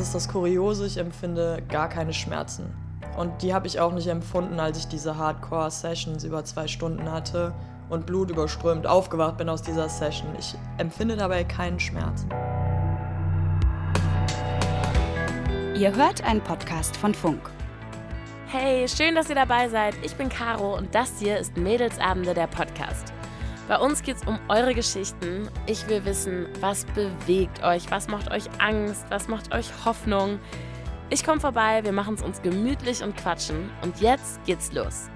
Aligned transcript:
das 0.00 0.06
ist 0.06 0.14
das 0.14 0.28
Kuriose, 0.30 0.86
ich 0.86 0.96
empfinde 0.96 1.62
gar 1.68 1.90
keine 1.90 2.14
Schmerzen. 2.14 2.74
Und 3.18 3.42
die 3.42 3.52
habe 3.52 3.66
ich 3.66 3.80
auch 3.80 3.92
nicht 3.92 4.06
empfunden, 4.06 4.58
als 4.58 4.78
ich 4.78 4.88
diese 4.88 5.18
Hardcore-Sessions 5.18 6.24
über 6.24 6.42
zwei 6.42 6.68
Stunden 6.68 7.12
hatte 7.12 7.52
und 7.90 8.06
Blut 8.06 8.30
überströmt 8.30 8.86
aufgewacht 8.86 9.36
bin 9.36 9.50
aus 9.50 9.60
dieser 9.60 9.90
Session. 9.90 10.30
Ich 10.38 10.54
empfinde 10.78 11.16
dabei 11.16 11.44
keinen 11.44 11.78
Schmerz. 11.78 12.24
Ihr 15.76 15.94
hört 15.94 16.24
einen 16.24 16.40
Podcast 16.40 16.96
von 16.96 17.12
Funk. 17.12 17.50
Hey, 18.46 18.88
schön, 18.88 19.14
dass 19.14 19.28
ihr 19.28 19.34
dabei 19.34 19.68
seid. 19.68 19.94
Ich 20.02 20.14
bin 20.14 20.30
Caro 20.30 20.78
und 20.78 20.94
das 20.94 21.18
hier 21.18 21.36
ist 21.36 21.58
Mädelsabende 21.58 22.32
der 22.32 22.46
Podcast. 22.46 23.12
Bei 23.70 23.78
uns 23.78 24.02
geht 24.02 24.16
es 24.16 24.26
um 24.26 24.36
eure 24.48 24.74
Geschichten. 24.74 25.48
Ich 25.68 25.86
will 25.86 26.04
wissen, 26.04 26.48
was 26.58 26.84
bewegt 26.86 27.62
euch, 27.62 27.88
was 27.88 28.08
macht 28.08 28.28
euch 28.32 28.46
Angst, 28.58 29.04
was 29.10 29.28
macht 29.28 29.54
euch 29.54 29.66
Hoffnung. 29.84 30.40
Ich 31.08 31.22
komme 31.22 31.40
vorbei, 31.40 31.84
wir 31.84 31.92
machen 31.92 32.14
es 32.16 32.22
uns 32.22 32.42
gemütlich 32.42 33.00
und 33.00 33.16
quatschen. 33.16 33.70
Und 33.82 34.00
jetzt 34.00 34.44
geht's 34.44 34.72
los. 34.72 35.08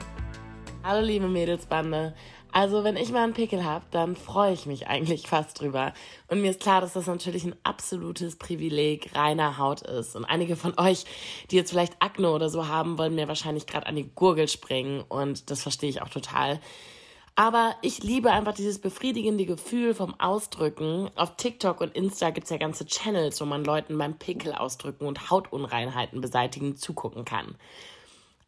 Hallo 0.85 1.05
liebe 1.05 1.27
Mädelsbande. 1.27 2.15
Also 2.53 2.85
wenn 2.85 2.95
ich 2.97 3.11
mal 3.11 3.25
einen 3.25 3.33
Pickel 3.33 3.65
habe, 3.65 3.87
dann 3.91 4.15
freue 4.15 4.53
ich 4.53 4.67
mich 4.67 4.87
eigentlich 4.87 5.23
fast 5.27 5.61
drüber. 5.61 5.93
Und 6.29 6.41
mir 6.41 6.53
ist 6.53 6.61
klar, 6.61 6.81
dass 6.81 6.93
das 6.93 7.09
natürlich 7.09 7.43
ein 7.43 7.57
absolutes 7.65 8.37
Privileg 8.37 9.17
reiner 9.17 9.59
Haut 9.59 9.83
ist. 9.83 10.15
Und 10.15 10.27
einige 10.27 10.55
von 10.55 10.79
euch, 10.79 11.07
die 11.51 11.57
jetzt 11.57 11.73
vielleicht 11.73 12.01
Akne 12.01 12.31
oder 12.31 12.49
so 12.49 12.69
haben, 12.69 12.99
wollen 12.99 13.17
mir 13.17 13.27
wahrscheinlich 13.27 13.67
gerade 13.67 13.89
an 13.89 13.97
die 13.97 14.09
Gurgel 14.15 14.47
springen. 14.47 15.03
Und 15.09 15.51
das 15.51 15.61
verstehe 15.61 15.91
ich 15.91 16.03
auch 16.03 16.09
total. 16.09 16.61
Aber 17.37 17.75
ich 17.83 18.03
liebe 18.03 18.31
einfach 18.31 18.55
dieses 18.55 18.79
befriedigende 18.79 19.45
Gefühl 19.45 19.95
vom 19.95 20.19
Ausdrücken. 20.21 21.11
Auf 21.17 21.37
TikTok 21.37 21.81
und 21.81 21.95
Insta 21.97 22.31
gibt's 22.31 22.51
ja 22.51 22.59
ganze 22.59 22.87
Channels, 22.87 23.41
wo 23.41 23.45
man 23.45 23.65
Leuten 23.65 23.99
beim 23.99 24.17
Pickel 24.19 24.53
ausdrücken 24.53 25.07
und 25.07 25.31
Hautunreinheiten 25.31 26.21
beseitigen 26.21 26.77
zugucken 26.77 27.25
kann. 27.25 27.57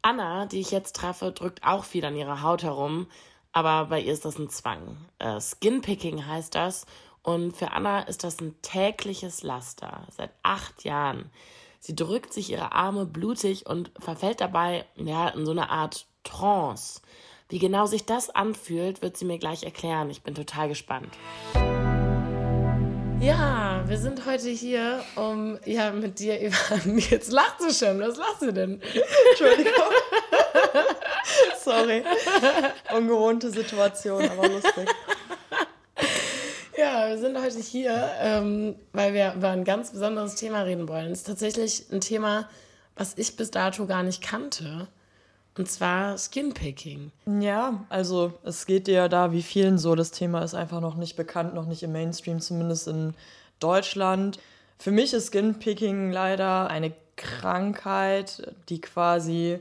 Anna, 0.03 0.47
die 0.47 0.61
ich 0.61 0.71
jetzt 0.71 0.95
treffe, 0.95 1.33
drückt 1.33 1.65
auch 1.65 1.83
viel 1.83 2.05
an 2.05 2.15
ihrer 2.15 2.43
Haut 2.43 2.63
herum, 2.63 3.09
aber 3.53 3.87
bei 3.87 4.01
ihr 4.01 4.13
ist 4.13 4.25
das 4.25 4.39
ein 4.39 4.51
Zwang. 4.51 4.97
Äh, 5.19 5.41
Skinpicking 5.41 6.25
heißt 6.25 6.55
das 6.55 6.87
und 7.23 7.57
für 7.57 7.73
Anna 7.73 8.03
ist 8.03 8.23
das 8.23 8.41
ein 8.41 8.55
tägliches 8.63 9.43
Laster 9.43 10.07
seit 10.17 10.31
acht 10.45 10.85
Jahren. 10.85 11.29
Sie 11.81 11.97
drückt 11.97 12.33
sich 12.33 12.51
ihre 12.53 12.71
Arme 12.71 13.05
blutig 13.05 13.67
und 13.67 13.91
verfällt 13.99 14.41
dabei 14.41 14.87
ja 14.95 15.29
in 15.31 15.45
so 15.45 15.51
eine 15.51 15.71
Art 15.71 16.07
Trance. 16.23 17.01
Wie 17.49 17.61
genau 17.61 17.87
sich 17.87 18.05
das 18.05 18.29
anfühlt, 18.29 19.03
wird 19.03 19.17
sie 19.17 19.25
mir 19.25 19.39
gleich 19.39 19.63
erklären. 19.63 20.11
Ich 20.11 20.23
bin 20.23 20.35
total 20.35 20.69
gespannt. 20.69 21.15
Ja, 23.21 23.85
wir 23.87 23.99
sind 23.99 24.27
heute 24.27 24.51
hier, 24.51 25.05
um 25.15 25.57
ja 25.65 25.93
mit 25.93 26.19
dir 26.19 26.41
über. 26.41 26.57
Jetzt 26.99 27.31
lacht 27.31 27.61
du 27.61 27.73
schon. 27.73 28.01
Was 28.01 28.17
lachst 28.17 28.43
du 28.43 28.53
denn? 28.53 28.83
Entschuldigung. 29.31 29.73
Sorry. 31.65 32.03
Ungewohnte 32.93 33.51
Situation, 33.51 34.29
aber 34.29 34.49
lustig. 34.49 34.89
Ja, 36.77 37.09
wir 37.09 37.19
sind 37.19 37.41
heute 37.41 37.61
hier, 37.61 38.11
ähm, 38.21 38.75
weil 38.93 39.15
wir 39.15 39.35
über 39.35 39.51
ein 39.51 39.65
ganz 39.65 39.93
besonderes 39.93 40.35
Thema 40.35 40.63
reden 40.63 40.89
wollen. 40.89 41.13
Es 41.13 41.21
ist 41.21 41.27
tatsächlich 41.29 41.85
ein 41.93 42.01
Thema, 42.01 42.49
was 42.97 43.17
ich 43.17 43.37
bis 43.37 43.53
dato 43.53 43.87
gar 43.87 44.03
nicht 44.03 44.21
kannte. 44.21 44.89
Und 45.57 45.71
zwar 45.71 46.19
Skinpicking. 46.19 47.13
Ja, 47.41 47.85
also 47.89 48.35
es 48.45 48.67
geht 48.67 48.89
ja 48.89 49.09
da 49.09 49.33
wie 49.33 49.43
vielen 49.43 49.79
so. 49.79 49.95
Das 49.95 50.11
Thema 50.11 50.43
ist 50.43 50.55
einfach 50.55 50.81
noch 50.81 50.97
nicht 50.97 51.17
bekannt, 51.17 51.55
noch 51.55 51.67
nicht 51.67 51.83
im 51.83 51.93
Mainstream, 51.93 52.41
zumindest 52.41 52.89
in 52.89 53.15
Deutschland. 53.59 54.39
Für 54.79 54.91
mich 54.91 55.15
ist 55.15 55.29
Skinpicking 55.29 56.13
leider 56.13 56.69
eine 56.69 56.93
Krankheit, 57.17 58.53
die 58.69 58.81
quasi 58.83 59.59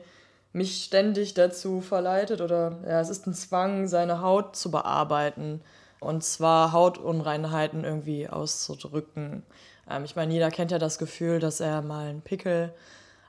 mich 0.52 0.84
ständig 0.84 1.34
dazu 1.34 1.82
verleitet 1.82 2.42
oder 2.42 2.78
ja, 2.86 3.00
es 3.00 3.10
ist 3.10 3.28
ein 3.28 3.34
Zwang, 3.34 3.88
seine 3.88 4.22
Haut 4.22 4.56
zu 4.56 4.72
bearbeiten 4.72 5.62
und 6.00 6.24
zwar 6.24 6.72
Hautunreinheiten 6.72 7.84
irgendwie 7.84 8.30
auszudrücken. 8.30 9.44
Ähm, 9.90 10.06
ich 10.06 10.16
meine, 10.16 10.34
jeder 10.34 10.52
kennt 10.52 10.72
ja 10.72 10.80
das 10.80 10.98
Gefühl, 10.98 11.40
dass 11.40 11.60
er 11.60 11.82
mal 11.82 12.08
einen 12.08 12.22
Pickel 12.22 12.74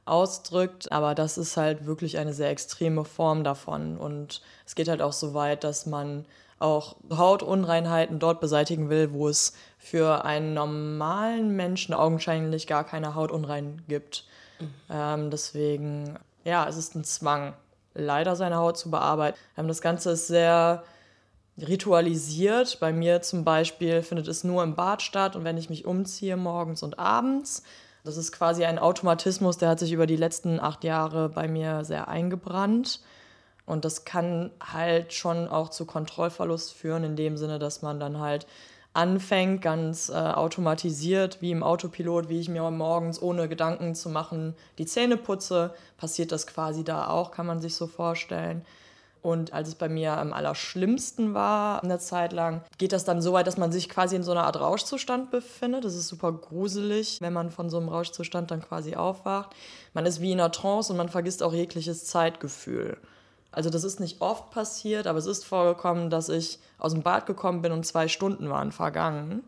ausdrückt, 0.06 0.90
aber 0.92 1.14
das 1.14 1.36
ist 1.36 1.56
halt 1.56 1.86
wirklich 1.86 2.18
eine 2.18 2.32
sehr 2.32 2.50
extreme 2.50 3.04
Form 3.04 3.44
davon 3.44 3.98
und 3.98 4.40
es 4.64 4.74
geht 4.74 4.88
halt 4.88 5.02
auch 5.02 5.12
so 5.12 5.34
weit, 5.34 5.64
dass 5.64 5.86
man 5.86 6.24
auch 6.58 6.96
Hautunreinheiten 7.10 8.18
dort 8.18 8.40
beseitigen 8.40 8.88
will, 8.88 9.12
wo 9.12 9.28
es 9.28 9.52
für 9.78 10.24
einen 10.24 10.54
normalen 10.54 11.54
Menschen 11.54 11.94
augenscheinlich 11.94 12.66
gar 12.66 12.84
keine 12.84 13.14
Hautunrein 13.14 13.82
gibt. 13.88 14.24
Mhm. 14.58 14.74
Ähm, 14.90 15.30
deswegen, 15.30 16.18
ja, 16.44 16.66
es 16.66 16.76
ist 16.76 16.94
ein 16.94 17.04
Zwang, 17.04 17.52
leider 17.94 18.36
seine 18.36 18.56
Haut 18.56 18.78
zu 18.78 18.90
bearbeiten. 18.90 19.36
Ähm, 19.58 19.68
das 19.68 19.82
Ganze 19.82 20.12
ist 20.12 20.28
sehr 20.28 20.82
ritualisiert. 21.58 22.80
Bei 22.80 22.92
mir 22.92 23.22
zum 23.22 23.44
Beispiel 23.44 24.02
findet 24.02 24.28
es 24.28 24.44
nur 24.44 24.62
im 24.62 24.74
Bad 24.74 25.02
statt 25.02 25.36
und 25.36 25.44
wenn 25.44 25.58
ich 25.58 25.70
mich 25.70 25.84
umziehe 25.84 26.36
morgens 26.36 26.82
und 26.82 26.98
abends. 26.98 27.62
Das 28.06 28.16
ist 28.16 28.30
quasi 28.30 28.64
ein 28.64 28.78
Automatismus, 28.78 29.58
der 29.58 29.68
hat 29.68 29.80
sich 29.80 29.90
über 29.90 30.06
die 30.06 30.14
letzten 30.14 30.60
acht 30.60 30.84
Jahre 30.84 31.28
bei 31.28 31.48
mir 31.48 31.84
sehr 31.84 32.06
eingebrannt. 32.06 33.00
Und 33.66 33.84
das 33.84 34.04
kann 34.04 34.52
halt 34.60 35.12
schon 35.12 35.48
auch 35.48 35.70
zu 35.70 35.86
Kontrollverlust 35.86 36.72
führen, 36.72 37.02
in 37.02 37.16
dem 37.16 37.36
Sinne, 37.36 37.58
dass 37.58 37.82
man 37.82 37.98
dann 37.98 38.20
halt 38.20 38.46
anfängt, 38.92 39.60
ganz 39.60 40.08
äh, 40.08 40.12
automatisiert, 40.12 41.42
wie 41.42 41.50
im 41.50 41.64
Autopilot, 41.64 42.28
wie 42.28 42.38
ich 42.38 42.48
mir 42.48 42.70
morgens 42.70 43.20
ohne 43.20 43.48
Gedanken 43.48 43.96
zu 43.96 44.08
machen 44.08 44.54
die 44.78 44.86
Zähne 44.86 45.16
putze, 45.16 45.74
passiert 45.98 46.30
das 46.30 46.46
quasi 46.46 46.84
da 46.84 47.08
auch, 47.08 47.32
kann 47.32 47.46
man 47.46 47.60
sich 47.60 47.74
so 47.74 47.88
vorstellen. 47.88 48.64
Und 49.26 49.52
als 49.52 49.66
es 49.66 49.74
bei 49.74 49.88
mir 49.88 50.16
am 50.16 50.32
allerschlimmsten 50.32 51.34
war, 51.34 51.82
eine 51.82 51.98
Zeit 51.98 52.32
lang, 52.32 52.62
geht 52.78 52.92
das 52.92 53.04
dann 53.04 53.20
so 53.20 53.32
weit, 53.32 53.48
dass 53.48 53.56
man 53.56 53.72
sich 53.72 53.88
quasi 53.88 54.14
in 54.14 54.22
so 54.22 54.30
einer 54.30 54.44
Art 54.44 54.60
Rauschzustand 54.60 55.32
befindet. 55.32 55.84
Das 55.84 55.96
ist 55.96 56.06
super 56.06 56.30
gruselig, 56.30 57.18
wenn 57.20 57.32
man 57.32 57.50
von 57.50 57.68
so 57.68 57.78
einem 57.78 57.88
Rauschzustand 57.88 58.52
dann 58.52 58.62
quasi 58.62 58.94
aufwacht. 58.94 59.50
Man 59.94 60.06
ist 60.06 60.20
wie 60.20 60.30
in 60.30 60.38
einer 60.38 60.52
Trance 60.52 60.92
und 60.92 60.96
man 60.96 61.08
vergisst 61.08 61.42
auch 61.42 61.52
jegliches 61.52 62.04
Zeitgefühl. 62.04 62.98
Also 63.50 63.68
das 63.68 63.82
ist 63.82 63.98
nicht 63.98 64.20
oft 64.20 64.52
passiert, 64.52 65.08
aber 65.08 65.18
es 65.18 65.26
ist 65.26 65.44
vorgekommen, 65.44 66.08
dass 66.08 66.28
ich 66.28 66.60
aus 66.78 66.92
dem 66.92 67.02
Bad 67.02 67.26
gekommen 67.26 67.62
bin 67.62 67.72
und 67.72 67.84
zwei 67.84 68.06
Stunden 68.06 68.48
waren 68.48 68.70
vergangen. 68.70 69.42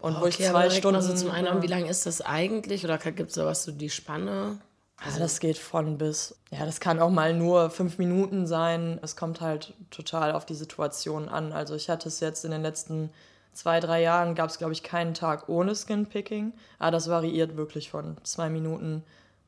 Und 0.00 0.12
okay, 0.12 0.22
wo 0.22 0.26
ich 0.26 0.36
zwei 0.38 0.70
Stunden. 0.70 1.02
So 1.02 1.12
zum 1.12 1.32
einen, 1.32 1.60
wie 1.60 1.66
lange 1.66 1.90
ist 1.90 2.06
das 2.06 2.22
eigentlich? 2.22 2.82
Oder 2.82 2.96
gibt 2.96 3.28
es 3.28 3.34
sowas 3.34 3.62
so 3.62 3.72
die 3.72 3.90
Spanne? 3.90 4.58
Also 5.04 5.20
das 5.20 5.38
geht 5.38 5.58
von 5.58 5.96
bis, 5.96 6.36
ja, 6.50 6.66
das 6.66 6.80
kann 6.80 6.98
auch 6.98 7.10
mal 7.10 7.32
nur 7.32 7.70
fünf 7.70 7.98
Minuten 7.98 8.46
sein. 8.46 8.98
Es 9.02 9.14
kommt 9.14 9.40
halt 9.40 9.74
total 9.90 10.32
auf 10.32 10.44
die 10.44 10.54
Situation 10.54 11.28
an. 11.28 11.52
Also 11.52 11.74
ich 11.76 11.88
hatte 11.88 12.08
es 12.08 12.20
jetzt 12.20 12.44
in 12.44 12.50
den 12.50 12.62
letzten 12.62 13.10
zwei, 13.52 13.78
drei 13.80 14.02
Jahren, 14.02 14.34
gab 14.34 14.50
es, 14.50 14.58
glaube 14.58 14.72
ich, 14.72 14.82
keinen 14.82 15.14
Tag 15.14 15.48
ohne 15.48 15.74
Skinpicking. 15.74 16.52
Aber 16.78 16.90
das 16.90 17.08
variiert 17.08 17.56
wirklich 17.56 17.90
von 17.90 18.16
zwei 18.24 18.50
Minuten 18.50 19.04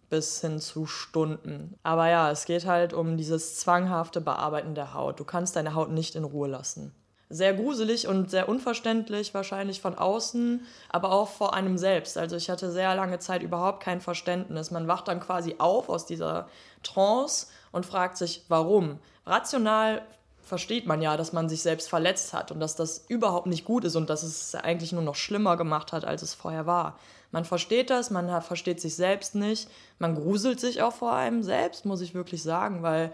bis 0.09 0.41
hin 0.41 0.61
zu 0.61 0.87
Stunden. 0.87 1.75
Aber 1.83 2.09
ja, 2.09 2.31
es 2.31 2.45
geht 2.45 2.67
halt 2.67 2.93
um 2.93 3.17
dieses 3.17 3.57
zwanghafte 3.57 4.21
Bearbeiten 4.21 4.75
der 4.75 4.95
Haut. 4.95 5.19
Du 5.19 5.25
kannst 5.25 5.57
deine 5.57 5.75
Haut 5.75 5.91
nicht 5.91 6.15
in 6.15 6.25
Ruhe 6.25 6.49
lassen 6.49 6.93
sehr 7.31 7.55
gruselig 7.55 8.09
und 8.09 8.29
sehr 8.29 8.49
unverständlich 8.49 9.33
wahrscheinlich 9.33 9.81
von 9.81 9.97
außen, 9.97 10.67
aber 10.89 11.13
auch 11.13 11.29
vor 11.29 11.55
einem 11.55 11.79
selbst. 11.79 12.19
Also 12.19 12.35
ich 12.35 12.51
hatte 12.51 12.73
sehr 12.73 12.95
lange 12.97 13.21
Zeit 13.21 13.43
überhaupt 13.43 13.83
kein 13.83 14.01
Verständnis. 14.01 14.73
Man 14.73 14.89
wacht 14.89 15.07
dann 15.07 15.21
quasi 15.21 15.55
auf 15.59 15.89
aus 15.89 16.07
dieser 16.07 16.49
Trance 16.83 17.47
und 17.71 17.87
fragt 17.87 18.17
sich, 18.17 18.45
warum. 18.49 18.99
Rational 19.27 20.03
versteht 20.43 20.87
man 20.87 21.01
ja, 21.01 21.17
dass 21.17 21.33
man 21.33 21.49
sich 21.49 21.63
selbst 21.63 21.89
verletzt 21.89 22.33
hat 22.33 22.51
und 22.51 22.59
dass 22.59 22.75
das 22.75 23.05
überhaupt 23.07 23.47
nicht 23.47 23.65
gut 23.65 23.85
ist 23.85 23.95
und 23.95 24.11
dass 24.11 24.25
es 24.25 24.57
eigentlich 24.57 24.91
nur 24.91 25.03
noch 25.03 25.15
schlimmer 25.15 25.57
gemacht 25.57 25.93
hat, 25.93 26.05
als 26.05 26.23
es 26.23 26.35
vorher 26.35 26.67
war. 26.67 26.99
Man 27.31 27.45
versteht 27.45 27.91
das, 27.91 28.11
man 28.11 28.43
versteht 28.43 28.81
sich 28.81 28.97
selbst 28.97 29.37
nicht, 29.37 29.71
man 30.01 30.17
gruselt 30.17 30.59
sich 30.59 30.83
auch 30.83 30.93
vor 30.93 31.13
einem 31.13 31.45
selbst, 31.45 31.85
muss 31.85 32.01
ich 32.01 32.15
wirklich 32.15 32.43
sagen, 32.43 32.83
weil 32.83 33.13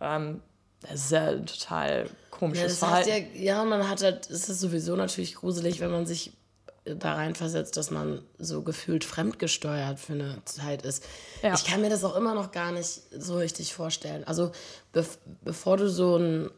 ähm, 0.00 0.40
das 0.80 1.06
ist 1.06 1.12
ja 1.12 1.32
total 1.34 2.08
komisches 2.30 2.80
ja, 2.80 2.86
Verhalten. 2.86 3.10
Ja, 3.34 3.42
ja, 3.42 3.64
man 3.64 3.88
hat 3.88 4.02
halt, 4.02 4.30
es 4.30 4.48
ist 4.48 4.60
sowieso 4.60 4.96
natürlich 4.96 5.34
gruselig, 5.34 5.80
wenn 5.80 5.90
man 5.90 6.06
sich 6.06 6.32
da 6.84 7.14
reinversetzt, 7.14 7.76
dass 7.76 7.90
man 7.90 8.22
so 8.38 8.62
gefühlt 8.62 9.04
fremdgesteuert 9.04 9.98
für 9.98 10.14
eine 10.14 10.42
Zeit 10.44 10.82
ist. 10.82 11.04
Ja. 11.42 11.54
Ich 11.54 11.64
kann 11.64 11.80
mir 11.80 11.90
das 11.90 12.04
auch 12.04 12.16
immer 12.16 12.34
noch 12.34 12.52
gar 12.52 12.72
nicht 12.72 13.02
so 13.10 13.36
richtig 13.36 13.74
vorstellen. 13.74 14.24
Also 14.24 14.52
be 14.92 15.04
bevor 15.42 15.76
du 15.76 15.88
so 15.88 16.14
einen 16.14 16.50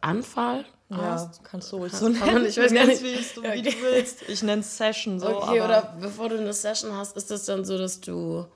Anfall 0.00 0.64
ja, 0.88 0.96
hast, 0.96 1.44
kannst 1.44 1.70
du 1.72 1.76
ruhig 1.76 1.92
so 1.94 2.08
nennen. 2.08 2.46
Ich 2.46 2.56
weiß 2.56 2.72
gar 2.72 2.86
nicht, 2.86 3.02
wie 3.02 3.14
du, 3.34 3.42
wie 3.42 3.62
du 3.62 3.82
willst. 3.82 4.22
Ich 4.28 4.42
nenne 4.42 4.60
es 4.60 4.76
Session 4.76 5.20
so. 5.20 5.28
Okay, 5.28 5.60
oder 5.60 5.96
bevor 6.00 6.28
du 6.28 6.38
eine 6.38 6.52
Session 6.52 6.96
hast, 6.96 7.16
ist 7.16 7.30
das 7.30 7.44
dann 7.44 7.64
so, 7.64 7.78
dass 7.78 8.00
du 8.00 8.46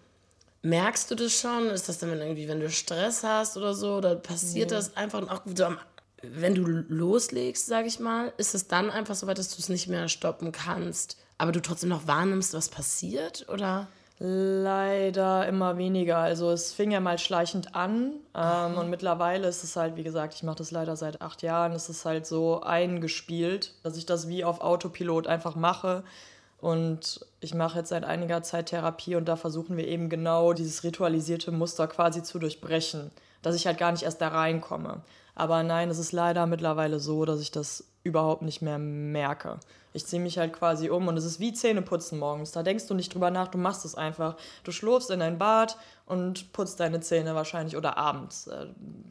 Merkst 0.62 1.10
du 1.10 1.14
das 1.14 1.32
schon? 1.32 1.68
Ist 1.68 1.88
das 1.88 1.98
dann 1.98 2.10
irgendwie, 2.10 2.48
wenn 2.48 2.60
du 2.60 2.68
Stress 2.68 3.24
hast 3.24 3.56
oder 3.56 3.74
so? 3.74 3.96
Oder 3.96 4.16
passiert 4.16 4.70
nee. 4.70 4.76
das 4.76 4.96
einfach? 4.96 5.22
Und 5.22 5.30
auch 5.30 5.42
so 5.54 5.64
am, 5.64 5.78
wenn 6.22 6.54
du 6.54 6.64
loslegst, 6.64 7.66
sag 7.66 7.86
ich 7.86 7.98
mal, 7.98 8.32
ist 8.36 8.54
es 8.54 8.68
dann 8.68 8.90
einfach 8.90 9.14
so 9.14 9.26
weit, 9.26 9.38
dass 9.38 9.48
du 9.48 9.60
es 9.60 9.68
nicht 9.68 9.88
mehr 9.88 10.08
stoppen 10.08 10.52
kannst, 10.52 11.16
aber 11.38 11.52
du 11.52 11.62
trotzdem 11.62 11.88
noch 11.88 12.06
wahrnimmst, 12.06 12.52
was 12.52 12.68
passiert? 12.68 13.46
Oder? 13.48 13.88
Leider 14.22 15.48
immer 15.48 15.78
weniger. 15.78 16.18
Also 16.18 16.50
es 16.50 16.74
fing 16.74 16.90
ja 16.90 17.00
mal 17.00 17.18
schleichend 17.18 17.74
an 17.74 18.12
ähm, 18.34 18.76
und 18.76 18.90
mittlerweile 18.90 19.48
ist 19.48 19.64
es 19.64 19.76
halt, 19.76 19.96
wie 19.96 20.02
gesagt, 20.02 20.34
ich 20.34 20.42
mache 20.42 20.56
das 20.56 20.70
leider 20.70 20.94
seit 20.94 21.22
acht 21.22 21.40
Jahren, 21.40 21.72
ist 21.72 21.88
es 21.88 22.04
halt 22.04 22.26
so 22.26 22.60
eingespielt, 22.60 23.72
dass 23.82 23.96
ich 23.96 24.04
das 24.04 24.28
wie 24.28 24.44
auf 24.44 24.60
Autopilot 24.60 25.26
einfach 25.26 25.56
mache. 25.56 26.04
Und 26.60 27.24
ich 27.40 27.54
mache 27.54 27.78
jetzt 27.78 27.88
seit 27.88 28.04
einiger 28.04 28.42
Zeit 28.42 28.66
Therapie 28.66 29.16
und 29.16 29.26
da 29.26 29.36
versuchen 29.36 29.76
wir 29.76 29.88
eben 29.88 30.10
genau 30.10 30.52
dieses 30.52 30.84
ritualisierte 30.84 31.52
Muster 31.52 31.86
quasi 31.88 32.22
zu 32.22 32.38
durchbrechen, 32.38 33.10
dass 33.42 33.56
ich 33.56 33.66
halt 33.66 33.78
gar 33.78 33.92
nicht 33.92 34.02
erst 34.02 34.20
da 34.20 34.28
reinkomme. 34.28 35.00
Aber 35.34 35.62
nein, 35.62 35.88
es 35.88 35.98
ist 35.98 36.12
leider 36.12 36.46
mittlerweile 36.46 37.00
so, 37.00 37.24
dass 37.24 37.40
ich 37.40 37.50
das 37.50 37.84
überhaupt 38.02 38.42
nicht 38.42 38.60
mehr 38.60 38.78
merke. 38.78 39.58
Ich 39.92 40.06
ziehe 40.06 40.22
mich 40.22 40.38
halt 40.38 40.52
quasi 40.52 40.88
um 40.88 41.08
und 41.08 41.16
es 41.16 41.24
ist 41.24 41.40
wie 41.40 41.52
Zähneputzen 41.52 42.18
morgens. 42.18 42.52
Da 42.52 42.62
denkst 42.62 42.86
du 42.86 42.94
nicht 42.94 43.12
drüber 43.12 43.30
nach, 43.30 43.48
du 43.48 43.58
machst 43.58 43.84
es 43.84 43.94
einfach. 43.94 44.36
Du 44.62 44.70
schlurfst 44.70 45.10
in 45.10 45.20
dein 45.20 45.38
Bad 45.38 45.76
und 46.06 46.52
putzt 46.52 46.80
deine 46.80 47.00
Zähne 47.00 47.34
wahrscheinlich 47.34 47.76
oder 47.76 47.96
abends. 47.96 48.46
Äh, 48.46 48.66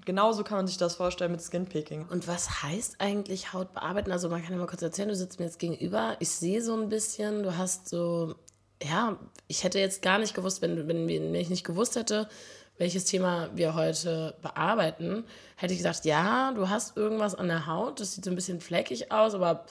genauso 0.05 0.43
kann 0.43 0.57
man 0.57 0.67
sich 0.67 0.77
das 0.77 0.95
vorstellen 0.95 1.31
mit 1.31 1.41
Skinpicking. 1.41 2.05
Und 2.09 2.27
was 2.27 2.63
heißt 2.63 2.95
eigentlich 2.99 3.53
Haut 3.53 3.73
bearbeiten? 3.73 4.11
Also 4.11 4.29
man 4.29 4.41
kann 4.41 4.53
ja 4.53 4.57
mal 4.57 4.67
kurz 4.67 4.81
erzählen, 4.81 5.09
du 5.09 5.15
sitzt 5.15 5.39
mir 5.39 5.45
jetzt 5.45 5.59
gegenüber. 5.59 6.15
Ich 6.19 6.29
sehe 6.29 6.61
so 6.61 6.73
ein 6.75 6.89
bisschen, 6.89 7.43
du 7.43 7.57
hast 7.57 7.89
so, 7.89 8.35
ja, 8.81 9.17
ich 9.47 9.63
hätte 9.63 9.79
jetzt 9.79 10.01
gar 10.01 10.19
nicht 10.19 10.33
gewusst, 10.33 10.61
wenn, 10.61 10.87
wenn, 10.87 11.07
wenn 11.07 11.35
ich 11.35 11.49
nicht 11.49 11.65
gewusst 11.65 11.95
hätte, 11.95 12.29
welches 12.77 13.03
Thema 13.03 13.49
wir 13.53 13.75
heute 13.75 14.35
bearbeiten, 14.41 15.25
hätte 15.57 15.73
ich 15.73 15.79
gesagt, 15.79 16.05
ja, 16.05 16.53
du 16.53 16.69
hast 16.69 16.95
irgendwas 16.95 17.35
an 17.35 17.49
der 17.49 17.67
Haut, 17.67 17.99
das 17.99 18.13
sieht 18.13 18.23
so 18.23 18.31
ein 18.31 18.35
bisschen 18.35 18.61
fleckig 18.61 19.11
aus, 19.11 19.35
aber 19.35 19.65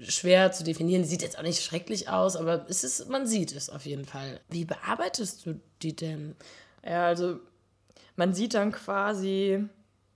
schwer 0.00 0.52
zu 0.52 0.64
definieren. 0.64 1.04
Sieht 1.04 1.22
jetzt 1.22 1.38
auch 1.38 1.42
nicht 1.42 1.62
schrecklich 1.62 2.08
aus, 2.08 2.36
aber 2.36 2.66
es 2.68 2.84
ist, 2.84 3.08
man 3.08 3.26
sieht 3.26 3.54
es 3.54 3.70
auf 3.70 3.86
jeden 3.86 4.04
Fall. 4.04 4.40
Wie 4.48 4.64
bearbeitest 4.64 5.46
du 5.46 5.60
die 5.82 5.96
denn? 5.96 6.36
Ja, 6.84 7.06
also 7.06 7.40
man 8.16 8.34
sieht 8.34 8.54
dann 8.54 8.72
quasi 8.72 9.64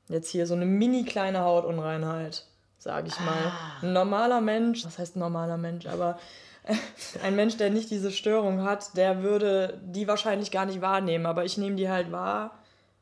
jetzt 0.08 0.30
hier 0.30 0.46
so 0.46 0.54
eine 0.54 0.66
mini 0.66 1.04
kleine 1.04 1.40
Hautunreinheit, 1.40 2.46
sage 2.78 3.08
ich 3.08 3.18
mal. 3.20 3.46
Ah. 3.46 3.78
Ein 3.82 3.92
normaler 3.92 4.40
Mensch, 4.40 4.84
was 4.84 4.98
heißt 4.98 5.16
normaler 5.16 5.56
Mensch, 5.56 5.86
aber 5.86 6.18
ein 7.22 7.36
Mensch, 7.36 7.56
der 7.56 7.70
nicht 7.70 7.90
diese 7.90 8.10
Störung 8.10 8.62
hat, 8.62 8.96
der 8.96 9.22
würde 9.22 9.80
die 9.84 10.08
wahrscheinlich 10.08 10.50
gar 10.50 10.66
nicht 10.66 10.80
wahrnehmen, 10.80 11.26
aber 11.26 11.44
ich 11.44 11.58
nehme 11.58 11.76
die 11.76 11.88
halt 11.88 12.12
wahr 12.12 12.59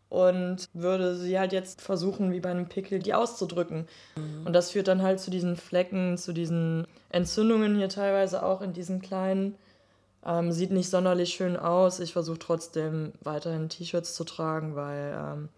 und 0.08 0.68
würde 0.72 1.14
sie 1.16 1.38
halt 1.38 1.52
jetzt 1.52 1.82
versuchen, 1.82 2.32
wie 2.32 2.40
bei 2.40 2.50
einem 2.50 2.68
Pickel, 2.68 2.98
die 2.98 3.14
auszudrücken. 3.14 3.86
Mhm. 4.16 4.46
Und 4.46 4.52
das 4.52 4.70
führt 4.70 4.88
dann 4.88 5.02
halt 5.02 5.20
zu 5.20 5.30
diesen 5.30 5.56
Flecken, 5.56 6.16
zu 6.16 6.32
diesen 6.32 6.86
Entzündungen 7.10 7.76
hier 7.76 7.88
teilweise 7.88 8.42
auch 8.42 8.62
in 8.62 8.72
diesen 8.72 9.02
kleinen. 9.02 9.56
Ähm, 10.24 10.50
sieht 10.50 10.70
nicht 10.70 10.90
sonderlich 10.90 11.34
schön 11.34 11.56
aus. 11.56 12.00
Ich 12.00 12.12
versuche 12.12 12.38
trotzdem 12.38 13.12
weiterhin 13.22 13.68
T-Shirts 13.68 14.14
zu 14.14 14.24
tragen, 14.24 14.74
weil 14.74 15.16
ähm, 15.16 15.48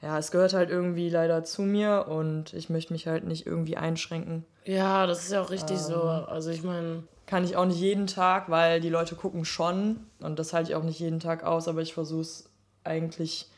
ja, 0.00 0.18
es 0.18 0.30
gehört 0.30 0.54
halt 0.54 0.70
irgendwie 0.70 1.08
leider 1.08 1.44
zu 1.44 1.62
mir 1.62 2.06
und 2.08 2.54
ich 2.54 2.70
möchte 2.70 2.92
mich 2.92 3.06
halt 3.06 3.24
nicht 3.24 3.46
irgendwie 3.46 3.76
einschränken. 3.76 4.44
Ja, 4.64 5.06
das 5.06 5.24
ist 5.24 5.32
ja 5.32 5.42
auch 5.42 5.50
richtig 5.50 5.78
ähm, 5.78 5.82
so. 5.82 6.02
Also 6.02 6.50
ich 6.50 6.62
meine. 6.62 7.02
Kann 7.26 7.44
ich 7.44 7.56
auch 7.56 7.64
nicht 7.64 7.80
jeden 7.80 8.06
Tag, 8.06 8.50
weil 8.50 8.82
die 8.82 8.90
Leute 8.90 9.14
gucken 9.14 9.46
schon 9.46 10.06
und 10.20 10.38
das 10.38 10.52
halte 10.52 10.70
ich 10.70 10.76
auch 10.76 10.82
nicht 10.82 11.00
jeden 11.00 11.20
Tag 11.20 11.42
aus, 11.42 11.68
aber 11.68 11.80
ich 11.80 11.94
versuche 11.94 12.20
es 12.20 12.50
eigentlich 12.84 13.48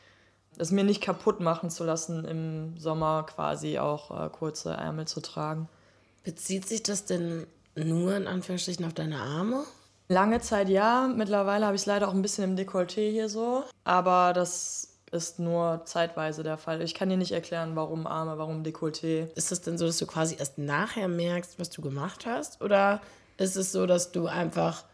es 0.58 0.70
mir 0.70 0.84
nicht 0.84 1.02
kaputt 1.02 1.40
machen 1.40 1.70
zu 1.70 1.84
lassen, 1.84 2.24
im 2.24 2.78
Sommer 2.78 3.24
quasi 3.24 3.78
auch 3.78 4.10
äh, 4.10 4.28
kurze 4.30 4.70
Ärmel 4.72 5.06
zu 5.06 5.20
tragen. 5.20 5.68
Bezieht 6.24 6.66
sich 6.66 6.82
das 6.82 7.04
denn 7.04 7.46
nur 7.74 8.16
in 8.16 8.26
Anführungsstrichen 8.26 8.84
auf 8.84 8.94
deine 8.94 9.18
Arme? 9.18 9.64
Lange 10.08 10.40
Zeit 10.40 10.68
ja. 10.68 11.08
Mittlerweile 11.14 11.66
habe 11.66 11.74
ich 11.74 11.82
es 11.82 11.86
leider 11.86 12.08
auch 12.08 12.14
ein 12.14 12.22
bisschen 12.22 12.44
im 12.44 12.56
Dekolleté 12.56 13.10
hier 13.10 13.28
so. 13.28 13.64
Aber 13.84 14.32
das 14.32 14.96
ist 15.12 15.38
nur 15.38 15.82
zeitweise 15.84 16.42
der 16.42 16.58
Fall. 16.58 16.82
Ich 16.82 16.94
kann 16.94 17.08
dir 17.08 17.16
nicht 17.16 17.32
erklären, 17.32 17.76
warum 17.76 18.06
Arme, 18.06 18.38
warum 18.38 18.62
Dekolleté. 18.62 19.28
Ist 19.34 19.52
es 19.52 19.60
denn 19.60 19.78
so, 19.78 19.86
dass 19.86 19.98
du 19.98 20.06
quasi 20.06 20.36
erst 20.38 20.58
nachher 20.58 21.08
merkst, 21.08 21.58
was 21.58 21.70
du 21.70 21.82
gemacht 21.82 22.26
hast? 22.26 22.60
Oder 22.62 23.00
ist 23.36 23.56
es 23.56 23.72
so, 23.72 23.86
dass 23.86 24.12
du 24.12 24.26
einfach 24.26 24.84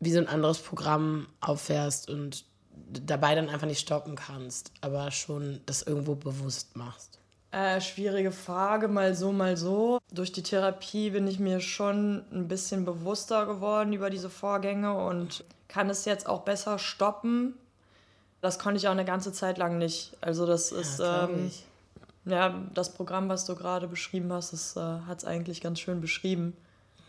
wie 0.00 0.12
so 0.12 0.18
ein 0.18 0.28
anderes 0.28 0.58
Programm 0.58 1.26
auffährst 1.40 2.08
und 2.08 2.44
dabei 2.88 3.34
dann 3.34 3.48
einfach 3.48 3.66
nicht 3.66 3.80
stoppen 3.80 4.16
kannst, 4.16 4.72
aber 4.80 5.10
schon 5.10 5.60
das 5.66 5.82
irgendwo 5.82 6.14
bewusst 6.14 6.76
machst? 6.76 7.18
Äh, 7.52 7.80
schwierige 7.80 8.30
Frage, 8.30 8.86
mal 8.86 9.14
so, 9.14 9.32
mal 9.32 9.56
so. 9.56 9.98
Durch 10.12 10.30
die 10.30 10.42
Therapie 10.42 11.10
bin 11.10 11.26
ich 11.26 11.40
mir 11.40 11.60
schon 11.60 12.24
ein 12.32 12.46
bisschen 12.46 12.84
bewusster 12.84 13.44
geworden 13.46 13.92
über 13.92 14.08
diese 14.08 14.30
Vorgänge 14.30 14.94
und 14.94 15.42
kann 15.66 15.90
es 15.90 16.04
jetzt 16.04 16.28
auch 16.28 16.42
besser 16.42 16.78
stoppen. 16.78 17.54
Das 18.40 18.58
konnte 18.58 18.78
ich 18.78 18.86
auch 18.86 18.92
eine 18.92 19.04
ganze 19.04 19.32
Zeit 19.32 19.58
lang 19.58 19.78
nicht. 19.78 20.16
Also 20.20 20.46
das 20.46 20.70
ja, 20.70 20.78
ist 20.78 21.00
ähm, 21.00 21.50
ja 22.24 22.54
das 22.72 22.94
Programm, 22.94 23.28
was 23.28 23.46
du 23.46 23.56
gerade 23.56 23.88
beschrieben 23.88 24.32
hast, 24.32 24.52
das 24.52 24.76
äh, 24.76 24.80
hat 25.06 25.18
es 25.18 25.24
eigentlich 25.24 25.60
ganz 25.60 25.80
schön 25.80 26.00
beschrieben. 26.00 26.56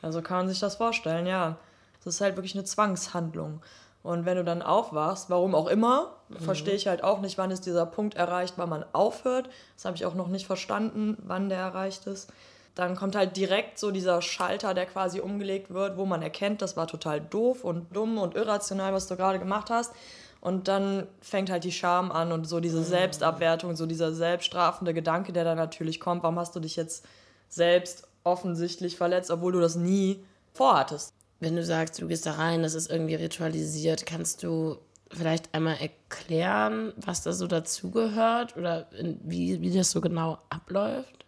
Also 0.02 0.24
kann 0.24 0.38
man 0.38 0.50
sich 0.50 0.60
das 0.60 0.76
vorstellen, 0.76 1.28
ja. 1.28 1.58
Das 2.04 2.16
ist 2.16 2.22
halt 2.22 2.36
wirklich 2.36 2.56
eine 2.56 2.64
Zwangshandlung. 2.64 3.62
Und 4.04 4.26
wenn 4.26 4.38
du 4.38 4.44
dann 4.44 4.62
aufwachst, 4.62 5.30
warum 5.30 5.54
auch 5.54 5.68
immer, 5.68 6.16
mhm. 6.30 6.40
verstehe 6.40 6.74
ich 6.74 6.88
halt 6.88 7.04
auch 7.04 7.22
nicht, 7.22 7.38
wann 7.38 7.52
ist 7.52 7.66
dieser 7.66 7.86
Punkt 7.86 8.16
erreicht, 8.16 8.56
wann 8.58 8.70
man 8.70 8.86
aufhört. 8.94 9.50
Das 9.76 9.86
habe 9.86 9.96
ich 9.96 10.06
auch 10.06 10.16
noch 10.16 10.28
nicht 10.28 10.48
verstanden, 10.48 11.18
wann 11.24 11.50
der 11.50 11.60
erreicht 11.60 12.08
ist. 12.08 12.32
Dann 12.74 12.96
kommt 12.96 13.16
halt 13.16 13.36
direkt 13.36 13.78
so 13.78 13.92
dieser 13.92 14.22
Schalter, 14.22 14.74
der 14.74 14.86
quasi 14.86 15.20
umgelegt 15.20 15.72
wird, 15.74 15.98
wo 15.98 16.06
man 16.06 16.22
erkennt, 16.22 16.62
das 16.62 16.78
war 16.78 16.88
total 16.88 17.20
doof 17.20 17.64
und 17.64 17.96
dumm 17.96 18.18
und 18.18 18.36
irrational, 18.36 18.94
was 18.94 19.08
du 19.08 19.18
gerade 19.18 19.40
gemacht 19.40 19.70
hast. 19.70 19.94
Und 20.40 20.68
dann 20.68 21.06
fängt 21.20 21.52
halt 21.52 21.64
die 21.66 21.72
Scham 21.72 22.12
an 22.12 22.32
und 22.32 22.46
so 22.46 22.60
diese 22.60 22.80
mhm. 22.80 22.86
Selbstabwertung, 22.86 23.76
so 23.76 23.86
dieser 23.86 24.14
selbststrafende 24.14 24.94
Gedanke, 24.94 25.34
der 25.34 25.44
dann 25.44 25.58
natürlich 25.58 26.00
kommt, 26.00 26.24
warum 26.24 26.40
hast 26.40 26.56
du 26.56 26.60
dich 26.60 26.76
jetzt 26.76 27.06
selbst 27.50 28.08
offensichtlich 28.24 28.98
verletzt, 28.98 29.30
obwohl 29.30 29.52
du 29.52 29.60
das 29.60 29.76
nie 29.76 30.24
vorhattest 30.54 31.14
wenn 31.42 31.56
du 31.56 31.66
sagst, 31.66 32.02
du 32.02 32.08
gehst 32.08 32.26
da 32.26 32.34
rein, 32.34 32.64
das 32.64 32.76
ist 32.76 32.90
irgendwie 32.90 33.16
ritualisiert, 33.16 34.06
kannst 34.06 34.44
du 34.44 34.78
vielleicht 35.12 35.54
einmal 35.54 35.78
erklären, 35.82 36.94
was 36.96 37.24
da 37.24 37.34
so 37.34 37.48
dazugehört 37.48 38.56
oder 38.56 38.88
wie, 39.24 39.60
wie 39.60 39.74
das 39.74 39.92
so 39.92 40.00
genau 40.00 40.38
abläuft? 40.50 41.26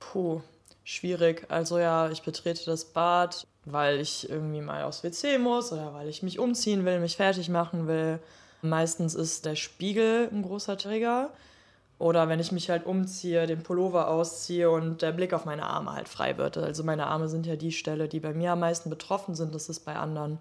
Puh, 0.00 0.40
schwierig. 0.82 1.46
Also 1.48 1.78
ja, 1.78 2.10
ich 2.10 2.22
betrete 2.22 2.64
das 2.64 2.86
Bad, 2.86 3.46
weil 3.66 4.00
ich 4.00 4.28
irgendwie 4.28 4.62
mal 4.62 4.82
aufs 4.82 5.04
WC 5.04 5.38
muss 5.38 5.72
oder 5.72 5.94
weil 5.94 6.08
ich 6.08 6.22
mich 6.22 6.38
umziehen 6.38 6.84
will, 6.84 6.98
mich 6.98 7.16
fertig 7.16 7.48
machen 7.48 7.86
will. 7.86 8.18
Meistens 8.62 9.14
ist 9.14 9.44
der 9.44 9.56
Spiegel 9.56 10.28
ein 10.32 10.42
großer 10.42 10.78
Trigger. 10.78 11.30
Oder 11.98 12.28
wenn 12.28 12.40
ich 12.40 12.50
mich 12.50 12.68
halt 12.68 12.84
umziehe, 12.84 13.46
den 13.46 13.62
Pullover 13.62 14.08
ausziehe 14.08 14.70
und 14.70 15.02
der 15.02 15.12
Blick 15.12 15.32
auf 15.32 15.44
meine 15.44 15.64
Arme 15.66 15.92
halt 15.92 16.08
frei 16.08 16.36
wird. 16.36 16.58
Also 16.58 16.82
meine 16.82 17.06
Arme 17.06 17.28
sind 17.28 17.46
ja 17.46 17.56
die 17.56 17.72
Stelle, 17.72 18.08
die 18.08 18.20
bei 18.20 18.34
mir 18.34 18.52
am 18.52 18.60
meisten 18.60 18.90
betroffen 18.90 19.34
sind. 19.34 19.54
Das 19.54 19.68
ist 19.68 19.80
bei 19.80 19.94
anderen 19.94 20.38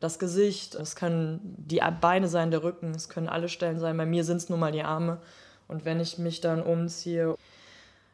das 0.00 0.18
Gesicht, 0.18 0.74
es 0.76 0.94
können 0.94 1.40
die 1.42 1.80
Beine 2.00 2.28
sein, 2.28 2.50
der 2.50 2.62
Rücken, 2.62 2.92
es 2.94 3.08
können 3.08 3.28
alle 3.28 3.48
Stellen 3.48 3.80
sein. 3.80 3.96
Bei 3.96 4.06
mir 4.06 4.24
sind 4.24 4.36
es 4.36 4.48
nun 4.48 4.60
mal 4.60 4.72
die 4.72 4.84
Arme. 4.84 5.18
Und 5.66 5.84
wenn 5.84 6.00
ich 6.00 6.18
mich 6.18 6.40
dann 6.40 6.62
umziehe 6.62 7.36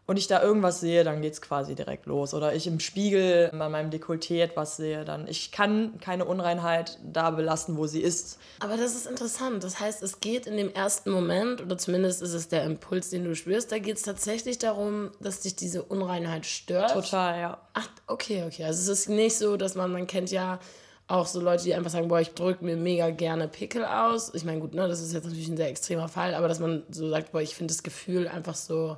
und 0.07 0.19
ich 0.19 0.27
da 0.27 0.43
irgendwas 0.43 0.81
sehe, 0.81 1.03
dann 1.03 1.23
geht 1.23 1.33
es 1.33 1.41
quasi 1.41 1.75
direkt 1.75 2.05
los. 2.07 2.35
Oder 2.35 2.55
ich 2.55 2.67
im 2.67 2.79
Spiegel 2.79 3.51
bei 3.53 3.69
meinem 3.69 3.91
Dekolleté 3.91 4.43
etwas 4.43 4.77
sehe, 4.77 5.05
dann 5.05 5.27
ich 5.27 5.51
kann 5.51 5.99
keine 5.99 6.27
Unreinheit 6.27 6.99
da 7.03 7.31
belassen, 7.31 7.79
wo 7.79 7.87
sie 7.87 8.03
ist. 8.03 8.39
Aber 8.61 8.77
das 8.77 8.95
ist 8.95 9.07
interessant. 9.07 9.65
Das 9.65 9.81
heißt, 9.81 10.03
es 10.03 10.21
geht 10.21 10.47
in 10.47 10.57
dem 10.59 10.73
ersten 10.73 11.11
Moment, 11.11 11.63
oder 11.63 11.79
zumindest 11.79 12.21
ist 12.21 12.35
es 12.35 12.49
der 12.49 12.65
Impuls, 12.65 13.11
den 13.11 13.25
du 13.25 13.35
spürst, 13.35 13.73
da 13.73 13.79
geht 13.79 13.97
es 13.97 14.03
tatsächlich 14.03 14.59
darum, 14.59 15.11
dass 15.21 15.41
dich 15.41 15.57
diese 15.57 15.83
Unreinheit 15.83 16.45
stört. 16.45 16.93
Total, 16.93 17.41
ja. 17.41 17.59
Ach, 17.73 17.89
okay, 18.07 18.45
okay. 18.47 18.65
Also 18.65 18.93
es 18.93 19.01
ist 19.01 19.09
nicht 19.09 19.39
so, 19.39 19.57
dass 19.57 19.75
man, 19.75 19.91
man 19.91 20.07
kennt 20.07 20.31
ja 20.31 20.59
auch 21.07 21.27
so 21.27 21.41
Leute, 21.41 21.65
die 21.65 21.75
einfach 21.75 21.91
sagen, 21.91 22.09
boah, 22.09 22.21
ich 22.21 22.31
drücke 22.31 22.65
mir 22.65 22.77
mega 22.77 23.11
gerne 23.11 23.49
Pickel 23.49 23.85
aus. 23.85 24.33
Ich 24.35 24.45
meine, 24.45 24.61
gut, 24.61 24.75
ne, 24.75 24.89
das 24.89 25.01
ist 25.01 25.13
jetzt 25.13 25.25
natürlich 25.25 25.49
ein 25.49 25.57
sehr 25.57 25.69
extremer 25.69 26.09
Fall, 26.09 26.35
aber 26.35 26.49
dass 26.49 26.61
man 26.61 26.83
so 26.91 27.09
sagt, 27.09 27.33
boah, 27.33 27.41
ich 27.41 27.55
finde 27.55 27.73
das 27.73 27.83
Gefühl 27.83 28.29
einfach 28.29 28.55
so 28.55 28.97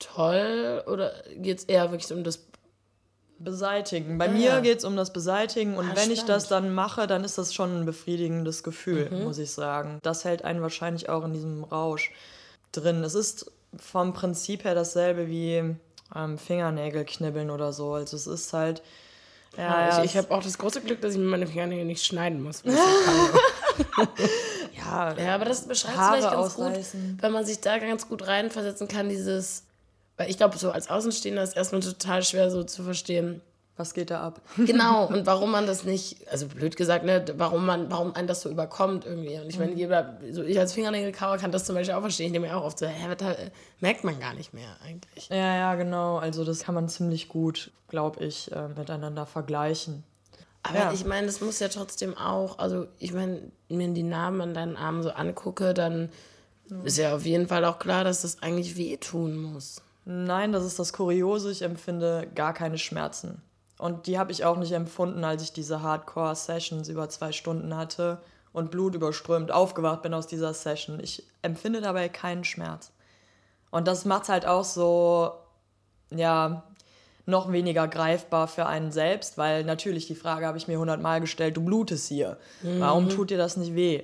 toll 0.00 0.82
oder 0.86 1.12
geht 1.36 1.58
es 1.58 1.64
eher 1.64 1.92
wirklich 1.92 2.12
um 2.12 2.24
das 2.24 2.46
Beseitigen? 3.38 4.18
Bei 4.18 4.28
ah, 4.28 4.32
mir 4.32 4.48
ja. 4.48 4.60
geht 4.60 4.78
es 4.78 4.84
um 4.84 4.96
das 4.96 5.12
Beseitigen 5.12 5.76
und 5.76 5.84
ah, 5.86 5.88
wenn 5.90 5.96
spannend. 5.96 6.18
ich 6.18 6.24
das 6.24 6.48
dann 6.48 6.74
mache, 6.74 7.06
dann 7.06 7.22
ist 7.22 7.38
das 7.38 7.54
schon 7.54 7.80
ein 7.80 7.86
befriedigendes 7.86 8.62
Gefühl, 8.62 9.08
mhm. 9.10 9.24
muss 9.24 9.38
ich 9.38 9.52
sagen. 9.52 9.98
Das 10.02 10.24
hält 10.24 10.44
einen 10.44 10.60
wahrscheinlich 10.62 11.08
auch 11.08 11.24
in 11.24 11.32
diesem 11.32 11.64
Rausch 11.64 12.10
drin. 12.72 13.04
Es 13.04 13.14
ist 13.14 13.50
vom 13.76 14.12
Prinzip 14.12 14.64
her 14.64 14.74
dasselbe 14.74 15.28
wie 15.28 15.76
ähm, 16.14 16.38
Fingernägel 16.38 17.04
knibbeln 17.04 17.50
oder 17.50 17.72
so. 17.72 17.94
Also 17.94 18.16
es 18.16 18.26
ist 18.26 18.52
halt. 18.52 18.82
Ja, 19.56 19.88
ja, 19.88 19.98
ich, 19.98 20.10
ich 20.10 20.16
habe 20.16 20.32
auch 20.32 20.42
das 20.42 20.58
große 20.58 20.80
Glück, 20.80 21.00
dass 21.00 21.14
ich 21.14 21.18
mir 21.18 21.26
meine 21.26 21.46
Fingernägel 21.46 21.84
nicht 21.84 22.04
schneiden 22.04 22.40
muss. 22.42 22.62
ja, 24.76 25.12
ja, 25.14 25.34
aber 25.34 25.44
das 25.46 25.66
beschreibt 25.66 25.98
es 25.98 26.06
vielleicht 26.06 26.30
ganz 26.30 26.54
ausreißen. 26.54 27.12
gut, 27.12 27.22
wenn 27.22 27.32
man 27.32 27.44
sich 27.44 27.60
da 27.60 27.78
ganz 27.78 28.08
gut 28.08 28.28
reinversetzen 28.28 28.86
kann, 28.86 29.08
dieses 29.08 29.64
weil 30.20 30.28
ich 30.28 30.36
glaube, 30.36 30.58
so 30.58 30.70
als 30.70 30.90
Außenstehender 30.90 31.42
ist 31.42 31.56
erstmal 31.56 31.80
total 31.80 32.22
schwer 32.22 32.50
so 32.50 32.62
zu 32.62 32.82
verstehen, 32.82 33.40
Was 33.78 33.94
geht 33.94 34.10
da 34.10 34.20
ab? 34.20 34.42
Genau, 34.58 35.06
und 35.06 35.24
warum 35.24 35.50
man 35.50 35.66
das 35.66 35.84
nicht, 35.84 36.28
also 36.30 36.46
blöd 36.46 36.76
gesagt, 36.76 37.06
ne, 37.06 37.24
warum 37.38 37.64
man, 37.64 37.90
warum 37.90 38.14
einen 38.14 38.28
das 38.28 38.42
so 38.42 38.50
überkommt 38.50 39.06
irgendwie. 39.06 39.38
Und 39.38 39.48
ich 39.48 39.58
meine, 39.58 39.72
jeder, 39.72 40.18
so 40.30 40.42
ich 40.42 40.58
als 40.58 40.74
Fingernägelkauer 40.74 41.38
kann 41.38 41.52
das 41.52 41.64
zum 41.64 41.74
Beispiel 41.74 41.94
auch 41.94 42.02
verstehen. 42.02 42.26
Ich 42.26 42.32
nehme 42.32 42.48
mir 42.48 42.56
auch 42.58 42.64
oft 42.64 42.78
so, 42.78 42.86
hä, 42.86 43.14
da 43.16 43.34
merkt 43.80 44.04
man 44.04 44.20
gar 44.20 44.34
nicht 44.34 44.52
mehr 44.52 44.68
eigentlich. 44.84 45.30
Ja, 45.30 45.56
ja, 45.56 45.74
genau. 45.76 46.18
Also 46.18 46.44
das 46.44 46.64
kann 46.64 46.74
man 46.74 46.90
ziemlich 46.90 47.28
gut, 47.28 47.70
glaube 47.88 48.22
ich, 48.22 48.52
äh, 48.52 48.68
miteinander 48.68 49.24
vergleichen. 49.24 50.04
Aber 50.62 50.76
ja. 50.76 50.92
ich 50.92 51.06
meine, 51.06 51.28
das 51.28 51.40
muss 51.40 51.60
ja 51.60 51.68
trotzdem 51.68 52.14
auch, 52.14 52.58
also 52.58 52.88
ich 52.98 53.14
meine, 53.14 53.40
mir 53.70 53.88
die 53.88 54.02
Namen 54.02 54.42
an 54.42 54.52
deinen 54.52 54.76
Armen 54.76 55.02
so 55.02 55.12
angucke, 55.12 55.72
dann 55.72 56.10
ja. 56.68 56.76
ist 56.84 56.98
ja 56.98 57.16
auf 57.16 57.24
jeden 57.24 57.48
Fall 57.48 57.64
auch 57.64 57.78
klar, 57.78 58.04
dass 58.04 58.20
das 58.20 58.42
eigentlich 58.42 58.76
wehtun 58.76 59.38
muss. 59.38 59.80
Nein, 60.04 60.52
das 60.52 60.64
ist 60.64 60.78
das 60.78 60.92
Kuriose. 60.92 61.50
Ich 61.50 61.62
empfinde 61.62 62.28
gar 62.34 62.54
keine 62.54 62.78
Schmerzen. 62.78 63.42
Und 63.78 64.06
die 64.06 64.18
habe 64.18 64.32
ich 64.32 64.44
auch 64.44 64.58
nicht 64.58 64.72
empfunden, 64.72 65.24
als 65.24 65.42
ich 65.42 65.52
diese 65.52 65.82
Hardcore-Sessions 65.82 66.88
über 66.88 67.08
zwei 67.08 67.32
Stunden 67.32 67.76
hatte 67.76 68.18
und 68.52 68.70
Blut 68.70 68.94
überströmt 68.94 69.50
aufgewacht 69.52 70.02
bin 70.02 70.12
aus 70.12 70.26
dieser 70.26 70.52
Session. 70.52 71.00
Ich 71.00 71.26
empfinde 71.42 71.80
dabei 71.80 72.08
keinen 72.08 72.44
Schmerz. 72.44 72.92
Und 73.70 73.88
das 73.88 74.04
macht 74.04 74.24
es 74.24 74.28
halt 74.28 74.46
auch 74.46 74.64
so, 74.64 75.32
ja, 76.10 76.64
noch 77.26 77.52
weniger 77.52 77.88
greifbar 77.88 78.48
für 78.48 78.66
einen 78.66 78.92
selbst, 78.92 79.38
weil 79.38 79.64
natürlich 79.64 80.06
die 80.06 80.14
Frage 80.14 80.46
habe 80.46 80.58
ich 80.58 80.68
mir 80.68 80.78
hundertmal 80.78 81.20
gestellt, 81.20 81.56
du 81.56 81.64
blutest 81.64 82.08
hier. 82.08 82.38
Mhm. 82.62 82.80
Warum 82.80 83.08
tut 83.08 83.30
dir 83.30 83.38
das 83.38 83.56
nicht 83.56 83.74
weh? 83.74 84.02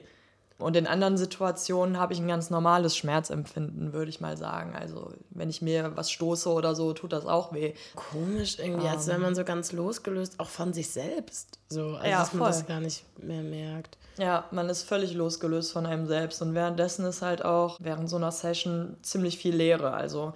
Und 0.58 0.74
in 0.76 0.86
anderen 0.86 1.18
Situationen 1.18 1.98
habe 1.98 2.14
ich 2.14 2.18
ein 2.18 2.28
ganz 2.28 2.48
normales 2.48 2.96
Schmerzempfinden, 2.96 3.92
würde 3.92 4.08
ich 4.08 4.20
mal 4.20 4.38
sagen. 4.38 4.74
Also 4.74 5.12
wenn 5.30 5.50
ich 5.50 5.60
mir 5.60 5.92
was 5.96 6.10
stoße 6.10 6.48
oder 6.48 6.74
so, 6.74 6.94
tut 6.94 7.12
das 7.12 7.26
auch 7.26 7.52
weh. 7.52 7.74
Komisch 7.94 8.58
irgendwie, 8.58 8.86
ähm, 8.86 8.92
als 8.92 9.06
wäre 9.06 9.18
man 9.18 9.34
so 9.34 9.44
ganz 9.44 9.72
losgelöst, 9.72 10.40
auch 10.40 10.48
von 10.48 10.72
sich 10.72 10.88
selbst. 10.88 11.58
So, 11.68 11.96
also 11.96 12.06
ja, 12.06 12.20
dass 12.20 12.32
man 12.32 12.38
voll. 12.38 12.48
das 12.48 12.66
gar 12.66 12.80
nicht 12.80 13.04
mehr 13.22 13.42
merkt. 13.42 13.98
Ja, 14.16 14.46
man 14.50 14.70
ist 14.70 14.84
völlig 14.84 15.12
losgelöst 15.12 15.72
von 15.72 15.84
einem 15.84 16.06
selbst. 16.06 16.40
Und 16.40 16.54
währenddessen 16.54 17.04
ist 17.04 17.20
halt 17.20 17.44
auch 17.44 17.76
während 17.78 18.08
so 18.08 18.16
einer 18.16 18.32
Session 18.32 18.96
ziemlich 19.02 19.36
viel 19.36 19.54
Leere. 19.54 19.92
Also 19.92 20.32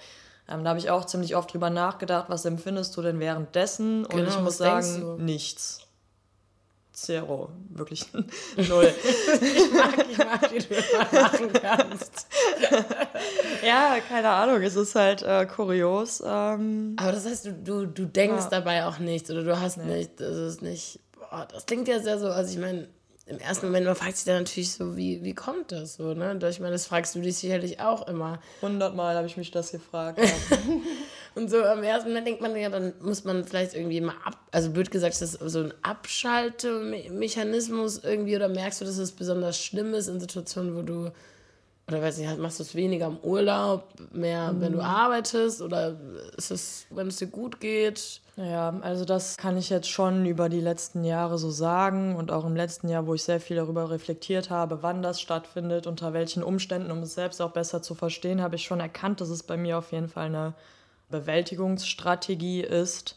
ähm, 0.51 0.65
da 0.65 0.71
habe 0.71 0.81
ich 0.81 0.91
auch 0.91 1.07
ziemlich 1.07 1.35
oft 1.35 1.53
drüber 1.53 1.71
nachgedacht, 1.71 2.27
was 2.29 2.45
empfindest 2.45 2.95
du 2.97 3.03
denn 3.03 3.21
währenddessen? 3.21 4.05
Und 4.05 4.17
genau, 4.17 4.29
ich 4.29 4.41
muss 4.41 4.59
sagen, 4.59 5.25
nichts. 5.25 5.81
Zero, 7.01 7.49
wirklich 7.71 8.05
null. 8.13 8.93
ich, 9.41 9.73
mag, 9.73 10.07
ich 10.11 10.19
mag, 10.19 10.53
wie 10.53 10.59
du 10.59 10.75
immer 10.75 11.09
lachen 11.11 11.51
kannst. 11.51 12.27
ja, 13.65 13.97
keine 14.07 14.29
Ahnung, 14.29 14.61
es 14.61 14.77
ist 14.77 14.95
halt 14.95 15.23
äh, 15.23 15.47
kurios. 15.47 16.23
Ähm, 16.25 16.97
Aber 16.99 17.13
das 17.13 17.25
heißt, 17.25 17.47
du, 17.47 17.53
du, 17.55 17.87
du 17.87 18.05
denkst 18.05 18.45
ja. 18.45 18.51
dabei 18.51 18.85
auch 18.85 18.99
nichts 18.99 19.31
oder 19.31 19.45
du 19.45 19.59
hast 19.59 19.79
nee. 19.79 19.97
nicht, 19.97 20.21
das 20.21 20.37
ist 20.37 20.63
nicht, 20.63 21.01
boah, 21.19 21.49
das 21.51 21.65
klingt 21.65 21.89
ja 21.89 22.01
sehr 22.01 22.19
so, 22.19 22.29
also 22.29 22.53
ich 22.53 22.59
meine, 22.59 22.87
im 23.25 23.39
ersten 23.39 23.67
Moment, 23.67 23.87
man 23.87 23.95
fragt 23.95 24.17
sich 24.17 24.27
dann 24.27 24.43
natürlich 24.43 24.73
so, 24.73 24.97
wie, 24.97 25.25
wie 25.25 25.35
kommt 25.35 25.73
das 25.73 25.95
so, 25.95 26.13
ne? 26.13 26.39
Ich 26.51 26.61
meine, 26.61 26.73
das 26.73 26.87
fragst 26.87 27.15
du 27.15 27.21
dich 27.21 27.39
sicherlich 27.39 27.81
auch 27.81 28.09
immer. 28.09 28.41
Hundertmal 28.61 29.17
habe 29.17 29.27
ich 29.27 29.37
mich 29.39 29.51
das 29.51 29.73
gefragt. 29.73 30.19
Ja. 30.19 30.27
und 31.35 31.51
so 31.51 31.63
am 31.63 31.83
ersten 31.83 32.09
Moment 32.09 32.27
denkt 32.27 32.41
man 32.41 32.57
ja, 32.57 32.69
dann 32.69 32.95
muss 33.01 33.25
man 33.25 33.45
vielleicht 33.45 33.75
irgendwie 33.75 34.01
mal 34.01 34.15
ab, 34.25 34.39
also 34.51 34.71
blöd 34.71 34.91
gesagt, 34.91 35.21
ist 35.21 35.23
das 35.23 35.33
so 35.53 35.61
ein 35.61 35.75
Abschaltemechanismus 35.83 38.03
irgendwie 38.05 38.37
oder 38.37 38.49
merkst 38.49 38.81
du, 38.81 38.85
dass 38.85 38.99
es 38.99 39.13
besonders 39.13 39.63
schlimm 39.63 39.95
ist 39.95 40.09
in 40.09 40.21
Situationen, 40.21 40.77
wo 40.77 40.83
du 40.83 41.13
oder 41.91 42.03
weiß 42.03 42.19
nicht, 42.19 42.39
machst 42.39 42.61
du 42.61 42.63
es 42.63 42.75
weniger 42.75 43.09
im 43.09 43.19
Urlaub, 43.19 43.85
mehr 44.13 44.53
mhm. 44.53 44.61
wenn 44.61 44.73
du 44.73 44.79
mhm. 44.79 44.85
arbeitest 44.85 45.61
oder 45.61 45.97
ist 46.37 46.51
es, 46.51 46.87
wenn 46.91 47.09
es 47.09 47.17
dir 47.17 47.27
gut 47.27 47.61
geht? 47.61 48.21
Ja, 48.37 48.79
also 48.81 49.05
das 49.05 49.37
kann 49.37 49.59
ich 49.59 49.71
jetzt 49.71 49.91
schon 49.91 50.25
über 50.25 50.49
die 50.49 50.61
letzten 50.61 51.05
Jahre 51.05 51.37
so 51.37 51.51
sagen 51.51 52.17
und 52.17 52.31
auch 52.31 52.47
im 52.47 52.57
letzten 52.57 52.89
Jahr, 52.89 53.07
wo 53.07 53.15
ich 53.15 53.23
sehr 53.23 53.41
viel 53.41 53.57
darüber 53.57 53.91
reflektiert 53.91 54.51
habe, 54.51 54.83
wann 54.83 55.03
das 55.03 55.21
stattfindet, 55.21 55.87
unter 55.87 56.13
welchen 56.13 56.43
Umständen, 56.43 56.91
um 56.91 57.03
es 57.03 57.15
selbst 57.15 57.43
auch 57.43 57.51
besser 57.51 57.83
zu 57.83 57.95
verstehen, 57.95 58.41
habe 58.41 58.57
ich 58.57 58.63
schon 58.63 58.81
erkannt, 58.81 59.21
dass 59.21 59.29
es 59.29 59.43
bei 59.43 59.57
mir 59.57 59.77
auf 59.77 59.93
jeden 59.93 60.09
Fall 60.09 60.27
eine 60.27 60.55
Bewältigungsstrategie 61.11 62.63
ist, 62.63 63.17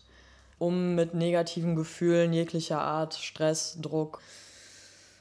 um 0.59 0.95
mit 0.95 1.13
negativen 1.13 1.75
Gefühlen 1.75 2.33
jeglicher 2.33 2.81
Art, 2.81 3.15
Stress, 3.15 3.77
Druck, 3.81 4.21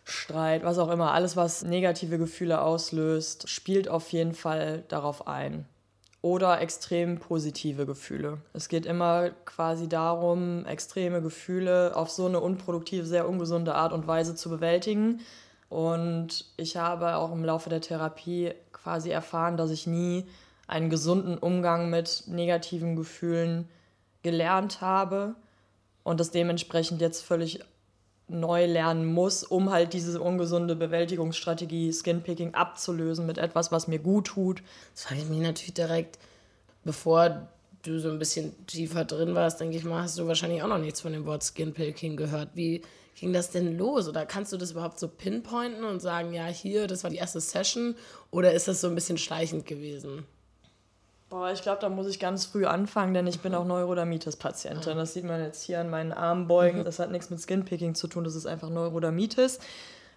Streit, 0.05 0.65
was 0.65 0.79
auch 0.79 0.91
immer, 0.91 1.13
alles, 1.13 1.37
was 1.37 1.63
negative 1.63 2.19
Gefühle 2.19 2.61
auslöst, 2.61 3.49
spielt 3.49 3.89
auf 3.89 4.13
jeden 4.13 4.35
Fall 4.35 4.85
darauf 4.89 5.27
ein. 5.27 5.67
Oder 6.23 6.61
extrem 6.61 7.19
positive 7.19 7.85
Gefühle. 7.85 8.39
Es 8.53 8.69
geht 8.69 8.87
immer 8.87 9.31
quasi 9.45 9.89
darum, 9.89 10.65
extreme 10.67 11.21
Gefühle 11.21 11.97
auf 11.97 12.11
so 12.11 12.27
eine 12.27 12.39
unproduktive, 12.39 13.07
sehr 13.07 13.29
ungesunde 13.29 13.75
Art 13.75 13.93
und 13.93 14.07
Weise 14.07 14.37
zu 14.37 14.49
bewältigen. 14.49 15.21
Und 15.69 16.45
ich 16.57 16.77
habe 16.77 17.17
auch 17.17 17.33
im 17.33 17.45
Laufe 17.45 17.71
der 17.71 17.81
Therapie 17.81 18.53
quasi 18.73 19.11
erfahren, 19.11 19.57
dass 19.57 19.71
ich 19.71 19.87
nie 19.89 20.27
einen 20.73 20.89
gesunden 20.89 21.37
Umgang 21.37 21.91
mit 21.91 22.25
negativen 22.29 22.97
Gefühlen 22.97 23.69
gelernt 24.23 24.81
habe 24.81 25.35
und 26.03 26.19
das 26.19 26.31
dementsprechend 26.31 27.03
jetzt 27.03 27.21
völlig 27.21 27.61
neu 28.27 28.65
lernen 28.65 29.05
muss, 29.05 29.45
um 29.45 29.71
halt 29.71 29.93
diese 29.93 30.19
ungesunde 30.19 30.75
Bewältigungsstrategie 30.75 31.93
Skinpicking 31.93 32.55
abzulösen 32.55 33.27
mit 33.27 33.37
etwas, 33.37 33.71
was 33.71 33.87
mir 33.87 33.99
gut 33.99 34.29
tut. 34.29 34.63
Das 34.95 35.05
frage 35.05 35.21
ich 35.21 35.29
mich 35.29 35.41
natürlich 35.41 35.75
direkt, 35.75 36.19
bevor 36.85 37.49
du 37.83 38.01
so 38.01 38.09
ein 38.09 38.19
bisschen 38.19 38.55
tiefer 38.67 39.05
drin 39.05 39.35
warst, 39.35 39.61
denke 39.61 39.77
ich 39.77 39.85
mal, 39.85 40.03
hast 40.03 40.19
du 40.19 40.27
wahrscheinlich 40.27 40.63
auch 40.63 40.69
noch 40.69 40.79
nichts 40.79 41.03
von 41.03 41.13
dem 41.13 41.27
Wort 41.27 41.45
Skinpicking 41.45 42.17
gehört. 42.17 42.49
Wie 42.55 42.81
ging 43.17 43.35
das 43.35 43.51
denn 43.51 43.77
los? 43.77 44.09
Oder 44.09 44.25
kannst 44.25 44.55
du 44.55 44.57
das 44.57 44.71
überhaupt 44.71 44.99
so 44.99 45.09
pinpointen 45.09 45.85
und 45.85 46.01
sagen, 46.01 46.33
ja, 46.33 46.47
hier, 46.47 46.87
das 46.87 47.03
war 47.03 47.11
die 47.11 47.17
erste 47.17 47.43
Session? 47.43 47.95
Oder 48.31 48.55
ist 48.55 48.69
das 48.69 48.81
so 48.81 48.89
ein 48.89 48.95
bisschen 48.95 49.19
schleichend 49.19 49.67
gewesen? 49.67 50.25
Boah, 51.33 51.51
ich 51.51 51.63
glaube, 51.63 51.81
da 51.81 51.89
muss 51.89 52.09
ich 52.09 52.21
ganz 52.21 52.45
früh 52.45 52.67
anfangen, 52.67 53.15
denn 53.15 53.27
ich 53.27 53.41
bin 53.41 53.55
auch 53.55 53.65
Neurodermitis-Patientin. 53.65 54.99
Das 54.99 55.15
sieht 55.15 55.25
man 55.25 55.41
jetzt 55.41 55.63
hier 55.63 55.81
an 55.81 55.89
meinen 55.89 56.13
Armbeugen. 56.13 56.81
Mhm. 56.81 56.85
Das 56.85 56.99
hat 56.99 57.11
nichts 57.11 57.31
mit 57.31 57.41
Skinpicking 57.41 57.95
zu 57.95 58.07
tun, 58.07 58.23
das 58.23 58.35
ist 58.35 58.45
einfach 58.45 58.69
Neurodermitis. 58.69 59.59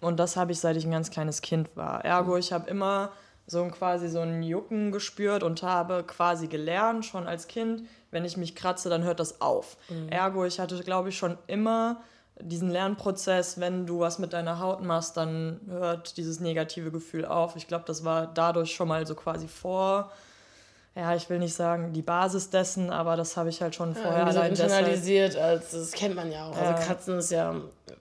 Und 0.02 0.20
das 0.20 0.36
habe 0.36 0.52
ich, 0.52 0.60
seit 0.60 0.76
ich 0.76 0.84
ein 0.84 0.90
ganz 0.90 1.10
kleines 1.10 1.40
Kind 1.40 1.74
war. 1.74 2.04
Ergo, 2.04 2.36
ich 2.36 2.52
habe 2.52 2.68
immer 2.68 3.12
so 3.46 3.64
quasi 3.68 4.10
so 4.10 4.20
ein 4.20 4.42
Jucken 4.42 4.92
gespürt 4.92 5.42
und 5.42 5.62
habe 5.62 6.04
quasi 6.06 6.48
gelernt, 6.48 7.06
schon 7.06 7.26
als 7.26 7.48
Kind, 7.48 7.84
wenn 8.10 8.26
ich 8.26 8.36
mich 8.36 8.54
kratze, 8.54 8.90
dann 8.90 9.02
hört 9.02 9.18
das 9.18 9.40
auf. 9.40 9.78
Mhm. 9.88 10.10
Ergo, 10.10 10.44
ich 10.44 10.60
hatte, 10.60 10.78
glaube 10.80 11.08
ich, 11.08 11.16
schon 11.16 11.38
immer 11.46 12.02
diesen 12.38 12.68
Lernprozess, 12.68 13.58
wenn 13.58 13.86
du 13.86 14.00
was 14.00 14.18
mit 14.18 14.34
deiner 14.34 14.60
Haut 14.60 14.82
machst, 14.82 15.16
dann 15.16 15.62
hört 15.66 16.18
dieses 16.18 16.40
negative 16.40 16.90
Gefühl 16.90 17.24
auf. 17.24 17.56
Ich 17.56 17.68
glaube, 17.68 17.84
das 17.86 18.04
war 18.04 18.26
dadurch 18.26 18.74
schon 18.74 18.88
mal 18.88 19.06
so 19.06 19.14
quasi 19.14 19.48
vor 19.48 20.12
ja, 20.96 21.14
ich 21.14 21.28
will 21.28 21.38
nicht 21.38 21.54
sagen 21.54 21.92
die 21.92 22.00
Basis 22.00 22.48
dessen, 22.48 22.90
aber 22.90 23.16
das 23.16 23.36
habe 23.36 23.50
ich 23.50 23.60
halt 23.60 23.74
schon 23.74 23.94
vorher 23.94 24.20
ja, 24.20 24.24
allein 24.24 24.52
internalisiert, 24.52 25.34
deshalb. 25.34 25.60
als 25.60 25.70
das 25.72 25.92
kennt 25.92 26.14
man 26.14 26.32
ja 26.32 26.46
auch. 26.46 26.56
Also 26.56 26.62
ja. 26.62 26.74
Also 26.74 26.88
Katzen 26.88 27.18
ist 27.18 27.30
ja 27.30 27.54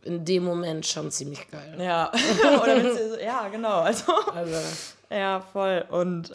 in 0.03 0.23
dem 0.23 0.45
Moment 0.45 0.85
schon 0.85 1.11
ziemlich 1.11 1.51
geil. 1.51 1.75
Ja, 1.77 2.09
Oder 2.63 3.21
ja, 3.21 3.49
genau. 3.49 3.81
Also, 3.81 4.13
also, 4.33 4.57
ja, 5.09 5.41
voll. 5.41 5.83
Und 5.89 6.31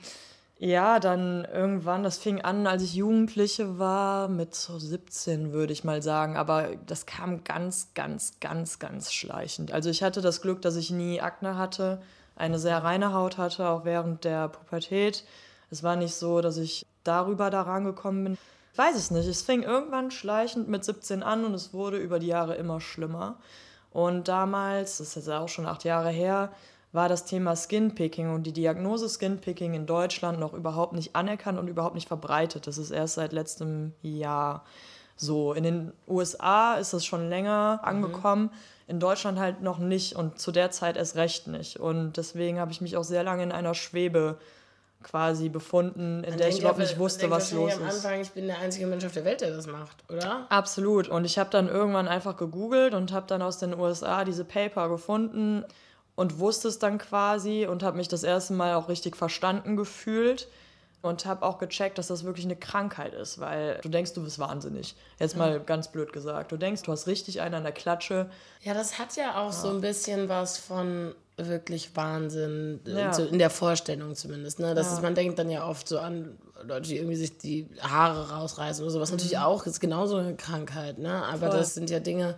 ja, 0.59 1.01
dann 1.01 1.47
irgendwann, 1.51 2.03
das 2.03 2.19
fing 2.19 2.43
an, 2.43 2.67
als 2.67 2.83
ich 2.83 2.95
Jugendliche 2.95 3.79
war, 3.79 4.29
mit 4.29 4.55
so 4.55 4.79
17 4.79 5.53
würde 5.55 5.73
ich 5.73 5.85
mal 5.85 6.03
sagen, 6.03 6.37
aber 6.37 6.69
das 6.87 7.07
kam 7.07 7.43
ganz, 7.43 7.95
ganz, 7.95 8.35
ganz, 8.41 8.79
ganz 8.79 9.15
schleichend. 9.15 9.73
Also 9.73 9.89
ich 9.89 10.03
hatte 10.03 10.21
das 10.21 10.43
Glück, 10.43 10.61
dass 10.61 10.77
ich 10.77 10.91
nie 10.91 11.23
Akne 11.23 11.57
hatte, 11.57 12.03
eine 12.37 12.59
sehr 12.59 12.85
reine 12.85 13.15
Haut 13.15 13.39
hatte, 13.39 13.67
auch 13.67 13.87
während 13.87 14.25
der 14.25 14.49
Pubertät 14.49 15.25
es 15.71 15.83
war 15.83 15.97
nicht 15.97 16.15
so, 16.15 16.41
dass 16.41 16.57
ich 16.57 16.87
darüber 17.05 17.51
daran 17.51 17.85
gekommen 17.85 18.25
bin. 18.25 18.39
Ich 18.73 18.79
weiß 18.79 18.97
es 18.97 19.11
nicht. 19.11 19.27
Es 19.27 19.43
fing 19.43 19.63
irgendwann 19.63 20.11
schleichend 20.11 20.69
mit 20.69 20.85
17 20.85 21.23
an 21.23 21.45
und 21.45 21.55
es 21.55 21.73
wurde 21.73 21.99
über 21.99 22.19
die 22.19 22.29
Jahre 22.29 22.55
immer 22.55 22.81
schlimmer. 22.81 23.37
Und 23.93 24.29
damals, 24.29 24.99
das 24.99 25.09
ist 25.09 25.15
jetzt 25.17 25.31
auch 25.31 25.49
schon 25.49 25.67
acht 25.67 25.85
Jahre 25.85 26.11
her, 26.11 26.51
war 26.93 27.09
das 27.09 27.25
Thema 27.25 27.55
Skinpicking 27.55 28.33
und 28.35 28.45
die 28.45 28.53
Diagnose 28.53 29.09
Skinpicking 29.09 29.75
in 29.75 29.87
Deutschland 29.87 30.41
noch 30.41 30.55
überhaupt 30.55 30.93
nicht 30.93 31.15
anerkannt 31.15 31.59
und 31.59 31.69
überhaupt 31.69 31.95
nicht 31.95 32.09
verbreitet. 32.09 32.67
Das 32.67 32.79
ist 32.79 32.91
erst 32.91 33.15
seit 33.15 33.33
letztem 33.33 33.93
Jahr 34.03 34.65
so. 35.17 35.53
In 35.53 35.63
den 35.63 35.93
USA 36.09 36.75
ist 36.75 36.93
das 36.93 37.05
schon 37.05 37.29
länger 37.29 37.79
mhm. 37.83 37.89
angekommen, 37.89 38.43
mhm. 38.45 38.51
in 38.89 39.01
Deutschland 39.01 39.39
halt 39.39 39.63
noch 39.63 39.79
nicht 39.79 40.17
und 40.17 40.41
zu 40.41 40.51
der 40.51 40.71
Zeit 40.71 40.97
erst 40.97 41.17
recht 41.17 41.47
nicht. 41.47 41.79
Und 41.79 42.17
deswegen 42.17 42.59
habe 42.59 42.73
ich 42.73 42.81
mich 42.81 42.97
auch 42.97 43.05
sehr 43.05 43.23
lange 43.23 43.45
in 43.45 43.53
einer 43.53 43.75
Schwebe 43.75 44.39
quasi 45.03 45.49
befunden, 45.49 46.23
in 46.25 46.31
man 46.31 46.39
der 46.39 46.49
ich 46.49 46.59
überhaupt 46.59 46.79
nicht 46.79 46.99
wusste, 46.99 47.31
was 47.31 47.53
los 47.53 47.75
am 47.77 47.85
Anfang, 47.85 48.21
ich 48.21 48.31
bin 48.31 48.47
der 48.47 48.59
einzige 48.59 48.87
Mensch 48.87 49.05
auf 49.05 49.13
der 49.13 49.25
Welt, 49.25 49.41
der 49.41 49.51
das 49.51 49.67
macht, 49.67 50.05
oder? 50.11 50.47
Absolut. 50.51 51.09
Und 51.09 51.25
ich 51.25 51.39
habe 51.39 51.51
dann 51.51 51.69
irgendwann 51.69 52.09
einfach 52.09 52.37
gegoogelt 52.37 52.95
und 52.95 53.13
habe 53.13 53.27
dann 53.27 53.43
aus 53.43 53.59
den 53.59 53.79
USA 53.79 54.25
diese 54.25 54.45
Paper 54.45 54.89
gefunden 54.89 55.65
und 56.17 56.39
wusste 56.39 56.69
es 56.69 56.79
dann 56.79 56.99
quasi 56.99 57.67
und 57.67 57.83
habe 57.83 57.97
mich 57.97 58.09
das 58.09 58.23
erste 58.23 58.53
Mal 58.53 58.75
auch 58.75 58.89
richtig 58.89 59.17
verstanden 59.17 59.77
gefühlt, 59.77 60.49
und 61.03 61.25
habe 61.25 61.47
auch 61.47 61.59
gecheckt, 61.59 61.99
dass 61.99 62.09
das 62.09 62.25
wirklich 62.25 62.45
eine 62.45 62.57
Krankheit 62.57 63.15
ist, 63.15 63.41
weil 63.41 63.79
du 63.83 63.89
denkst, 63.89 64.13
du 64.13 64.23
bist 64.23 64.39
wahnsinnig. 64.39 64.95
Jetzt 65.19 65.37
mal 65.37 65.61
ganz 65.61 65.89
blöd 65.89 66.13
gesagt. 66.13 66.53
Du 66.53 66.57
denkst, 66.57 66.83
du 66.83 66.93
hast 66.93 67.07
richtig 67.07 67.41
einen 67.41 67.55
an 67.55 67.63
der 67.63 67.73
Klatsche. 67.73 68.29
Ja, 68.61 68.75
das 68.75 68.99
hat 68.99 69.17
ja 69.17 69.41
auch 69.41 69.47
ja. 69.47 69.53
so 69.53 69.71
ein 69.71 69.81
bisschen 69.81 70.29
was 70.29 70.59
von 70.59 71.15
wirklich 71.49 71.95
Wahnsinn, 71.97 72.81
äh, 72.87 72.93
ja. 72.93 73.17
in 73.19 73.39
der 73.39 73.51
Vorstellung 73.51 74.15
zumindest. 74.15 74.59
Ne? 74.59 74.75
Das 74.75 74.89
ja. 74.89 74.95
ist, 74.95 75.03
man 75.03 75.15
denkt 75.15 75.39
dann 75.39 75.51
ja 75.51 75.67
oft 75.67 75.89
so 75.89 75.99
an 75.99 76.39
Leute, 76.63 76.89
die 76.89 76.97
irgendwie 76.97 77.17
sich 77.17 77.39
die 77.39 77.69
Haare 77.81 78.31
rausreißen 78.31 78.85
oder 78.85 78.93
sowas. 78.93 79.11
Mhm. 79.11 79.17
Natürlich 79.17 79.39
auch, 79.39 79.67
ist 79.67 79.81
genauso 79.81 80.17
eine 80.17 80.35
Krankheit. 80.37 80.99
Ne? 80.99 81.25
Aber 81.25 81.49
Voll. 81.49 81.59
das 81.59 81.75
sind 81.75 81.91
ja 81.91 82.01
Dinge, 82.01 82.37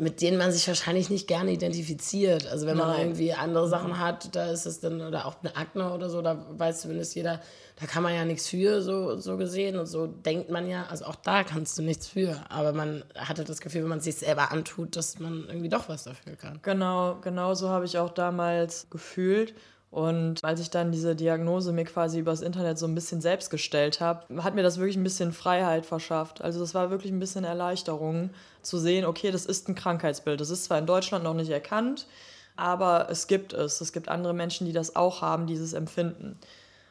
mit 0.00 0.22
denen 0.22 0.38
man 0.38 0.50
sich 0.50 0.66
wahrscheinlich 0.66 1.10
nicht 1.10 1.28
gerne 1.28 1.52
identifiziert. 1.52 2.46
Also 2.46 2.66
wenn 2.66 2.76
man 2.76 2.88
Nein. 2.88 3.00
irgendwie 3.00 3.32
andere 3.32 3.68
Sachen 3.68 3.98
hat, 3.98 4.34
da 4.34 4.50
ist 4.50 4.66
es 4.66 4.80
dann, 4.80 5.00
oder 5.00 5.26
auch 5.26 5.36
eine 5.42 5.56
Akne 5.56 5.92
oder 5.92 6.08
so, 6.08 6.22
da 6.22 6.46
weiß 6.50 6.82
zumindest 6.82 7.14
jeder, 7.14 7.40
da 7.78 7.86
kann 7.86 8.02
man 8.02 8.14
ja 8.14 8.24
nichts 8.24 8.48
für, 8.48 8.82
so, 8.82 9.16
so 9.18 9.36
gesehen. 9.36 9.76
Und 9.76 9.86
so 9.86 10.06
denkt 10.06 10.50
man 10.50 10.68
ja, 10.68 10.86
also 10.86 11.04
auch 11.04 11.16
da 11.16 11.44
kannst 11.44 11.78
du 11.78 11.82
nichts 11.82 12.08
für. 12.08 12.42
Aber 12.48 12.72
man 12.72 13.04
hatte 13.14 13.44
das 13.44 13.60
Gefühl, 13.60 13.82
wenn 13.82 13.90
man 13.90 13.98
es 13.98 14.04
sich 14.04 14.16
selber 14.16 14.50
antut, 14.52 14.96
dass 14.96 15.18
man 15.18 15.44
irgendwie 15.48 15.68
doch 15.68 15.88
was 15.88 16.04
dafür 16.04 16.36
kann. 16.36 16.58
Genau, 16.62 17.18
genau 17.20 17.54
so 17.54 17.68
habe 17.68 17.84
ich 17.84 17.98
auch 17.98 18.10
damals 18.10 18.88
gefühlt. 18.90 19.54
Und 19.90 20.44
als 20.44 20.60
ich 20.60 20.70
dann 20.70 20.92
diese 20.92 21.16
Diagnose 21.16 21.72
mir 21.72 21.84
quasi 21.84 22.20
übers 22.20 22.42
Internet 22.42 22.78
so 22.78 22.86
ein 22.86 22.94
bisschen 22.94 23.20
selbst 23.20 23.50
gestellt 23.50 24.00
habe, 24.00 24.42
hat 24.42 24.54
mir 24.54 24.62
das 24.62 24.78
wirklich 24.78 24.96
ein 24.96 25.02
bisschen 25.02 25.32
Freiheit 25.32 25.84
verschafft. 25.84 26.42
Also 26.42 26.60
das 26.60 26.74
war 26.74 26.90
wirklich 26.90 27.10
ein 27.10 27.18
bisschen 27.18 27.42
Erleichterung 27.42 28.30
zu 28.62 28.78
sehen, 28.78 29.04
okay, 29.04 29.32
das 29.32 29.46
ist 29.46 29.68
ein 29.68 29.74
Krankheitsbild. 29.74 30.40
Das 30.40 30.50
ist 30.50 30.64
zwar 30.64 30.78
in 30.78 30.86
Deutschland 30.86 31.24
noch 31.24 31.34
nicht 31.34 31.50
erkannt, 31.50 32.06
aber 32.54 33.08
es 33.10 33.26
gibt 33.26 33.52
es. 33.52 33.80
Es 33.80 33.92
gibt 33.92 34.08
andere 34.08 34.32
Menschen, 34.32 34.64
die 34.64 34.72
das 34.72 34.94
auch 34.94 35.22
haben, 35.22 35.48
dieses 35.48 35.72
Empfinden. 35.72 36.38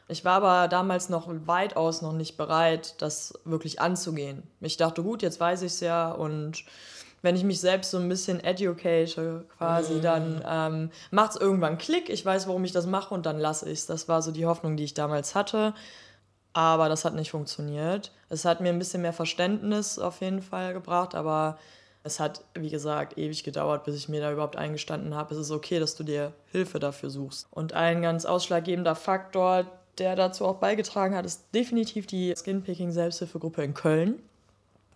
Ich 0.08 0.24
war 0.24 0.42
aber 0.42 0.68
damals 0.68 1.08
noch 1.08 1.28
weitaus 1.46 2.02
noch 2.02 2.12
nicht 2.12 2.36
bereit, 2.36 2.96
das 2.98 3.32
wirklich 3.44 3.80
anzugehen. 3.80 4.42
Ich 4.60 4.76
dachte, 4.76 5.02
gut, 5.02 5.22
jetzt 5.22 5.40
weiß 5.40 5.62
ich 5.62 5.72
es 5.72 5.80
ja 5.80 6.10
und 6.10 6.64
wenn 7.22 7.36
ich 7.36 7.44
mich 7.44 7.60
selbst 7.60 7.90
so 7.90 7.98
ein 7.98 8.08
bisschen 8.08 8.42
educate 8.42 9.44
quasi, 9.56 9.94
mhm. 9.94 10.02
dann 10.02 10.44
ähm, 10.46 10.90
macht 11.10 11.32
es 11.32 11.40
irgendwann 11.40 11.78
Klick. 11.78 12.08
Ich 12.08 12.24
weiß, 12.24 12.48
warum 12.48 12.64
ich 12.64 12.72
das 12.72 12.86
mache 12.86 13.14
und 13.14 13.26
dann 13.26 13.38
lasse 13.38 13.66
ich 13.66 13.80
es. 13.80 13.86
Das 13.86 14.08
war 14.08 14.22
so 14.22 14.32
die 14.32 14.46
Hoffnung, 14.46 14.76
die 14.76 14.84
ich 14.84 14.94
damals 14.94 15.34
hatte. 15.34 15.74
Aber 16.52 16.88
das 16.88 17.04
hat 17.04 17.14
nicht 17.14 17.30
funktioniert. 17.30 18.12
Es 18.28 18.44
hat 18.44 18.60
mir 18.60 18.70
ein 18.70 18.78
bisschen 18.78 19.02
mehr 19.02 19.12
Verständnis 19.12 19.98
auf 19.98 20.20
jeden 20.20 20.42
Fall 20.42 20.72
gebracht, 20.72 21.14
aber 21.14 21.58
es 22.02 22.18
hat, 22.18 22.42
wie 22.54 22.70
gesagt, 22.70 23.18
ewig 23.18 23.44
gedauert, 23.44 23.84
bis 23.84 23.94
ich 23.94 24.08
mir 24.08 24.20
da 24.20 24.32
überhaupt 24.32 24.56
eingestanden 24.56 25.14
habe. 25.14 25.34
Es 25.34 25.40
ist 25.40 25.50
okay, 25.50 25.78
dass 25.78 25.94
du 25.94 26.02
dir 26.02 26.32
Hilfe 26.50 26.80
dafür 26.80 27.10
suchst. 27.10 27.46
Und 27.50 27.74
ein 27.74 28.02
ganz 28.02 28.24
ausschlaggebender 28.24 28.94
Faktor, 28.94 29.66
der 29.98 30.16
dazu 30.16 30.46
auch 30.46 30.56
beigetragen 30.56 31.14
hat, 31.14 31.26
ist 31.26 31.54
definitiv 31.54 32.06
die 32.06 32.34
Skinpicking-Selbsthilfegruppe 32.34 33.62
in 33.62 33.74
Köln, 33.74 34.22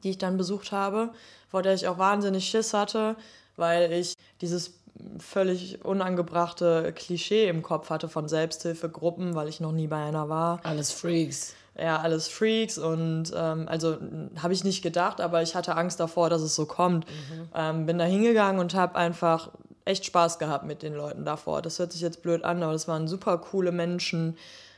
die 0.05 0.11
ich 0.11 0.19
dann 0.19 0.37
besucht 0.37 0.71
habe 0.71 1.11
vor 1.55 1.63
der 1.63 1.75
ich 1.75 1.87
auch 1.87 1.99
wahnsinnig 1.99 2.49
Schiss 2.49 2.75
hatte, 2.75 3.15
weil 3.55 3.93
ich 3.93 4.15
dieses 4.41 4.73
völlig 5.21 5.85
unangebrachte 5.85 6.93
Klischee 6.97 7.47
im 7.47 7.63
Kopf 7.63 7.91
hatte 7.91 8.09
von 8.09 8.27
Selbsthilfegruppen, 8.27 9.37
weil 9.37 9.47
ich 9.47 9.61
noch 9.61 9.71
nie 9.71 9.87
bei 9.87 10.03
einer 10.03 10.29
war. 10.29 10.59
Alles 10.65 10.91
Freaks. 10.91 11.55
Ja, 11.79 12.01
alles 12.01 12.27
Freaks 12.27 12.77
und 12.77 13.33
ähm, 13.37 13.69
also 13.69 13.99
habe 14.43 14.53
ich 14.53 14.65
nicht 14.65 14.83
gedacht, 14.83 15.21
aber 15.21 15.43
ich 15.43 15.55
hatte 15.55 15.77
Angst 15.77 16.01
davor, 16.01 16.29
dass 16.29 16.43
es 16.43 16.57
so 16.57 16.67
kommt. 16.67 17.07
Mhm. 17.07 17.49
Ähm, 17.55 17.87
bin 17.87 17.99
da 17.99 18.05
hingegangen 18.05 18.61
und 18.61 18.75
habe 18.75 18.97
einfach 18.97 19.53
echt 19.85 20.05
Spaß 20.07 20.41
gehabt 20.41 20.65
mit 20.65 20.83
den 20.83 20.95
Leuten 20.95 21.25
davor. 21.25 21.63
Das 21.63 21.79
hört 21.79 21.93
sich 21.93 22.01
jetzt 22.01 22.21
blöd 22.21 22.43
an, 22.43 22.65
aber 22.65 22.73
das 22.73 22.89
waren 22.89 23.07
super 23.07 23.39
coole 23.39 23.71
Menschen 23.71 24.37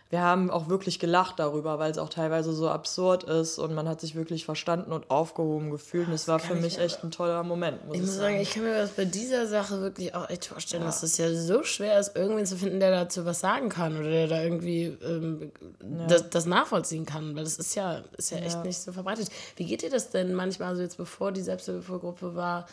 wir 0.08 0.22
haben 0.22 0.50
auch 0.50 0.68
wirklich 0.68 1.00
gelacht 1.00 1.40
darüber, 1.40 1.80
weil 1.80 1.90
es 1.90 1.98
auch 1.98 2.08
teilweise 2.08 2.52
so 2.52 2.68
absurd 2.68 3.24
ist 3.24 3.58
und 3.58 3.74
man 3.74 3.88
hat 3.88 4.00
sich 4.00 4.14
wirklich 4.14 4.44
verstanden 4.44 4.92
und 4.92 5.10
aufgehoben 5.10 5.70
gefühlt. 5.70 6.06
Und 6.06 6.14
es 6.14 6.28
war 6.28 6.38
für 6.38 6.54
mich 6.54 6.78
echt 6.78 7.02
ein 7.02 7.10
toller 7.10 7.42
Moment. 7.42 7.84
Muss 7.86 7.96
ich 7.96 8.02
muss 8.02 8.10
sagen. 8.10 8.34
sagen, 8.34 8.40
ich 8.40 8.50
kann 8.50 8.62
mir 8.62 8.74
das 8.74 8.90
bei 8.90 9.04
dieser 9.04 9.48
Sache 9.48 9.80
wirklich 9.80 10.14
auch 10.14 10.30
echt 10.30 10.46
vorstellen, 10.46 10.84
ja. 10.84 10.86
dass 10.86 11.02
es 11.02 11.18
ja 11.18 11.34
so 11.34 11.64
schwer 11.64 11.98
ist, 11.98 12.14
irgendwen 12.14 12.46
zu 12.46 12.56
finden, 12.56 12.78
der 12.78 12.92
dazu 12.92 13.24
was 13.24 13.40
sagen 13.40 13.68
kann 13.68 13.98
oder 13.98 14.08
der 14.08 14.28
da 14.28 14.42
irgendwie 14.42 14.96
ähm, 15.04 15.50
ja. 15.82 16.06
das, 16.06 16.30
das, 16.30 16.46
nachvollziehen 16.46 17.04
kann, 17.04 17.34
weil 17.34 17.42
das 17.42 17.58
ist 17.58 17.74
ja, 17.74 18.02
ist 18.16 18.30
ja, 18.30 18.38
ja 18.38 18.44
echt 18.44 18.64
nicht 18.64 18.78
so 18.78 18.92
verbreitet. 18.92 19.28
Wie 19.56 19.64
geht 19.64 19.82
dir 19.82 19.90
das 19.90 20.10
denn 20.10 20.34
manchmal, 20.34 20.68
also 20.68 20.82
jetzt 20.82 20.98
bevor 20.98 21.32
die 21.32 21.42
Selbsthilfegruppe 21.42 22.36
war, 22.36 22.66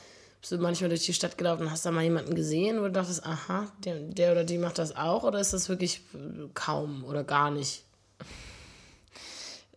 bist 0.44 0.52
du 0.52 0.58
manchmal 0.58 0.90
durch 0.90 1.06
die 1.06 1.14
Stadt 1.14 1.38
gelaufen 1.38 1.62
und 1.62 1.72
hast 1.72 1.86
da 1.86 1.92
mal 1.92 2.04
jemanden 2.04 2.36
gesehen, 2.36 2.82
wo 2.82 2.84
du 2.84 2.92
dachtest, 2.92 3.26
aha, 3.26 3.72
der, 3.86 3.96
der 4.00 4.34
oder 4.34 4.44
die 4.44 4.58
macht 4.58 4.78
das 4.78 4.94
auch 4.94 5.24
oder 5.24 5.40
ist 5.40 5.54
das 5.54 5.70
wirklich 5.70 6.02
kaum 6.54 7.06
oder 7.06 7.24
gar 7.24 7.50
nicht? 7.50 7.86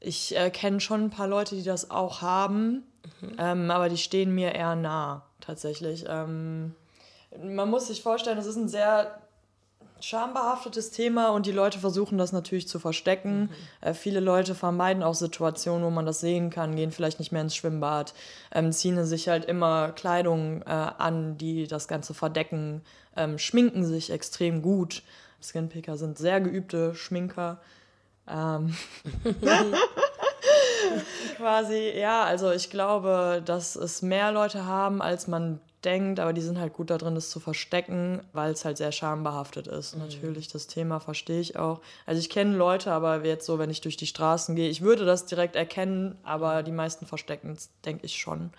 Ich 0.00 0.37
äh, 0.37 0.50
kenne 0.50 0.81
schon 0.81 1.05
ein 1.05 1.11
paar 1.11 1.29
Leute, 1.29 1.55
die 1.55 1.62
das 1.62 1.92
auch 1.92 2.20
haben, 2.20 2.83
mhm. 3.20 3.37
ähm, 3.38 3.70
aber 3.70 3.88
die 3.88 3.96
stehen 3.96 4.35
mir 4.35 4.57
eher 4.57 4.74
nah, 4.74 5.24
tatsächlich. 5.40 6.05
Ähm, 6.09 6.74
man 7.40 7.70
muss 7.70 7.87
sich 7.87 8.02
vorstellen, 8.02 8.37
das 8.37 8.46
ist 8.46 8.57
ein 8.57 8.68
sehr 8.68 9.20
schambehaftetes 10.00 10.90
Thema 10.90 11.30
und 11.30 11.46
die 11.46 11.52
Leute 11.52 11.78
versuchen 11.78 12.18
das 12.18 12.32
natürlich 12.32 12.68
zu 12.68 12.78
verstecken. 12.78 13.42
Mhm. 13.42 13.48
Äh, 13.80 13.94
viele 13.94 14.20
Leute 14.20 14.54
vermeiden 14.54 15.02
auch 15.02 15.14
Situationen, 15.14 15.85
wo 15.85 15.90
man 15.90 16.06
das 16.06 16.20
sehen 16.20 16.50
kann, 16.50 16.76
gehen 16.76 16.92
vielleicht 16.92 17.18
nicht 17.18 17.32
mehr 17.32 17.42
ins 17.42 17.56
Schwimmbad, 17.56 18.14
ähm, 18.52 18.72
ziehen 18.72 19.04
sich 19.04 19.28
halt 19.28 19.44
immer 19.44 19.92
Kleidung 19.92 20.62
äh, 20.62 20.66
an, 20.66 21.38
die 21.38 21.66
das 21.66 21.88
Ganze 21.88 22.14
verdecken, 22.14 22.82
ähm, 23.16 23.38
schminken 23.38 23.85
sich 23.85 24.11
extrem 24.11 24.62
gut. 24.62 25.02
Skinpicker 25.42 25.96
sind 25.96 26.18
sehr 26.18 26.40
geübte 26.40 26.94
Schminker. 26.94 27.61
Ähm 28.28 28.74
Quasi, 31.37 31.92
ja, 31.96 32.25
also 32.25 32.51
ich 32.51 32.70
glaube, 32.70 33.42
dass 33.44 33.77
es 33.77 34.03
mehr 34.03 34.33
Leute 34.33 34.66
haben, 34.66 35.03
als 35.03 35.27
man 35.27 35.61
denkt, 35.85 36.18
aber 36.20 36.33
die 36.33 36.40
sind 36.40 36.59
halt 36.59 36.72
gut 36.72 36.90
darin, 36.90 37.14
das 37.14 37.31
zu 37.31 37.38
verstecken, 37.38 38.20
weil 38.33 38.53
es 38.53 38.64
halt 38.64 38.77
sehr 38.77 38.92
schambehaftet 38.92 39.68
ist. 39.68 39.94
Mhm. 39.94 40.03
Natürlich, 40.03 40.49
das 40.49 40.66
Thema 40.66 40.99
verstehe 41.01 41.40
ich 41.40 41.57
auch. 41.57 41.81
Also 42.07 42.18
ich 42.20 42.29
kenne 42.29 42.57
Leute, 42.57 42.92
aber 42.92 43.25
jetzt 43.25 43.46
so, 43.46 43.59
wenn 43.59 43.70
ich 43.70 43.81
durch 43.81 43.96
die 43.96 44.07
Straßen 44.07 44.57
gehe, 44.57 44.68
ich 44.68 44.83
würde 44.83 45.05
das 45.05 45.27
direkt 45.27 45.55
erkennen, 45.57 46.18
aber 46.25 46.62
die 46.62 46.72
meisten 46.72 47.07
verstecken 47.07 47.53
es, 47.53 47.70
denke 47.85 48.05
ich 48.05 48.16
schon. 48.16 48.51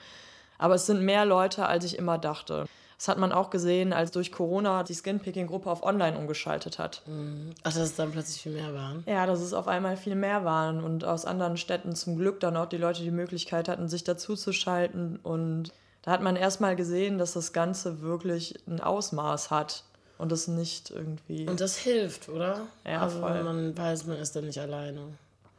Aber 0.58 0.76
es 0.76 0.86
sind 0.86 1.02
mehr 1.02 1.26
Leute, 1.26 1.66
als 1.68 1.86
ich 1.86 1.98
immer 1.98 2.18
dachte. 2.18 2.66
Das 2.98 3.08
hat 3.08 3.20
man 3.20 3.32
auch 3.32 3.52
gesehen, 3.52 3.94
als 3.94 4.12
durch 4.12 4.32
Corona 4.32 4.84
die 4.84 4.96
Skinpicking-Gruppe 4.96 5.70
auf 5.70 5.84
Online 5.84 6.18
umgeschaltet 6.18 6.80
hat. 6.80 7.04
Mhm. 7.06 7.52
Ach, 7.60 7.72
dass 7.72 7.76
es 7.78 7.96
dann 7.96 8.12
plötzlich 8.12 8.42
viel 8.42 8.54
mehr 8.54 8.74
waren? 8.74 9.04
Ja, 9.06 9.28
dass 9.28 9.40
es 9.40 9.54
auf 9.54 9.68
einmal 9.68 9.98
viel 9.98 10.16
mehr 10.16 10.44
waren 10.46 10.84
und 10.84 11.06
aus 11.06 11.26
anderen 11.26 11.58
Städten 11.58 11.96
zum 11.96 12.18
Glück 12.18 12.40
dann 12.40 12.58
auch 12.58 12.66
die 12.66 12.78
Leute 12.78 13.04
die 13.04 13.12
Möglichkeit 13.12 13.70
hatten, 13.70 13.88
sich 13.88 14.04
dazuzuschalten 14.04 15.20
und 15.22 15.72
da 16.02 16.12
hat 16.12 16.22
man 16.22 16.38
erstmal 16.38 16.78
gesehen, 16.78 17.18
dass 17.18 17.34
das 17.34 17.52
Ganze 17.52 18.02
wirklich 18.02 18.56
ein 18.66 18.80
Ausmaß 18.80 19.52
hat 19.52 19.84
und 20.18 20.32
es 20.32 20.48
nicht 20.48 20.90
irgendwie. 20.90 21.48
Und 21.48 21.60
das 21.60 21.78
hilft, 21.78 22.30
oder? 22.30 22.62
Ja, 22.86 23.02
also, 23.02 23.20
voll. 23.20 23.44
Man 23.44 23.78
weiß, 23.78 24.06
man 24.06 24.18
ist 24.18 24.36
da 24.36 24.42
nicht 24.42 24.58
alleine. 24.58 25.02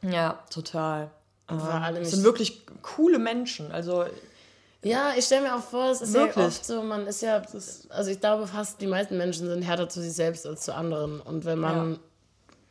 Ja, 0.03 0.39
total. 0.51 1.11
Und 1.49 1.61
vor 1.61 1.75
allem 1.75 2.03
es 2.03 2.13
sind 2.13 2.25
wirklich 2.25 2.63
coole 2.83 3.19
Menschen. 3.19 3.73
Also 3.73 4.07
ja, 4.85 5.13
ich 5.17 5.25
stelle 5.25 5.43
mir 5.43 5.57
auch 5.57 5.63
vor, 5.63 5.91
es 5.91 6.01
ist 6.01 6.15
Wirklich? 6.15 6.37
ja 6.37 6.47
oft 6.47 6.65
so, 6.65 6.83
man 6.83 7.07
ist 7.07 7.23
ja, 7.23 7.43
also 7.89 8.11
ich 8.11 8.21
glaube 8.21 8.47
fast, 8.47 8.81
die 8.81 8.87
meisten 8.87 9.19
Menschen 9.19 9.49
sind 9.49 9.63
härter 9.63 9.89
zu 9.89 10.01
sich 10.01 10.13
selbst 10.13 10.47
als 10.47 10.63
zu 10.63 10.75
anderen. 10.75 11.21
Und 11.21 11.45
wenn 11.45 11.59
man 11.59 11.93
ja. 11.93 11.99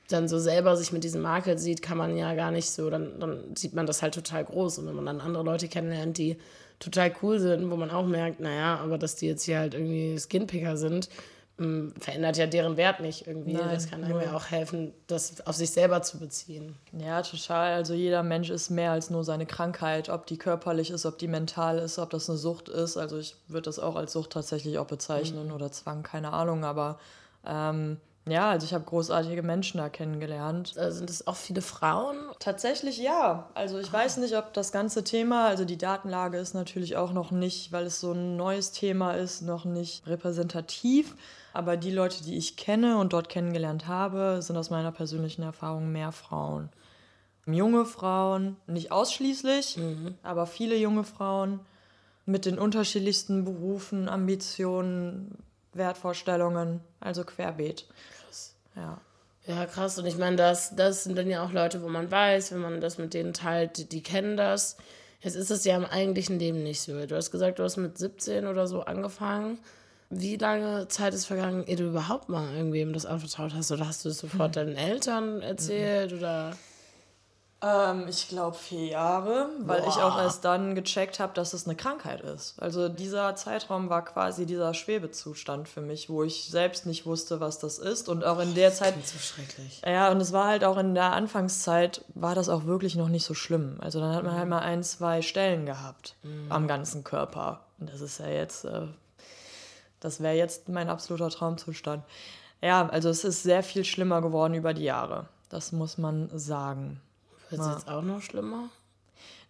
dann 0.09 0.27
so 0.29 0.39
selber 0.39 0.77
sich 0.77 0.93
mit 0.93 1.03
diesem 1.03 1.21
Makel 1.21 1.57
sieht, 1.57 1.81
kann 1.81 1.97
man 1.97 2.15
ja 2.15 2.33
gar 2.33 2.51
nicht 2.51 2.69
so, 2.69 2.89
dann, 2.89 3.19
dann 3.19 3.55
sieht 3.55 3.73
man 3.73 3.85
das 3.85 4.01
halt 4.01 4.13
total 4.13 4.45
groß. 4.45 4.79
Und 4.79 4.87
wenn 4.87 4.95
man 4.95 5.05
dann 5.05 5.21
andere 5.21 5.43
Leute 5.43 5.67
kennenlernt, 5.67 6.17
die 6.17 6.37
total 6.79 7.13
cool 7.21 7.39
sind, 7.39 7.69
wo 7.69 7.75
man 7.75 7.91
auch 7.91 8.05
merkt, 8.05 8.39
naja, 8.39 8.77
aber 8.77 8.97
dass 8.97 9.15
die 9.15 9.27
jetzt 9.27 9.43
hier 9.43 9.59
halt 9.59 9.73
irgendwie 9.73 10.17
Skinpicker 10.17 10.77
sind, 10.77 11.09
ähm, 11.59 11.93
verändert 11.99 12.37
ja 12.37 12.45
deren 12.45 12.77
Wert 12.77 12.99
nicht 12.99 13.27
irgendwie. 13.27 13.53
Nein, 13.53 13.69
das 13.73 13.89
kann 13.89 14.03
einem 14.03 14.21
ja 14.21 14.35
auch 14.35 14.51
helfen, 14.51 14.93
das 15.07 15.45
auf 15.45 15.55
sich 15.55 15.71
selber 15.71 16.01
zu 16.01 16.19
beziehen. 16.19 16.75
Ja, 16.91 17.21
total. 17.21 17.73
Also 17.73 17.93
jeder 17.93 18.23
Mensch 18.23 18.49
ist 18.49 18.69
mehr 18.69 18.91
als 18.91 19.09
nur 19.09 19.23
seine 19.23 19.45
Krankheit, 19.45 20.09
ob 20.09 20.27
die 20.27 20.37
körperlich 20.37 20.91
ist, 20.91 21.05
ob 21.05 21.17
die 21.17 21.27
mental 21.27 21.79
ist, 21.79 21.97
ob 21.99 22.09
das 22.11 22.29
eine 22.29 22.37
Sucht 22.37 22.69
ist. 22.69 22.97
Also 22.97 23.17
ich 23.17 23.35
würde 23.47 23.63
das 23.63 23.79
auch 23.79 23.95
als 23.95 24.13
Sucht 24.13 24.31
tatsächlich 24.31 24.77
auch 24.77 24.87
bezeichnen 24.87 25.47
mhm. 25.47 25.53
oder 25.53 25.71
Zwang, 25.71 26.03
keine 26.03 26.33
Ahnung, 26.33 26.63
aber 26.63 26.99
ähm, 27.45 27.97
ja, 28.29 28.49
also 28.49 28.65
ich 28.65 28.73
habe 28.73 28.83
großartige 28.83 29.41
Menschen 29.41 29.77
da 29.77 29.89
kennengelernt. 29.89 30.73
Also 30.77 30.97
sind 30.97 31.09
es 31.09 31.27
auch 31.27 31.35
viele 31.35 31.61
Frauen? 31.61 32.17
Tatsächlich 32.39 32.97
ja. 32.97 33.49
Also 33.53 33.79
ich 33.79 33.89
ah. 33.89 33.93
weiß 33.93 34.17
nicht, 34.17 34.35
ob 34.35 34.53
das 34.53 34.71
ganze 34.71 35.03
Thema, 35.03 35.47
also 35.47 35.65
die 35.65 35.77
Datenlage 35.77 36.37
ist 36.37 36.53
natürlich 36.53 36.97
auch 36.97 37.13
noch 37.13 37.31
nicht, 37.31 37.71
weil 37.71 37.85
es 37.85 37.99
so 37.99 38.11
ein 38.11 38.35
neues 38.35 38.71
Thema 38.71 39.13
ist, 39.13 39.41
noch 39.41 39.65
nicht 39.65 40.05
repräsentativ. 40.07 41.15
Aber 41.57 41.75
die 41.75 41.89
Leute, 41.89 42.23
die 42.23 42.37
ich 42.37 42.55
kenne 42.55 42.99
und 42.99 43.13
dort 43.13 43.29
kennengelernt 43.29 43.87
habe, 43.87 44.43
sind 44.43 44.55
aus 44.57 44.69
meiner 44.69 44.91
persönlichen 44.91 45.41
Erfahrung 45.41 45.91
mehr 45.91 46.11
Frauen. 46.11 46.69
Junge 47.47 47.83
Frauen, 47.83 48.57
nicht 48.67 48.91
ausschließlich, 48.91 49.77
mhm. 49.77 50.13
aber 50.21 50.45
viele 50.45 50.77
junge 50.77 51.03
Frauen 51.03 51.59
mit 52.27 52.45
den 52.45 52.59
unterschiedlichsten 52.59 53.43
Berufen, 53.43 54.07
Ambitionen, 54.07 55.31
Wertvorstellungen, 55.73 56.79
also 56.99 57.23
querbeet. 57.23 57.87
Ja. 58.75 59.01
Ja, 59.47 59.65
krass. 59.65 59.97
Und 59.97 60.05
ich 60.05 60.19
meine, 60.19 60.35
das, 60.35 60.75
das 60.75 61.05
sind 61.05 61.17
dann 61.17 61.27
ja 61.27 61.43
auch 61.43 61.51
Leute, 61.51 61.81
wo 61.81 61.87
man 61.87 62.11
weiß, 62.11 62.51
wenn 62.51 62.61
man 62.61 62.81
das 62.81 62.99
mit 62.99 63.15
denen 63.15 63.33
teilt, 63.33 63.79
die, 63.79 63.89
die 63.89 64.03
kennen 64.03 64.37
das. 64.37 64.77
Jetzt 65.21 65.33
ist 65.33 65.49
es 65.49 65.65
ja 65.65 65.75
im 65.75 65.85
eigentlichen 65.85 66.37
Leben 66.37 66.61
nicht 66.61 66.81
so. 66.81 67.03
Du 67.07 67.15
hast 67.15 67.31
gesagt, 67.31 67.57
du 67.57 67.63
hast 67.63 67.77
mit 67.77 67.97
17 67.97 68.45
oder 68.45 68.67
so 68.67 68.81
angefangen. 68.81 69.57
Wie 70.09 70.37
lange 70.37 70.87
Zeit 70.87 71.13
ist 71.13 71.25
vergangen, 71.25 71.65
ehe 71.67 71.75
du 71.75 71.83
überhaupt 71.89 72.29
mal 72.29 72.53
irgendwem 72.55 72.93
das 72.93 73.05
anvertraut 73.05 73.53
hast? 73.53 73.71
Oder 73.71 73.87
hast 73.87 74.05
du 74.05 74.09
es 74.09 74.19
sofort 74.19 74.55
deinen 74.55 74.75
Eltern 74.75 75.41
erzählt? 75.41 76.13
Oder 76.13 76.55
Ähm, 77.61 78.05
ich 78.07 78.29
glaube 78.29 78.55
vier 78.55 78.85
Jahre, 78.85 79.49
weil 79.65 79.79
ich 79.79 79.95
Boah. 79.95 80.05
auch 80.05 80.17
erst 80.19 80.45
dann 80.45 80.75
gecheckt 80.75 81.19
habe, 81.19 81.33
dass 81.33 81.53
es 81.53 81.65
eine 81.65 81.75
Krankheit 81.75 82.21
ist. 82.21 82.53
Also 82.61 82.87
dieser 82.87 83.35
Zeitraum 83.35 83.89
war 83.89 84.05
quasi 84.05 84.45
dieser 84.45 84.73
Schwebezustand 84.75 85.67
für 85.67 85.81
mich, 85.81 86.07
wo 86.07 86.23
ich 86.23 86.49
selbst 86.51 86.85
nicht 86.85 87.05
wusste, 87.07 87.39
was 87.39 87.57
das 87.57 87.79
ist. 87.79 88.07
Und 88.09 88.23
auch 88.23 88.39
in 88.39 88.53
der 88.53 88.71
Zeit. 88.73 88.93
Klingt 88.93 89.07
so 89.07 89.17
schrecklich. 89.17 89.81
Ja, 89.85 90.11
und 90.11 90.21
es 90.21 90.31
war 90.33 90.47
halt 90.47 90.63
auch 90.63 90.77
in 90.77 90.93
der 90.93 91.13
Anfangszeit, 91.13 92.05
war 92.13 92.35
das 92.35 92.47
auch 92.47 92.65
wirklich 92.65 92.95
noch 92.95 93.09
nicht 93.09 93.25
so 93.25 93.33
schlimm. 93.33 93.77
Also 93.81 93.99
dann 93.99 94.13
hat 94.15 94.23
man 94.23 94.35
Mhm. 94.35 94.37
halt 94.39 94.49
mal 94.49 94.59
ein, 94.59 94.83
zwei 94.83 95.21
Stellen 95.23 95.65
gehabt 95.65 96.15
am 96.49 96.67
ganzen 96.67 97.03
Körper. 97.03 97.61
Und 97.79 97.89
das 97.91 98.01
ist 98.01 98.19
ja 98.19 98.27
jetzt, 98.27 98.65
äh, 98.65 98.83
das 100.07 100.21
wäre 100.21 100.35
jetzt 100.35 100.69
mein 100.69 100.89
absoluter 100.89 101.29
Traumzustand. 101.29 102.01
Ja, 102.61 102.87
also 102.87 103.09
es 103.09 103.25
ist 103.25 103.43
sehr 103.43 103.61
viel 103.61 103.83
schlimmer 103.83 104.21
geworden 104.21 104.53
über 104.53 104.73
die 104.73 104.85
Jahre. 104.85 105.27
Das 105.49 105.73
muss 105.73 105.97
man 105.97 106.29
sagen. 106.33 107.01
Wird 107.49 107.61
es 107.61 107.67
jetzt 107.67 107.89
auch 107.89 108.01
noch 108.01 108.21
schlimmer? 108.21 108.69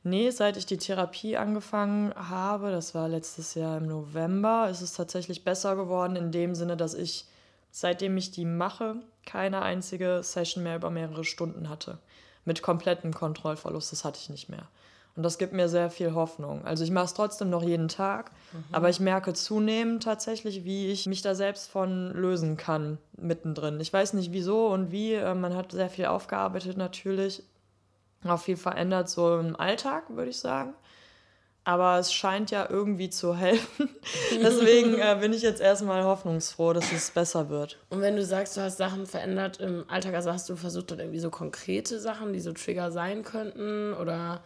Nee, 0.04 0.32
seit 0.32 0.58
ich 0.58 0.66
die 0.66 0.78
Therapie 0.78 1.38
angefangen 1.38 2.12
habe, 2.16 2.72
das 2.72 2.96
war 2.96 3.08
letztes 3.08 3.54
Jahr 3.54 3.78
im 3.78 3.88
November, 3.88 4.68
ist 4.70 4.82
es 4.82 4.94
tatsächlich 4.94 5.44
besser 5.44 5.76
geworden 5.76 6.16
in 6.16 6.32
dem 6.32 6.56
Sinne, 6.56 6.76
dass 6.76 6.96
ich, 6.96 7.26
seitdem 7.72 8.18
ich 8.18 8.32
die 8.32 8.46
mache, 8.46 8.96
keine 9.26 9.62
einzige 9.62 10.22
Session 10.24 10.64
mehr 10.64 10.78
über 10.78 10.90
mehrere 10.90 11.24
Stunden 11.24 11.70
hatte. 11.70 12.00
Mit 12.46 12.64
komplettem 12.64 13.14
Kontrollverlust, 13.14 13.92
das 13.92 14.06
hatte 14.06 14.20
ich 14.22 14.30
nicht 14.30 14.50
mehr. 14.50 14.68
Und 15.18 15.24
das 15.24 15.40
gibt 15.40 15.52
mir 15.52 15.68
sehr 15.68 15.90
viel 15.90 16.14
Hoffnung. 16.14 16.64
Also 16.64 16.84
ich 16.84 16.92
mache 16.92 17.06
es 17.06 17.16
trotzdem 17.16 17.50
noch 17.50 17.64
jeden 17.64 17.88
Tag, 17.88 18.30
aber 18.72 18.88
ich 18.90 19.00
merke 19.00 19.34
zunehmend 19.34 20.04
tatsächlich, 20.04 20.64
wie 20.64 20.92
ich 20.92 21.08
mich 21.08 21.24
da 21.24 21.34
selbst 21.34 21.72
von 21.72 22.14
lösen 22.14 22.56
kann 22.56 23.00
mittendrin. 23.20 23.80
Ich 23.80 23.92
weiß 23.92 24.14
nicht 24.14 24.32
wieso 24.32 24.68
und 24.68 24.92
wie. 24.92 25.16
äh, 25.16 25.34
Man 25.34 25.56
hat 25.56 25.72
sehr 25.72 25.90
viel 25.90 26.06
aufgearbeitet 26.06 26.78
natürlich, 26.78 27.42
auch 28.26 28.40
viel 28.40 28.58
verändert 28.58 29.10
so 29.10 29.40
im 29.40 29.56
Alltag, 29.60 30.04
würde 30.10 30.30
ich 30.30 30.38
sagen. 30.40 30.74
Aber 31.64 31.98
es 32.00 32.14
scheint 32.14 32.50
ja 32.52 32.68
irgendwie 32.70 33.10
zu 33.10 33.36
helfen. 33.36 33.90
Deswegen 34.32 35.00
äh, 35.00 35.18
bin 35.20 35.34
ich 35.34 35.42
jetzt 35.42 35.60
erstmal 35.60 36.04
hoffnungsfroh, 36.04 36.74
dass 36.74 36.92
es 36.94 37.10
besser 37.12 37.50
wird. 37.50 37.78
Und 37.90 38.00
wenn 38.02 38.16
du 38.16 38.24
sagst, 38.24 38.56
du 38.56 38.62
hast 38.62 38.78
Sachen 38.78 39.06
verändert 39.06 39.60
im 39.60 39.84
Alltag, 39.90 40.14
also 40.14 40.32
hast 40.32 40.48
du 40.48 40.56
versucht, 40.56 40.92
dann 40.92 41.00
irgendwie 41.00 41.20
so 41.20 41.30
konkrete 41.30 42.00
Sachen, 42.00 42.32
die 42.34 42.40
so 42.40 42.54
Trigger 42.54 42.92
sein 42.92 43.24
könnten 43.24 43.94
oder, 43.96 44.44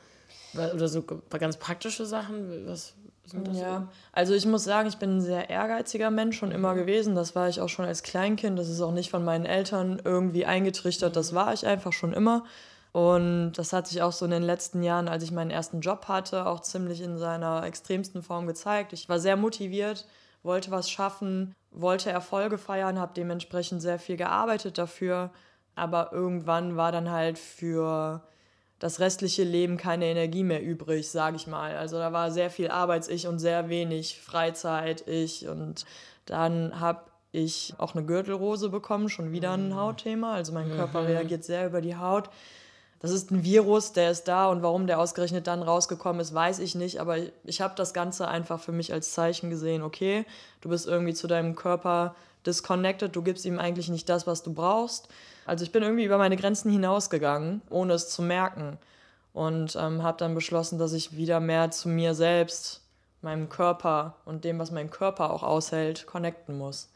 oder 0.54 0.88
so 0.88 1.04
ganz 1.04 1.58
praktische 1.58 2.06
Sachen? 2.06 2.68
Was 2.68 2.94
sind 3.26 3.48
das? 3.48 3.58
Ja, 3.58 3.88
also 4.12 4.34
ich 4.34 4.46
muss 4.46 4.64
sagen, 4.64 4.88
ich 4.88 4.98
bin 4.98 5.18
ein 5.18 5.22
sehr 5.22 5.50
ehrgeiziger 5.50 6.12
Mensch 6.12 6.38
schon 6.38 6.52
immer 6.52 6.76
gewesen. 6.76 7.16
Das 7.16 7.36
war 7.36 7.50
ich 7.50 7.62
auch 7.62 7.70
schon 7.70 7.86
als 7.86 8.04
Kleinkind. 8.04 8.58
Das 8.58 8.70
ist 8.70 8.82
auch 8.82 8.92
nicht 8.92 9.10
von 9.10 9.24
meinen 9.24 9.46
Eltern 9.46 10.02
irgendwie 10.04 10.46
eingetrichtert. 10.46 11.16
Das 11.16 11.34
war 11.34 11.54
ich 11.54 11.66
einfach 11.66 11.94
schon 11.94 12.14
immer. 12.14 12.44
Und 12.92 13.54
das 13.54 13.72
hat 13.72 13.88
sich 13.88 14.02
auch 14.02 14.12
so 14.12 14.26
in 14.26 14.32
den 14.32 14.44
letzten 14.44 14.84
Jahren, 14.84 15.08
als 15.08 15.24
ich 15.24 15.32
meinen 15.32 15.52
ersten 15.52 15.80
Job 15.80 16.08
hatte, 16.10 16.46
auch 16.46 16.60
ziemlich 16.60 17.02
in 17.02 17.18
seiner 17.18 17.64
extremsten 17.64 18.22
Form 18.22 18.48
gezeigt. 18.48 18.92
Ich 18.92 19.08
war 19.08 19.18
sehr 19.18 19.38
motiviert, 19.38 20.06
wollte 20.44 20.72
was 20.72 20.90
schaffen, 20.90 21.56
wollte 21.72 22.10
Erfolge 22.10 22.58
feiern, 22.58 23.00
habe 23.00 23.14
dementsprechend 23.16 23.82
sehr 23.82 23.98
viel 23.98 24.18
gearbeitet 24.18 24.78
dafür. 24.78 25.32
Aber 25.74 26.12
irgendwann 26.12 26.76
war 26.76 26.92
dann 26.92 27.10
halt 27.10 27.40
für 27.40 28.22
das 28.82 29.00
restliche 29.00 29.44
Leben 29.44 29.78
keine 29.78 30.06
Energie 30.06 30.44
mehr 30.44 30.64
übrig, 30.64 31.08
sage 31.12 31.36
ich 31.36 31.46
mal. 31.46 31.78
Also 31.78 32.00
da 32.00 32.14
war 32.14 32.32
sehr 32.32 32.50
viel 32.50 32.70
Arbeits-Ich 32.70 33.28
und 33.28 33.38
sehr 33.38 33.70
wenig 33.70 34.20
Freizeit-Ich. 34.20 35.48
Und 35.48 35.86
dann 36.26 36.80
habe 36.80 37.02
ich 37.32 37.76
auch 37.78 37.94
eine 37.94 38.04
Gürtelrose 38.04 38.70
bekommen, 38.70 39.08
schon 39.08 39.32
wieder 39.32 39.52
ein 39.52 39.76
Hautthema. 39.76 40.34
Also 40.34 40.52
mein 40.52 40.72
Körper 40.76 41.08
reagiert 41.08 41.44
sehr 41.44 41.68
über 41.68 41.80
die 41.80 41.96
Haut. 41.96 42.32
Das 42.98 43.12
ist 43.12 43.30
ein 43.30 43.44
Virus, 43.44 43.94
der 43.94 44.10
ist 44.10 44.28
da 44.28 44.50
und 44.50 44.64
warum 44.64 44.88
der 44.88 45.00
ausgerechnet 45.00 45.46
dann 45.46 45.62
rausgekommen 45.62 46.20
ist, 46.20 46.34
weiß 46.34 46.58
ich 46.58 46.74
nicht. 46.74 47.00
Aber 47.00 47.20
ich, 47.20 47.32
ich 47.44 47.62
habe 47.62 47.76
das 47.76 47.94
Ganze 47.94 48.28
einfach 48.30 48.60
für 48.60 48.72
mich 48.72 48.92
als 48.94 49.12
Zeichen 49.12 49.52
gesehen, 49.52 49.84
okay, 49.84 50.26
du 50.62 50.70
bist 50.70 50.88
irgendwie 50.88 51.14
zu 51.14 51.28
deinem 51.28 51.56
Körper 51.56 52.16
disconnected, 52.48 53.16
du 53.16 53.22
gibst 53.22 53.46
ihm 53.46 53.60
eigentlich 53.60 53.90
nicht 53.90 54.10
das, 54.10 54.26
was 54.26 54.42
du 54.42 54.54
brauchst. 54.54 55.08
Also 55.46 55.64
ich 55.64 55.72
bin 55.72 55.84
irgendwie 55.84 56.06
über 56.06 56.18
meine 56.18 56.38
Grenzen 56.38 56.72
hinausgegangen, 56.72 57.62
ohne 57.70 57.94
es 57.94 58.10
zu 58.10 58.22
merken. 58.22 58.78
Und 59.34 59.76
ähm, 59.76 60.04
habe 60.04 60.18
dann 60.18 60.36
beschlossen, 60.36 60.78
dass 60.78 60.94
ich 60.94 61.16
wieder 61.16 61.40
mehr 61.40 61.72
zu 61.72 61.88
mir 61.88 62.14
selbst, 62.14 62.82
meinem 63.22 63.50
Körper 63.50 64.16
und 64.26 64.44
dem, 64.44 64.60
was 64.60 64.72
mein 64.72 64.90
Körper 64.90 65.32
auch 65.32 65.44
aushält, 65.44 66.06
connecten 66.06 66.58
muss. 66.58 66.90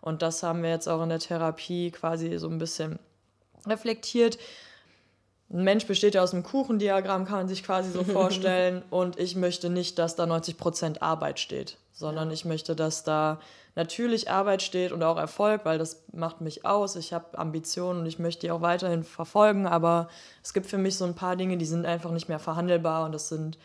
Und 0.00 0.22
das 0.22 0.42
haben 0.42 0.62
wir 0.62 0.70
jetzt 0.70 0.88
auch 0.88 1.02
in 1.02 1.08
der 1.08 1.18
Therapie 1.18 1.90
quasi 1.90 2.38
so 2.38 2.48
ein 2.48 2.58
bisschen 2.58 2.98
reflektiert. 3.66 4.38
Ein 5.52 5.64
Mensch 5.64 5.86
besteht 5.86 6.14
ja 6.14 6.22
aus 6.22 6.32
einem 6.32 6.42
Kuchendiagramm, 6.42 7.24
kann 7.24 7.38
man 7.38 7.48
sich 7.48 7.62
quasi 7.62 7.90
so 7.90 8.04
vorstellen. 8.04 8.82
Und 8.90 9.18
ich 9.18 9.36
möchte 9.36 9.70
nicht, 9.70 9.98
dass 9.98 10.16
da 10.16 10.24
90% 10.24 11.00
Arbeit 11.00 11.38
steht, 11.38 11.78
sondern 11.92 12.30
ich 12.30 12.44
möchte, 12.44 12.74
dass 12.74 13.04
da 13.04 13.40
natürlich 13.74 14.30
Arbeit 14.30 14.62
steht 14.62 14.92
und 14.92 15.02
auch 15.02 15.16
Erfolg, 15.16 15.64
weil 15.64 15.78
das 15.78 16.04
macht 16.12 16.40
mich 16.40 16.64
aus. 16.64 16.96
Ich 16.96 17.12
habe 17.12 17.38
Ambitionen 17.38 18.00
und 18.00 18.06
ich 18.06 18.18
möchte 18.18 18.46
die 18.46 18.50
auch 18.50 18.60
weiterhin 18.60 19.04
verfolgen. 19.04 19.66
Aber 19.66 20.08
es 20.42 20.54
gibt 20.54 20.66
für 20.66 20.78
mich 20.78 20.96
so 20.96 21.04
ein 21.04 21.14
paar 21.14 21.36
Dinge, 21.36 21.56
die 21.56 21.66
sind 21.66 21.86
einfach 21.86 22.10
nicht 22.10 22.28
mehr 22.28 22.38
verhandelbar. 22.38 23.04
Und 23.04 23.12
das 23.12 23.28
sind 23.28 23.58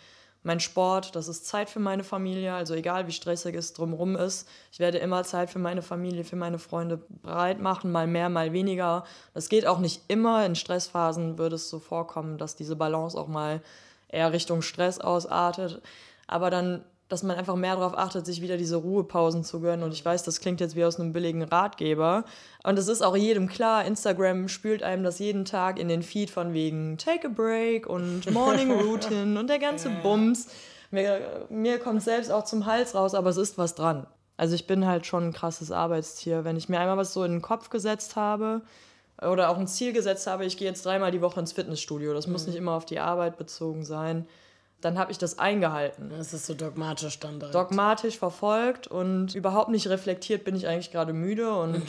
mein 0.43 0.59
Sport, 0.59 1.15
das 1.15 1.27
ist 1.27 1.45
Zeit 1.45 1.69
für 1.69 1.79
meine 1.79 2.03
Familie, 2.03 2.53
also 2.53 2.73
egal 2.73 3.07
wie 3.07 3.11
stressig 3.11 3.55
es 3.55 3.73
drumherum 3.73 4.15
ist, 4.15 4.47
ich 4.71 4.79
werde 4.79 4.97
immer 4.97 5.23
Zeit 5.23 5.49
für 5.49 5.59
meine 5.59 5.81
Familie, 5.81 6.23
für 6.23 6.37
meine 6.37 6.59
Freunde 6.59 6.97
bereit 7.09 7.59
machen, 7.59 7.91
mal 7.91 8.07
mehr, 8.07 8.29
mal 8.29 8.53
weniger. 8.53 9.03
Das 9.33 9.49
geht 9.49 9.67
auch 9.67 9.79
nicht 9.79 10.03
immer. 10.07 10.45
In 10.45 10.55
Stressphasen 10.55 11.37
würde 11.37 11.55
es 11.55 11.69
so 11.69 11.79
vorkommen, 11.79 12.37
dass 12.37 12.55
diese 12.55 12.77
Balance 12.77 13.17
auch 13.19 13.27
mal 13.27 13.61
eher 14.07 14.31
Richtung 14.31 14.61
Stress 14.61 14.99
ausartet. 14.99 15.81
Aber 16.27 16.49
dann, 16.49 16.85
dass 17.09 17.23
man 17.23 17.35
einfach 17.35 17.55
mehr 17.55 17.75
darauf 17.75 17.97
achtet, 17.97 18.25
sich 18.25 18.41
wieder 18.41 18.55
diese 18.55 18.77
Ruhepausen 18.77 19.43
zu 19.43 19.59
gönnen. 19.59 19.83
Und 19.83 19.91
ich 19.91 20.05
weiß, 20.05 20.23
das 20.23 20.39
klingt 20.39 20.61
jetzt 20.61 20.75
wie 20.75 20.85
aus 20.85 20.99
einem 20.99 21.11
billigen 21.11 21.41
Ratgeber. 21.41 22.23
Und 22.63 22.77
es 22.77 22.87
ist 22.87 23.01
auch 23.01 23.17
jedem 23.17 23.47
klar, 23.47 23.83
Instagram 23.83 24.47
spült 24.47 24.83
einem 24.83 25.03
das 25.03 25.17
jeden 25.17 25.43
Tag 25.43 25.79
in 25.79 25.87
den 25.87 26.03
Feed 26.03 26.29
von 26.29 26.53
wegen 26.53 26.97
Take 26.97 27.27
a 27.27 27.31
Break 27.31 27.87
und 27.87 28.31
Morning 28.31 28.71
Routine 28.71 29.39
und 29.39 29.49
der 29.49 29.59
ganze 29.59 29.89
Bums. 29.89 30.49
Mir, 30.91 31.47
mir 31.49 31.79
kommt 31.79 32.03
selbst 32.03 32.31
auch 32.31 32.45
zum 32.45 32.67
Hals 32.67 32.93
raus, 32.93 33.15
aber 33.15 33.31
es 33.31 33.37
ist 33.37 33.57
was 33.57 33.73
dran. 33.73 34.05
Also 34.37 34.55
ich 34.55 34.67
bin 34.67 34.85
halt 34.85 35.05
schon 35.05 35.29
ein 35.29 35.33
krasses 35.33 35.71
Arbeitstier. 35.71 36.45
Wenn 36.45 36.57
ich 36.57 36.69
mir 36.69 36.79
einmal 36.79 36.97
was 36.97 37.13
so 37.13 37.23
in 37.23 37.31
den 37.31 37.41
Kopf 37.41 37.69
gesetzt 37.69 38.15
habe 38.15 38.61
oder 39.21 39.49
auch 39.49 39.57
ein 39.57 39.67
Ziel 39.67 39.93
gesetzt 39.93 40.27
habe, 40.27 40.45
ich 40.45 40.57
gehe 40.57 40.67
jetzt 40.67 40.85
dreimal 40.85 41.11
die 41.11 41.21
Woche 41.21 41.39
ins 41.39 41.51
Fitnessstudio, 41.53 42.13
das 42.13 42.27
muss 42.27 42.47
nicht 42.47 42.55
immer 42.55 42.73
auf 42.73 42.85
die 42.85 42.99
Arbeit 42.99 43.37
bezogen 43.37 43.83
sein, 43.83 44.27
dann 44.81 44.97
habe 44.97 45.11
ich 45.11 45.17
das 45.17 45.39
eingehalten 45.39 46.09
Das 46.15 46.33
ist 46.33 46.45
so 46.45 46.53
dogmatisch 46.53 47.19
dann 47.19 47.39
direkt. 47.39 47.53
dogmatisch 47.55 48.17
verfolgt 48.17 48.87
und 48.87 49.35
überhaupt 49.35 49.69
nicht 49.69 49.87
reflektiert, 49.89 50.43
bin 50.45 50.55
ich 50.55 50.67
eigentlich 50.67 50.91
gerade 50.91 51.11
müde 51.13 51.53
und 51.53 51.85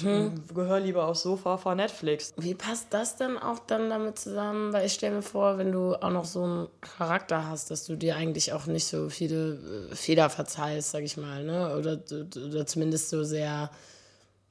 gehöre 0.54 0.80
lieber 0.80 1.06
aufs 1.06 1.22
Sofa 1.22 1.56
vor 1.56 1.74
Netflix. 1.74 2.32
Wie 2.36 2.54
passt 2.54 2.88
das 2.90 3.16
denn 3.16 3.38
auch 3.38 3.58
dann 3.60 3.90
damit 3.90 4.18
zusammen? 4.18 4.72
Weil 4.72 4.86
ich 4.86 4.92
stelle 4.94 5.16
mir 5.16 5.22
vor, 5.22 5.58
wenn 5.58 5.70
du 5.72 5.94
auch 5.94 6.10
noch 6.10 6.24
so 6.24 6.42
einen 6.42 6.68
Charakter 6.80 7.46
hast, 7.48 7.70
dass 7.70 7.86
du 7.86 7.96
dir 7.96 8.16
eigentlich 8.16 8.52
auch 8.52 8.66
nicht 8.66 8.86
so 8.86 9.08
viele 9.08 9.88
äh, 9.90 9.94
Fehler 9.94 10.28
verzeihst, 10.30 10.90
sag 10.90 11.02
ich 11.04 11.16
mal, 11.16 11.44
ne? 11.44 11.76
Oder, 11.78 11.98
oder 12.44 12.66
zumindest 12.66 13.10
so 13.10 13.22
sehr, 13.22 13.70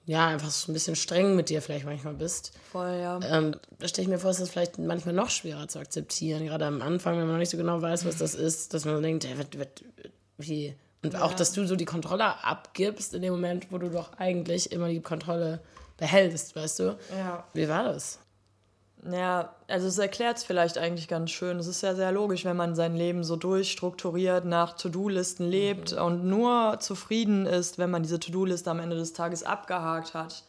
ja, 0.10 0.26
einfach 0.26 0.50
so 0.50 0.72
ein 0.72 0.74
bisschen 0.74 0.96
streng 0.96 1.36
mit 1.36 1.50
dir 1.50 1.62
vielleicht 1.62 1.86
manchmal 1.86 2.16
bist. 2.16 2.52
Voll, 2.72 2.98
ja. 3.00 3.20
Ähm, 3.22 3.56
da 3.78 3.88
stelle 3.88 4.06
ich 4.06 4.10
mir 4.10 4.18
vor, 4.18 4.32
ist 4.32 4.42
das 4.42 4.50
vielleicht 4.50 4.80
manchmal 4.80 5.14
noch 5.14 5.30
schwerer 5.30 5.68
zu 5.68 5.78
akzeptieren, 5.78 6.48
gerade 6.48 6.66
am 6.66 6.82
Anfang, 6.82 7.14
wenn 7.14 7.26
man 7.26 7.34
noch 7.34 7.38
nicht 7.38 7.52
so 7.52 7.58
genau 7.58 7.80
weiß, 7.80 8.06
was 8.06 8.18
das 8.18 8.34
ist, 8.34 8.74
dass 8.74 8.86
man 8.86 9.04
denkt, 9.04 9.28
hey, 9.28 9.38
wird, 9.38 9.60
wird, 9.60 9.84
wie. 10.40 10.74
Und 11.04 11.16
auch, 11.16 11.34
dass 11.34 11.54
du 11.54 11.68
so 11.68 11.76
die 11.76 11.86
Kontrolle 11.86 12.44
abgibst 12.44 13.14
in 13.14 13.22
dem 13.22 13.34
Moment, 13.34 13.72
wo 13.72 13.78
du 13.78 13.92
doch 13.92 14.14
eigentlich 14.18 14.72
immer 14.72 14.90
die 14.90 15.00
Kontrolle 15.00 15.62
behältst, 15.98 16.56
weißt 16.56 16.80
du? 16.80 16.98
Ja. 17.16 17.48
Wie 17.54 17.70
war 17.70 17.84
das? 17.84 18.18
Ja, 19.10 19.54
also 19.68 19.88
es 19.88 19.98
erklärt 19.98 20.38
es 20.38 20.44
vielleicht 20.44 20.78
eigentlich 20.78 21.08
ganz 21.08 21.32
schön. 21.32 21.58
Es 21.58 21.68
ist 21.68 21.82
ja 21.82 21.96
sehr 21.96 22.12
logisch, 22.12 22.44
wenn 22.44 22.58
man 22.58 22.76
sein 22.76 22.98
Leben 22.98 23.24
so 23.24 23.38
durchstrukturiert 23.38 24.44
nach 24.46 24.74
To-Do-Listen 24.74 25.48
lebt 25.50 25.94
und 25.94 26.26
nur 26.26 26.78
zufrieden 26.80 27.46
ist, 27.46 27.78
wenn 27.78 27.92
man 27.92 28.04
diese 28.04 28.20
To-Do-Liste 28.20 28.70
am 28.70 28.80
Ende 28.80 28.98
des 28.98 29.14
Tages 29.14 29.44
abgehakt 29.44 30.14
hat 30.14 30.44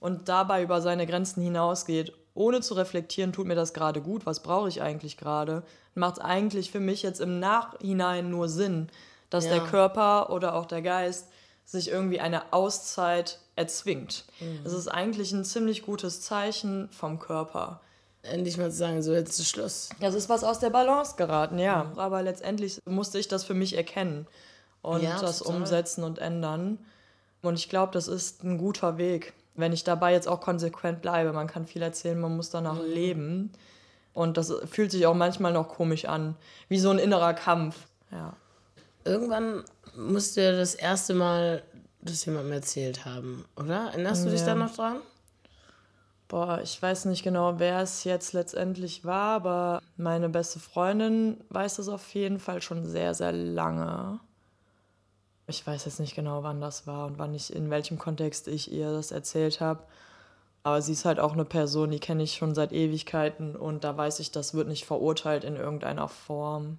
und 0.00 0.28
dabei 0.28 0.62
über 0.62 0.82
seine 0.82 1.06
Grenzen 1.06 1.42
hinausgeht, 1.42 2.12
ohne 2.34 2.60
zu 2.60 2.74
reflektieren, 2.74 3.32
tut 3.32 3.46
mir 3.46 3.54
das 3.54 3.72
gerade 3.72 4.02
gut, 4.02 4.26
was 4.26 4.40
brauche 4.40 4.68
ich 4.68 4.82
eigentlich 4.82 5.16
gerade, 5.16 5.62
macht 5.94 6.18
es 6.18 6.24
eigentlich 6.24 6.70
für 6.70 6.80
mich 6.80 7.02
jetzt 7.02 7.20
im 7.20 7.40
Nachhinein 7.40 8.28
nur 8.28 8.48
Sinn, 8.50 8.88
dass 9.30 9.46
Ja. 9.46 9.52
der 9.52 9.60
Körper 9.64 10.30
oder 10.30 10.54
auch 10.56 10.66
der 10.66 10.82
Geist 10.82 11.28
sich 11.64 11.90
irgendwie 11.90 12.20
eine 12.20 12.52
Auszeit 12.52 13.38
erzwingt. 13.56 14.26
Mhm. 14.40 14.66
Ist 14.66 14.88
eigentlich 14.88 15.32
ein 15.32 15.44
ziemlich 15.44 15.82
gutes 15.82 16.20
Zeichen 16.20 16.90
vom 16.90 17.18
Körper. 17.18 17.80
Endlich 18.24 18.56
mal 18.56 18.70
zu 18.70 18.76
sagen, 18.78 19.02
so 19.02 19.12
jetzt 19.12 19.38
ist 19.38 19.48
Schluss. 19.50 19.90
Das 20.00 20.14
ist 20.14 20.28
was 20.28 20.44
aus 20.44 20.58
der 20.58 20.70
Balance 20.70 21.14
geraten, 21.16 21.58
ja. 21.58 21.92
Aber 21.96 22.22
letztendlich 22.22 22.80
musste 22.86 23.18
ich 23.18 23.28
das 23.28 23.44
für 23.44 23.54
mich 23.54 23.76
erkennen 23.76 24.26
und 24.82 25.02
Ja, 25.02 25.20
das 25.20 25.38
total. 25.40 25.56
umsetzen 25.56 26.04
und 26.04 26.18
ändern. 26.18 26.78
Und 27.42 27.54
ich 27.58 27.68
glaube, 27.68 27.92
das 27.92 28.08
ist 28.08 28.42
ein 28.42 28.56
guter 28.58 28.96
Weg, 28.96 29.34
wenn 29.54 29.72
ich 29.72 29.84
dabei 29.84 30.12
jetzt 30.12 30.26
auch 30.26 30.40
konsequent 30.40 31.02
bleibe. 31.02 31.32
Man 31.32 31.46
kann 31.46 31.66
viel 31.66 31.82
erzählen, 31.82 32.18
man 32.18 32.34
muss 32.36 32.48
danach 32.50 32.80
Mhm. 32.82 32.90
leben. 32.92 33.52
Und 34.14 34.36
das 34.36 34.52
fühlt 34.70 34.90
sich 34.90 35.06
auch 35.06 35.14
manchmal 35.14 35.52
noch 35.52 35.68
komisch 35.68 36.04
an, 36.06 36.36
wie 36.68 36.78
so 36.78 36.88
ein 36.90 36.98
innerer 36.98 37.34
Kampf. 37.34 37.76
Ja. 38.10 38.32
Irgendwann 39.04 39.64
musst 39.96 40.36
du 40.36 40.42
ja 40.42 40.52
das 40.52 40.74
erste 40.74 41.12
Mal 41.14 41.62
das 42.00 42.24
jemandem 42.24 42.52
erzählt 42.52 43.04
haben, 43.04 43.44
oder? 43.56 43.88
Erinnerst 43.88 44.24
du 44.24 44.30
dich 44.30 44.40
Ja. 44.40 44.46
da 44.46 44.54
noch 44.54 44.74
dran? 44.74 44.96
Boah, 46.34 46.60
ich 46.60 46.82
weiß 46.82 47.04
nicht 47.04 47.22
genau, 47.22 47.60
wer 47.60 47.78
es 47.78 48.02
jetzt 48.02 48.32
letztendlich 48.32 49.04
war, 49.04 49.36
aber 49.36 49.80
meine 49.96 50.28
beste 50.28 50.58
Freundin 50.58 51.36
weiß 51.50 51.76
das 51.76 51.88
auf 51.88 52.12
jeden 52.12 52.40
Fall 52.40 52.60
schon 52.60 52.84
sehr, 52.84 53.14
sehr 53.14 53.30
lange. 53.30 54.18
Ich 55.46 55.64
weiß 55.64 55.84
jetzt 55.84 56.00
nicht 56.00 56.16
genau, 56.16 56.42
wann 56.42 56.60
das 56.60 56.88
war 56.88 57.06
und 57.06 57.20
wann 57.20 57.36
ich, 57.36 57.54
in 57.54 57.70
welchem 57.70 58.00
Kontext 58.00 58.48
ich 58.48 58.72
ihr 58.72 58.90
das 58.90 59.12
erzählt 59.12 59.60
habe. 59.60 59.84
Aber 60.66 60.80
sie 60.80 60.92
ist 60.92 61.04
halt 61.04 61.20
auch 61.20 61.34
eine 61.34 61.44
Person, 61.44 61.90
die 61.90 62.00
kenne 62.00 62.22
ich 62.22 62.36
schon 62.36 62.54
seit 62.54 62.72
Ewigkeiten 62.72 63.54
und 63.54 63.84
da 63.84 63.96
weiß 63.96 64.18
ich, 64.20 64.30
das 64.30 64.54
wird 64.54 64.66
nicht 64.66 64.86
verurteilt 64.86 65.44
in 65.44 65.56
irgendeiner 65.56 66.08
Form. 66.08 66.78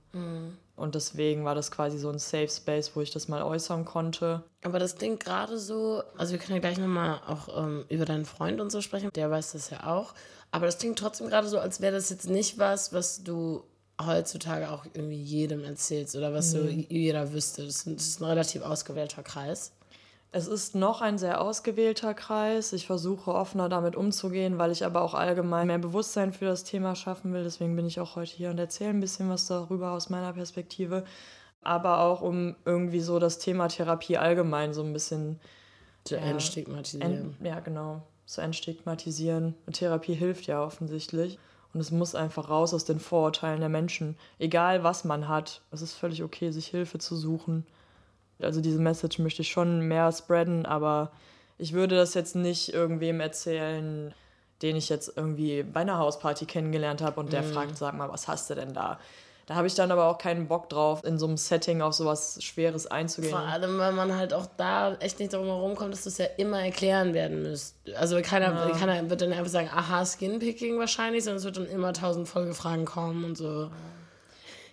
Und 0.75 0.95
deswegen 0.95 1.45
war 1.45 1.53
das 1.53 1.69
quasi 1.69 1.99
so 1.99 2.09
ein 2.09 2.17
Safe 2.17 2.49
Space, 2.49 2.95
wo 2.95 3.01
ich 3.01 3.11
das 3.11 3.27
mal 3.27 3.43
äußern 3.43 3.85
konnte. 3.85 4.43
Aber 4.63 4.79
das 4.79 4.95
klingt 4.95 5.19
gerade 5.23 5.59
so, 5.59 6.01
also 6.17 6.31
wir 6.31 6.39
können 6.39 6.55
ja 6.55 6.61
gleich 6.61 6.79
nochmal 6.79 7.21
auch 7.27 7.63
ähm, 7.63 7.85
über 7.89 8.05
deinen 8.05 8.25
Freund 8.25 8.59
und 8.59 8.71
so 8.71 8.81
sprechen, 8.81 9.11
der 9.13 9.29
weiß 9.29 9.51
das 9.51 9.69
ja 9.69 9.85
auch. 9.85 10.15
Aber 10.49 10.65
das 10.65 10.79
klingt 10.79 10.97
trotzdem 10.97 11.27
gerade 11.27 11.47
so, 11.47 11.59
als 11.59 11.79
wäre 11.79 11.93
das 11.93 12.09
jetzt 12.09 12.27
nicht 12.27 12.57
was, 12.57 12.91
was 12.91 13.23
du 13.23 13.63
heutzutage 14.03 14.71
auch 14.71 14.85
irgendwie 14.93 15.21
jedem 15.21 15.63
erzählst 15.63 16.15
oder 16.15 16.33
was 16.33 16.51
so 16.51 16.63
jeder 16.63 17.33
wüsste. 17.33 17.63
Das 17.65 17.85
ist 17.85 18.19
ein 18.19 18.25
relativ 18.25 18.63
ausgewählter 18.63 19.21
Kreis. 19.21 19.71
Es 20.35 20.47
ist 20.47 20.75
noch 20.75 20.99
ein 20.99 21.17
sehr 21.17 21.39
ausgewählter 21.39 22.13
Kreis. 22.13 22.73
Ich 22.73 22.87
versuche 22.87 23.33
offener 23.33 23.69
damit 23.69 23.95
umzugehen, 23.95 24.57
weil 24.57 24.69
ich 24.69 24.83
aber 24.83 25.01
auch 25.01 25.13
allgemein 25.13 25.67
mehr 25.67 25.77
Bewusstsein 25.77 26.33
für 26.33 26.43
das 26.43 26.65
Thema 26.65 26.93
schaffen 26.93 27.31
will. 27.31 27.43
Deswegen 27.43 27.73
bin 27.77 27.85
ich 27.85 28.01
auch 28.01 28.17
heute 28.17 28.35
hier 28.35 28.49
und 28.49 28.59
erzähle 28.59 28.89
ein 28.89 28.99
bisschen 28.99 29.29
was 29.29 29.47
darüber 29.47 29.91
aus 29.91 30.09
meiner 30.09 30.33
Perspektive. 30.33 31.05
Aber 31.61 32.01
auch 32.01 32.21
um 32.21 32.57
irgendwie 32.65 32.99
so 32.99 33.17
das 33.17 33.39
Thema 33.39 33.69
Therapie 33.69 34.17
allgemein 34.17 34.73
so 34.73 34.83
ein 34.83 34.91
bisschen 34.91 35.39
Zu 36.03 36.17
entstigmatisieren. 36.17 37.37
en 37.39 37.45
ja 37.45 37.61
genau 37.61 38.01
zu 38.25 38.41
entstigmatisieren. 38.41 39.55
Und 39.65 39.77
Therapie 39.77 40.15
hilft 40.15 40.47
ja 40.47 40.61
offensichtlich. 40.61 41.39
Und 41.73 41.79
es 41.79 41.91
muss 41.91 42.13
einfach 42.13 42.49
raus 42.49 42.73
aus 42.73 42.83
den 42.83 42.99
Vorurteilen 42.99 43.61
der 43.61 43.69
Menschen. 43.69 44.17
Egal 44.37 44.83
was 44.83 45.05
man 45.05 45.29
hat, 45.29 45.61
es 45.71 45.81
ist 45.81 45.93
völlig 45.93 46.23
okay, 46.23 46.51
sich 46.51 46.67
Hilfe 46.67 46.99
zu 46.99 47.15
suchen. 47.15 47.65
Also 48.41 48.61
diese 48.61 48.79
Message 48.79 49.19
möchte 49.19 49.41
ich 49.41 49.49
schon 49.49 49.81
mehr 49.81 50.11
spreaden, 50.11 50.65
aber 50.65 51.11
ich 51.57 51.73
würde 51.73 51.95
das 51.95 52.13
jetzt 52.13 52.35
nicht 52.35 52.73
irgendwem 52.73 53.19
erzählen, 53.19 54.13
den 54.61 54.75
ich 54.75 54.89
jetzt 54.89 55.15
irgendwie 55.15 55.63
bei 55.63 55.81
einer 55.81 55.97
Hausparty 55.97 56.45
kennengelernt 56.45 57.01
habe 57.01 57.19
und 57.19 57.33
der 57.33 57.43
fragt, 57.43 57.77
sag 57.77 57.93
mal, 57.95 58.09
was 58.09 58.27
hast 58.27 58.49
du 58.49 58.55
denn 58.55 58.73
da? 58.73 58.99
Da 59.45 59.53
habe 59.53 59.67
ich 59.67 59.75
dann 59.75 59.91
aber 59.91 60.05
auch 60.05 60.17
keinen 60.17 60.47
Bock 60.47 60.69
drauf, 60.69 61.03
in 61.03 61.19
so 61.19 61.27
einem 61.27 61.37
Setting 61.37 61.83
auf 61.83 61.93
sowas 61.93 62.39
Schweres 62.41 62.87
einzugehen. 62.87 63.31
Vor 63.31 63.41
allem, 63.41 63.77
weil 63.77 63.91
man 63.91 64.15
halt 64.15 64.33
auch 64.33 64.47
da 64.57 64.95
echt 64.95 65.19
nicht 65.19 65.33
darum 65.33 65.45
herumkommt, 65.45 65.93
dass 65.93 66.03
du 66.03 66.09
es 66.09 66.17
ja 66.17 66.25
immer 66.37 66.63
erklären 66.63 67.13
werden 67.13 67.43
müsst. 67.43 67.75
Also 67.95 68.19
keiner, 68.23 68.71
keiner 68.71 69.07
wird 69.07 69.21
dann 69.21 69.31
einfach 69.33 69.51
sagen, 69.51 69.69
aha, 69.71 70.03
Skinpicking 70.03 70.79
wahrscheinlich, 70.79 71.23
sondern 71.23 71.37
es 71.37 71.43
wird 71.43 71.57
dann 71.57 71.67
immer 71.67 71.93
tausend 71.93 72.27
Folgefragen 72.27 72.85
kommen 72.85 73.23
und 73.23 73.37
so. 73.37 73.69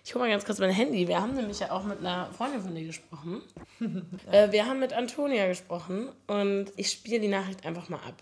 Ich 0.05 0.13
hole 0.13 0.25
mal 0.25 0.31
ganz 0.31 0.43
kurz 0.43 0.59
mein 0.59 0.69
Handy. 0.69 1.07
Wir 1.07 1.21
haben 1.21 1.33
nämlich 1.33 1.61
ja 1.61 1.71
auch 1.71 1.85
mit 1.85 1.99
einer 1.99 2.27
Freundin 2.33 2.61
von 2.61 2.75
dir 2.75 2.85
gesprochen. 2.85 3.41
äh, 4.31 4.51
wir 4.51 4.65
haben 4.65 4.79
mit 4.79 4.91
Antonia 4.91 5.47
gesprochen 5.47 6.09
und 6.27 6.65
ich 6.75 6.91
spiele 6.91 7.21
die 7.21 7.29
Nachricht 7.29 7.65
einfach 7.65 7.87
mal 7.87 7.99
ab. 7.99 8.21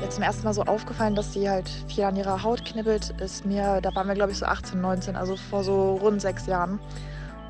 Jetzt 0.00 0.14
zum 0.14 0.22
ersten 0.22 0.42
Mal 0.42 0.54
so 0.54 0.62
aufgefallen, 0.62 1.14
dass 1.14 1.34
sie 1.34 1.50
halt 1.50 1.68
viel 1.88 2.04
an 2.04 2.16
ihrer 2.16 2.42
Haut 2.42 2.64
knibbelt, 2.64 3.14
ist 3.20 3.44
mir, 3.44 3.82
da 3.82 3.94
waren 3.94 4.08
wir 4.08 4.14
glaube 4.14 4.32
ich 4.32 4.38
so 4.38 4.46
18, 4.46 4.80
19, 4.80 5.16
also 5.16 5.36
vor 5.36 5.62
so 5.64 5.96
rund 5.96 6.22
sechs 6.22 6.46
Jahren. 6.46 6.80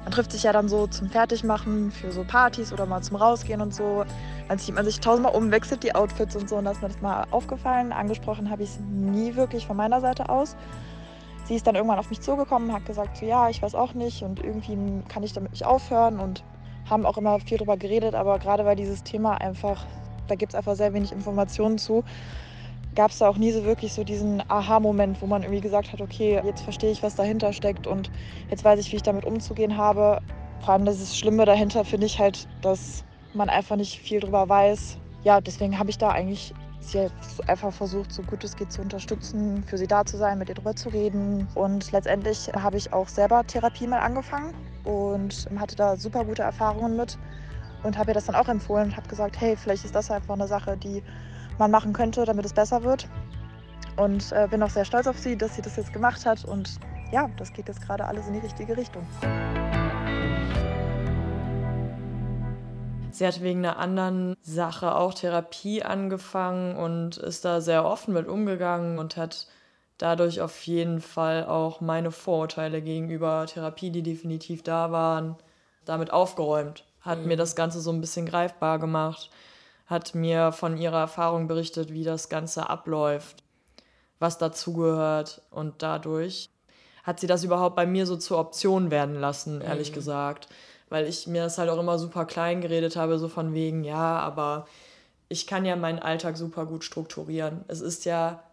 Man 0.02 0.12
trifft 0.12 0.32
sich 0.32 0.42
ja 0.42 0.52
dann 0.52 0.68
so 0.68 0.88
zum 0.88 1.08
Fertigmachen 1.08 1.92
für 1.92 2.10
so 2.10 2.24
Partys 2.24 2.72
oder 2.72 2.84
mal 2.84 3.00
zum 3.02 3.16
Rausgehen 3.16 3.60
und 3.60 3.72
so. 3.72 4.04
Dann 4.48 4.58
zieht 4.58 4.74
man 4.74 4.84
sich 4.84 4.98
tausendmal 4.98 5.34
um, 5.34 5.52
wechselt 5.52 5.84
die 5.84 5.94
Outfits 5.94 6.34
und 6.34 6.48
so 6.48 6.56
und 6.56 6.64
da 6.64 6.72
ist 6.72 6.82
mir 6.82 6.88
das 6.88 7.00
mal 7.00 7.28
aufgefallen. 7.30 7.92
Angesprochen 7.92 8.50
habe 8.50 8.64
ich 8.64 8.70
es 8.70 8.80
nie 8.80 9.36
wirklich 9.36 9.68
von 9.68 9.76
meiner 9.76 10.00
Seite 10.00 10.28
aus. 10.28 10.56
Sie 11.44 11.54
ist 11.54 11.66
dann 11.66 11.74
irgendwann 11.74 11.98
auf 11.98 12.10
mich 12.10 12.20
zugekommen, 12.20 12.72
hat 12.72 12.86
gesagt, 12.86 13.18
so, 13.18 13.26
ja, 13.26 13.48
ich 13.50 13.62
weiß 13.62 13.74
auch 13.74 13.94
nicht 13.94 14.22
und 14.22 14.42
irgendwie 14.42 14.76
kann 15.08 15.22
ich 15.22 15.32
damit 15.32 15.52
nicht 15.52 15.66
aufhören 15.66 16.18
und 16.18 16.42
haben 16.88 17.04
auch 17.06 17.18
immer 17.18 17.38
viel 17.40 17.58
drüber 17.58 17.76
geredet, 17.76 18.14
aber 18.14 18.38
gerade 18.38 18.64
weil 18.64 18.76
dieses 18.76 19.02
Thema 19.02 19.40
einfach, 19.40 19.84
da 20.26 20.34
gibt 20.34 20.52
es 20.52 20.56
einfach 20.56 20.74
sehr 20.74 20.92
wenig 20.94 21.12
Informationen 21.12 21.78
zu, 21.78 22.02
gab 22.94 23.10
es 23.10 23.18
da 23.18 23.28
auch 23.28 23.36
nie 23.36 23.50
so 23.52 23.64
wirklich 23.64 23.92
so 23.92 24.04
diesen 24.04 24.42
Aha-Moment, 24.48 25.20
wo 25.20 25.26
man 25.26 25.42
irgendwie 25.42 25.60
gesagt 25.60 25.92
hat, 25.92 26.00
okay, 26.00 26.40
jetzt 26.44 26.62
verstehe 26.62 26.90
ich, 26.90 27.02
was 27.02 27.14
dahinter 27.14 27.52
steckt 27.52 27.86
und 27.86 28.10
jetzt 28.50 28.64
weiß 28.64 28.80
ich, 28.80 28.92
wie 28.92 28.96
ich 28.96 29.02
damit 29.02 29.24
umzugehen 29.24 29.76
habe. 29.76 30.20
Vor 30.60 30.74
allem 30.74 30.84
das 30.84 31.16
Schlimme 31.16 31.44
dahinter 31.44 31.84
finde 31.84 32.06
ich 32.06 32.18
halt, 32.18 32.48
dass 32.62 33.04
man 33.34 33.50
einfach 33.50 33.76
nicht 33.76 33.98
viel 33.98 34.20
drüber 34.20 34.48
weiß. 34.48 34.98
Ja, 35.24 35.40
deswegen 35.40 35.78
habe 35.78 35.90
ich 35.90 35.98
da 35.98 36.10
eigentlich 36.10 36.54
sie 36.90 36.98
jetzt 36.98 37.48
einfach 37.48 37.72
versucht, 37.72 38.12
so 38.12 38.22
gut 38.22 38.44
es 38.44 38.56
geht 38.56 38.72
zu 38.72 38.82
unterstützen, 38.82 39.62
für 39.64 39.78
sie 39.78 39.86
da 39.86 40.04
zu 40.04 40.16
sein, 40.16 40.38
mit 40.38 40.48
ihr 40.48 40.54
drüber 40.54 40.74
zu 40.74 40.88
reden. 40.88 41.48
Und 41.54 41.92
letztendlich 41.92 42.50
habe 42.54 42.76
ich 42.76 42.92
auch 42.92 43.08
selber 43.08 43.46
Therapie 43.46 43.86
mal 43.86 44.00
angefangen 44.00 44.54
und 44.84 45.48
hatte 45.58 45.76
da 45.76 45.96
super 45.96 46.24
gute 46.24 46.42
Erfahrungen 46.42 46.96
mit 46.96 47.18
und 47.82 47.98
habe 47.98 48.10
ihr 48.10 48.14
das 48.14 48.26
dann 48.26 48.34
auch 48.34 48.48
empfohlen 48.48 48.86
und 48.86 48.96
habe 48.96 49.08
gesagt, 49.08 49.40
hey, 49.40 49.56
vielleicht 49.56 49.84
ist 49.84 49.94
das 49.94 50.10
einfach 50.10 50.34
eine 50.34 50.46
Sache, 50.46 50.76
die 50.76 51.02
man 51.58 51.70
machen 51.70 51.92
könnte, 51.92 52.24
damit 52.24 52.44
es 52.44 52.52
besser 52.52 52.82
wird. 52.82 53.08
Und 53.96 54.32
äh, 54.32 54.48
bin 54.50 54.62
auch 54.62 54.70
sehr 54.70 54.84
stolz 54.84 55.06
auf 55.06 55.18
sie, 55.18 55.36
dass 55.36 55.54
sie 55.54 55.62
das 55.62 55.76
jetzt 55.76 55.92
gemacht 55.92 56.26
hat. 56.26 56.44
Und 56.44 56.80
ja, 57.12 57.30
das 57.36 57.52
geht 57.52 57.68
jetzt 57.68 57.82
gerade 57.82 58.04
alles 58.04 58.26
in 58.26 58.34
die 58.34 58.40
richtige 58.40 58.76
Richtung. 58.76 59.06
Sie 63.14 63.24
hat 63.24 63.42
wegen 63.42 63.64
einer 63.64 63.78
anderen 63.78 64.36
Sache 64.42 64.96
auch 64.96 65.14
Therapie 65.14 65.84
angefangen 65.84 66.74
und 66.74 67.16
ist 67.16 67.44
da 67.44 67.60
sehr 67.60 67.84
offen 67.84 68.12
mit 68.12 68.26
umgegangen 68.26 68.98
und 68.98 69.16
hat 69.16 69.46
dadurch 69.98 70.40
auf 70.40 70.66
jeden 70.66 71.00
Fall 71.00 71.46
auch 71.46 71.80
meine 71.80 72.10
Vorurteile 72.10 72.82
gegenüber 72.82 73.46
Therapie, 73.46 73.90
die 73.90 74.02
definitiv 74.02 74.64
da 74.64 74.90
waren, 74.90 75.36
damit 75.84 76.12
aufgeräumt. 76.12 76.84
Hat 77.02 77.24
mir 77.24 77.36
das 77.36 77.54
Ganze 77.54 77.80
so 77.80 77.92
ein 77.92 78.00
bisschen 78.00 78.26
greifbar 78.26 78.80
gemacht, 78.80 79.30
hat 79.86 80.16
mir 80.16 80.50
von 80.50 80.76
ihrer 80.76 80.98
Erfahrung 80.98 81.46
berichtet, 81.46 81.92
wie 81.92 82.02
das 82.02 82.28
Ganze 82.28 82.68
abläuft, 82.68 83.44
was 84.18 84.38
dazugehört 84.38 85.40
und 85.52 85.84
dadurch 85.84 86.50
hat 87.04 87.20
sie 87.20 87.28
das 87.28 87.44
überhaupt 87.44 87.76
bei 87.76 87.86
mir 87.86 88.06
so 88.06 88.16
zur 88.16 88.38
Option 88.38 88.90
werden 88.90 89.20
lassen, 89.20 89.60
ehrlich 89.60 89.92
gesagt. 89.92 90.48
Weil 90.94 91.08
ich 91.08 91.26
mir 91.26 91.42
das 91.42 91.58
halt 91.58 91.70
auch 91.70 91.80
immer 91.80 91.98
super 91.98 92.24
klein 92.24 92.60
geredet 92.60 92.94
habe, 92.94 93.18
so 93.18 93.26
von 93.26 93.52
wegen, 93.52 93.82
ja, 93.82 94.20
aber 94.20 94.68
ich 95.28 95.48
kann 95.48 95.64
ja 95.64 95.74
meinen 95.74 95.98
Alltag 95.98 96.36
super 96.36 96.66
gut 96.66 96.84
strukturieren. 96.84 97.64
Es 97.66 97.80
ist 97.80 98.04
ja, 98.04 98.44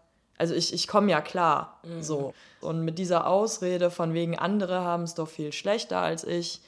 also 0.42 0.54
ich, 0.54 0.72
ich 0.74 0.88
komme 0.88 1.12
ja 1.12 1.20
klar, 1.20 1.78
so. 2.00 2.34
Und 2.60 2.80
mit 2.84 2.98
dieser 2.98 3.28
Ausrede 3.28 3.90
von 3.92 4.12
wegen, 4.12 4.36
andere 4.36 4.80
haben 4.80 5.04
es 5.04 5.14
doch 5.14 5.28
viel 5.28 5.52
schlechter 5.52 5.98
als 6.00 6.24
ich, 6.24 6.60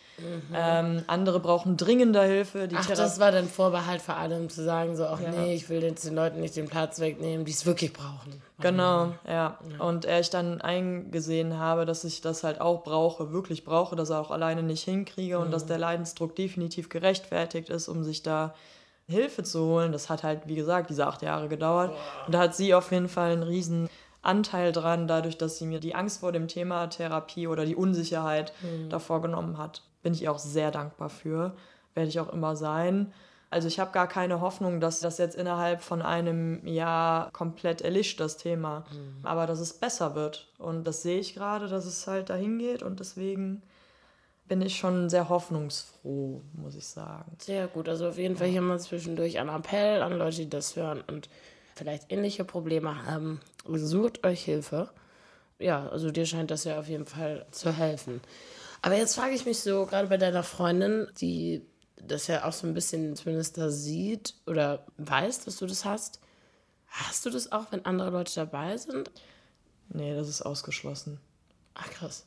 ähm, 0.54 1.02
andere 1.08 1.40
brauchen 1.40 1.76
dringender 1.76 2.22
Hilfe. 2.22 2.68
Ach, 2.72 2.86
Thera- 2.86 2.94
das 2.96 3.18
war 3.18 3.32
dein 3.32 3.48
Vorbehalt 3.48 4.00
vor 4.00 4.16
allem, 4.16 4.48
zu 4.48 4.62
sagen, 4.62 4.94
so, 4.96 5.06
ach 5.06 5.18
Ja. 5.20 5.30
nee, 5.32 5.54
ich 5.56 5.68
will 5.68 5.82
jetzt 5.82 6.04
den 6.06 6.14
Leuten 6.14 6.40
nicht 6.40 6.54
den 6.54 6.68
Platz 6.68 7.00
wegnehmen, 7.00 7.44
die 7.44 7.50
es 7.50 7.66
wirklich 7.66 7.92
brauchen. 7.92 8.40
Genau, 8.60 9.12
ja. 9.26 9.58
Und 9.80 10.04
er 10.04 10.20
ich 10.20 10.30
dann 10.30 10.60
eingesehen 10.60 11.58
habe, 11.58 11.84
dass 11.84 12.04
ich 12.04 12.20
das 12.20 12.44
halt 12.44 12.60
auch 12.60 12.84
brauche, 12.84 13.32
wirklich 13.32 13.64
brauche, 13.64 13.96
dass 13.96 14.10
er 14.10 14.20
auch 14.20 14.30
alleine 14.30 14.62
nicht 14.62 14.84
hinkriege 14.84 15.40
und 15.40 15.50
dass 15.50 15.66
der 15.66 15.78
Leidensdruck 15.78 16.36
definitiv 16.36 16.88
gerechtfertigt 16.88 17.68
ist, 17.70 17.88
um 17.88 18.04
sich 18.04 18.22
da 18.22 18.54
Hilfe 19.08 19.42
zu 19.42 19.64
holen. 19.64 19.92
Das 19.92 20.08
hat 20.08 20.22
halt, 20.22 20.46
wie 20.46 20.54
gesagt, 20.54 20.90
diese 20.90 21.06
acht 21.06 21.22
Jahre 21.22 21.48
gedauert. 21.48 21.94
Und 22.26 22.34
da 22.34 22.40
hat 22.40 22.54
sie 22.54 22.74
auf 22.74 22.90
jeden 22.90 23.08
Fall 23.08 23.32
einen 23.32 23.42
riesen 23.42 23.88
Anteil 24.22 24.72
dran, 24.72 25.06
dadurch, 25.06 25.36
dass 25.36 25.58
sie 25.58 25.66
mir 25.66 25.80
die 25.80 25.94
Angst 25.94 26.20
vor 26.20 26.32
dem 26.32 26.48
Thema 26.48 26.86
Therapie 26.86 27.46
oder 27.46 27.66
die 27.66 27.76
Unsicherheit 27.76 28.52
davor 28.88 29.20
genommen 29.20 29.58
hat. 29.58 29.82
Bin 30.02 30.14
ich 30.14 30.22
ihr 30.22 30.32
auch 30.32 30.38
sehr 30.38 30.70
dankbar 30.70 31.10
für. 31.10 31.54
Werde 31.94 32.08
ich 32.08 32.18
auch 32.20 32.32
immer 32.32 32.56
sein. 32.56 33.12
Also 33.50 33.68
ich 33.68 33.78
habe 33.78 33.92
gar 33.92 34.08
keine 34.08 34.40
Hoffnung, 34.40 34.80
dass 34.80 34.98
das 35.00 35.18
jetzt 35.18 35.36
innerhalb 35.36 35.80
von 35.80 36.02
einem 36.02 36.66
Jahr 36.66 37.30
komplett 37.32 37.82
erlischt, 37.82 38.18
das 38.18 38.36
Thema. 38.36 38.84
Aber 39.22 39.46
dass 39.46 39.60
es 39.60 39.74
besser 39.74 40.14
wird. 40.14 40.48
Und 40.58 40.84
das 40.84 41.02
sehe 41.02 41.20
ich 41.20 41.34
gerade, 41.34 41.68
dass 41.68 41.84
es 41.84 42.06
halt 42.06 42.30
dahin 42.30 42.58
geht. 42.58 42.82
Und 42.82 43.00
deswegen 43.00 43.62
bin 44.46 44.60
ich 44.60 44.76
schon 44.76 45.08
sehr 45.08 45.28
hoffnungsfroh, 45.28 46.42
muss 46.52 46.74
ich 46.74 46.86
sagen. 46.86 47.36
Sehr 47.38 47.66
gut. 47.66 47.88
Also 47.88 48.08
auf 48.08 48.18
jeden 48.18 48.36
Fall 48.36 48.48
hier 48.48 48.60
mal 48.60 48.78
zwischendurch 48.78 49.38
ein 49.38 49.48
Appell 49.48 50.02
an 50.02 50.18
Leute, 50.18 50.38
die 50.38 50.50
das 50.50 50.76
hören 50.76 51.02
und 51.06 51.28
vielleicht 51.74 52.12
ähnliche 52.12 52.44
Probleme 52.44 53.06
haben. 53.06 53.40
Sucht 53.66 54.24
euch 54.24 54.44
Hilfe. 54.44 54.90
Ja, 55.58 55.88
also 55.88 56.10
dir 56.10 56.26
scheint 56.26 56.50
das 56.50 56.64
ja 56.64 56.78
auf 56.78 56.88
jeden 56.88 57.06
Fall 57.06 57.46
zu 57.50 57.72
helfen. 57.72 58.20
Aber 58.82 58.96
jetzt 58.96 59.14
frage 59.14 59.34
ich 59.34 59.46
mich 59.46 59.60
so, 59.60 59.86
gerade 59.86 60.08
bei 60.08 60.18
deiner 60.18 60.42
Freundin, 60.42 61.08
die 61.20 61.64
das 61.96 62.26
ja 62.26 62.44
auch 62.44 62.52
so 62.52 62.66
ein 62.66 62.74
bisschen 62.74 63.16
zumindest 63.16 63.56
da 63.56 63.70
sieht 63.70 64.34
oder 64.46 64.84
weiß, 64.98 65.44
dass 65.44 65.56
du 65.56 65.66
das 65.66 65.84
hast. 65.84 66.20
Hast 66.86 67.24
du 67.24 67.30
das 67.30 67.50
auch, 67.50 67.72
wenn 67.72 67.86
andere 67.86 68.10
Leute 68.10 68.34
dabei 68.34 68.76
sind? 68.76 69.10
Nee, 69.88 70.14
das 70.14 70.28
ist 70.28 70.42
ausgeschlossen. 70.42 71.18
Ach 71.74 71.88
krass. 71.90 72.26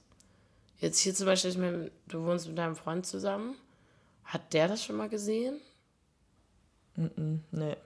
Jetzt 0.80 1.00
hier 1.00 1.14
zum 1.14 1.26
Beispiel, 1.26 1.58
meine, 1.58 1.92
du 2.08 2.24
wohnst 2.24 2.48
mit 2.48 2.58
deinem 2.58 2.76
Freund 2.76 3.06
zusammen. 3.06 3.56
Hat 4.24 4.54
der 4.54 4.68
das 4.68 4.84
schon 4.84 4.98
mal 4.98 5.10
gesehen? 5.10 5.60
Mm 6.96 7.06
-mm, 7.06 7.40
nee. 7.52 7.78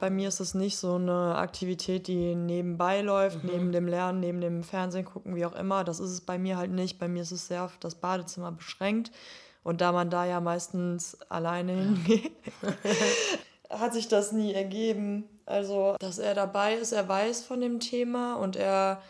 Bei 0.00 0.10
mir 0.10 0.28
ist 0.28 0.40
es 0.40 0.54
nicht 0.54 0.76
so 0.76 0.96
eine 0.96 1.36
Aktivität, 1.36 2.08
die 2.08 2.34
nebenbei 2.34 3.00
läuft, 3.00 3.44
mhm. 3.44 3.50
neben 3.50 3.72
dem 3.72 3.86
Lernen, 3.86 4.20
neben 4.20 4.40
dem 4.40 4.64
Fernsehen 4.64 5.04
gucken, 5.04 5.36
wie 5.36 5.46
auch 5.46 5.54
immer. 5.54 5.84
Das 5.84 6.00
ist 6.00 6.10
es 6.10 6.20
bei 6.20 6.36
mir 6.36 6.56
halt 6.56 6.72
nicht. 6.72 6.98
Bei 6.98 7.08
mir 7.08 7.22
ist 7.22 7.30
es 7.30 7.46
sehr 7.46 7.64
auf 7.64 7.78
das 7.78 7.94
Badezimmer 7.94 8.50
beschränkt. 8.50 9.12
Und 9.62 9.80
da 9.80 9.92
man 9.92 10.10
da 10.10 10.26
ja 10.26 10.40
meistens 10.40 11.20
alleine 11.30 11.72
hingeht, 11.72 12.32
hat 13.70 13.94
sich 13.94 14.08
das 14.08 14.32
nie 14.32 14.52
ergeben. 14.52 15.24
Also, 15.46 15.96
dass 16.00 16.18
er 16.18 16.34
dabei 16.34 16.74
ist, 16.74 16.92
er 16.92 17.08
weiß 17.08 17.44
von 17.44 17.60
dem 17.60 17.80
Thema 17.80 18.34
und 18.34 18.56
er 18.56 19.00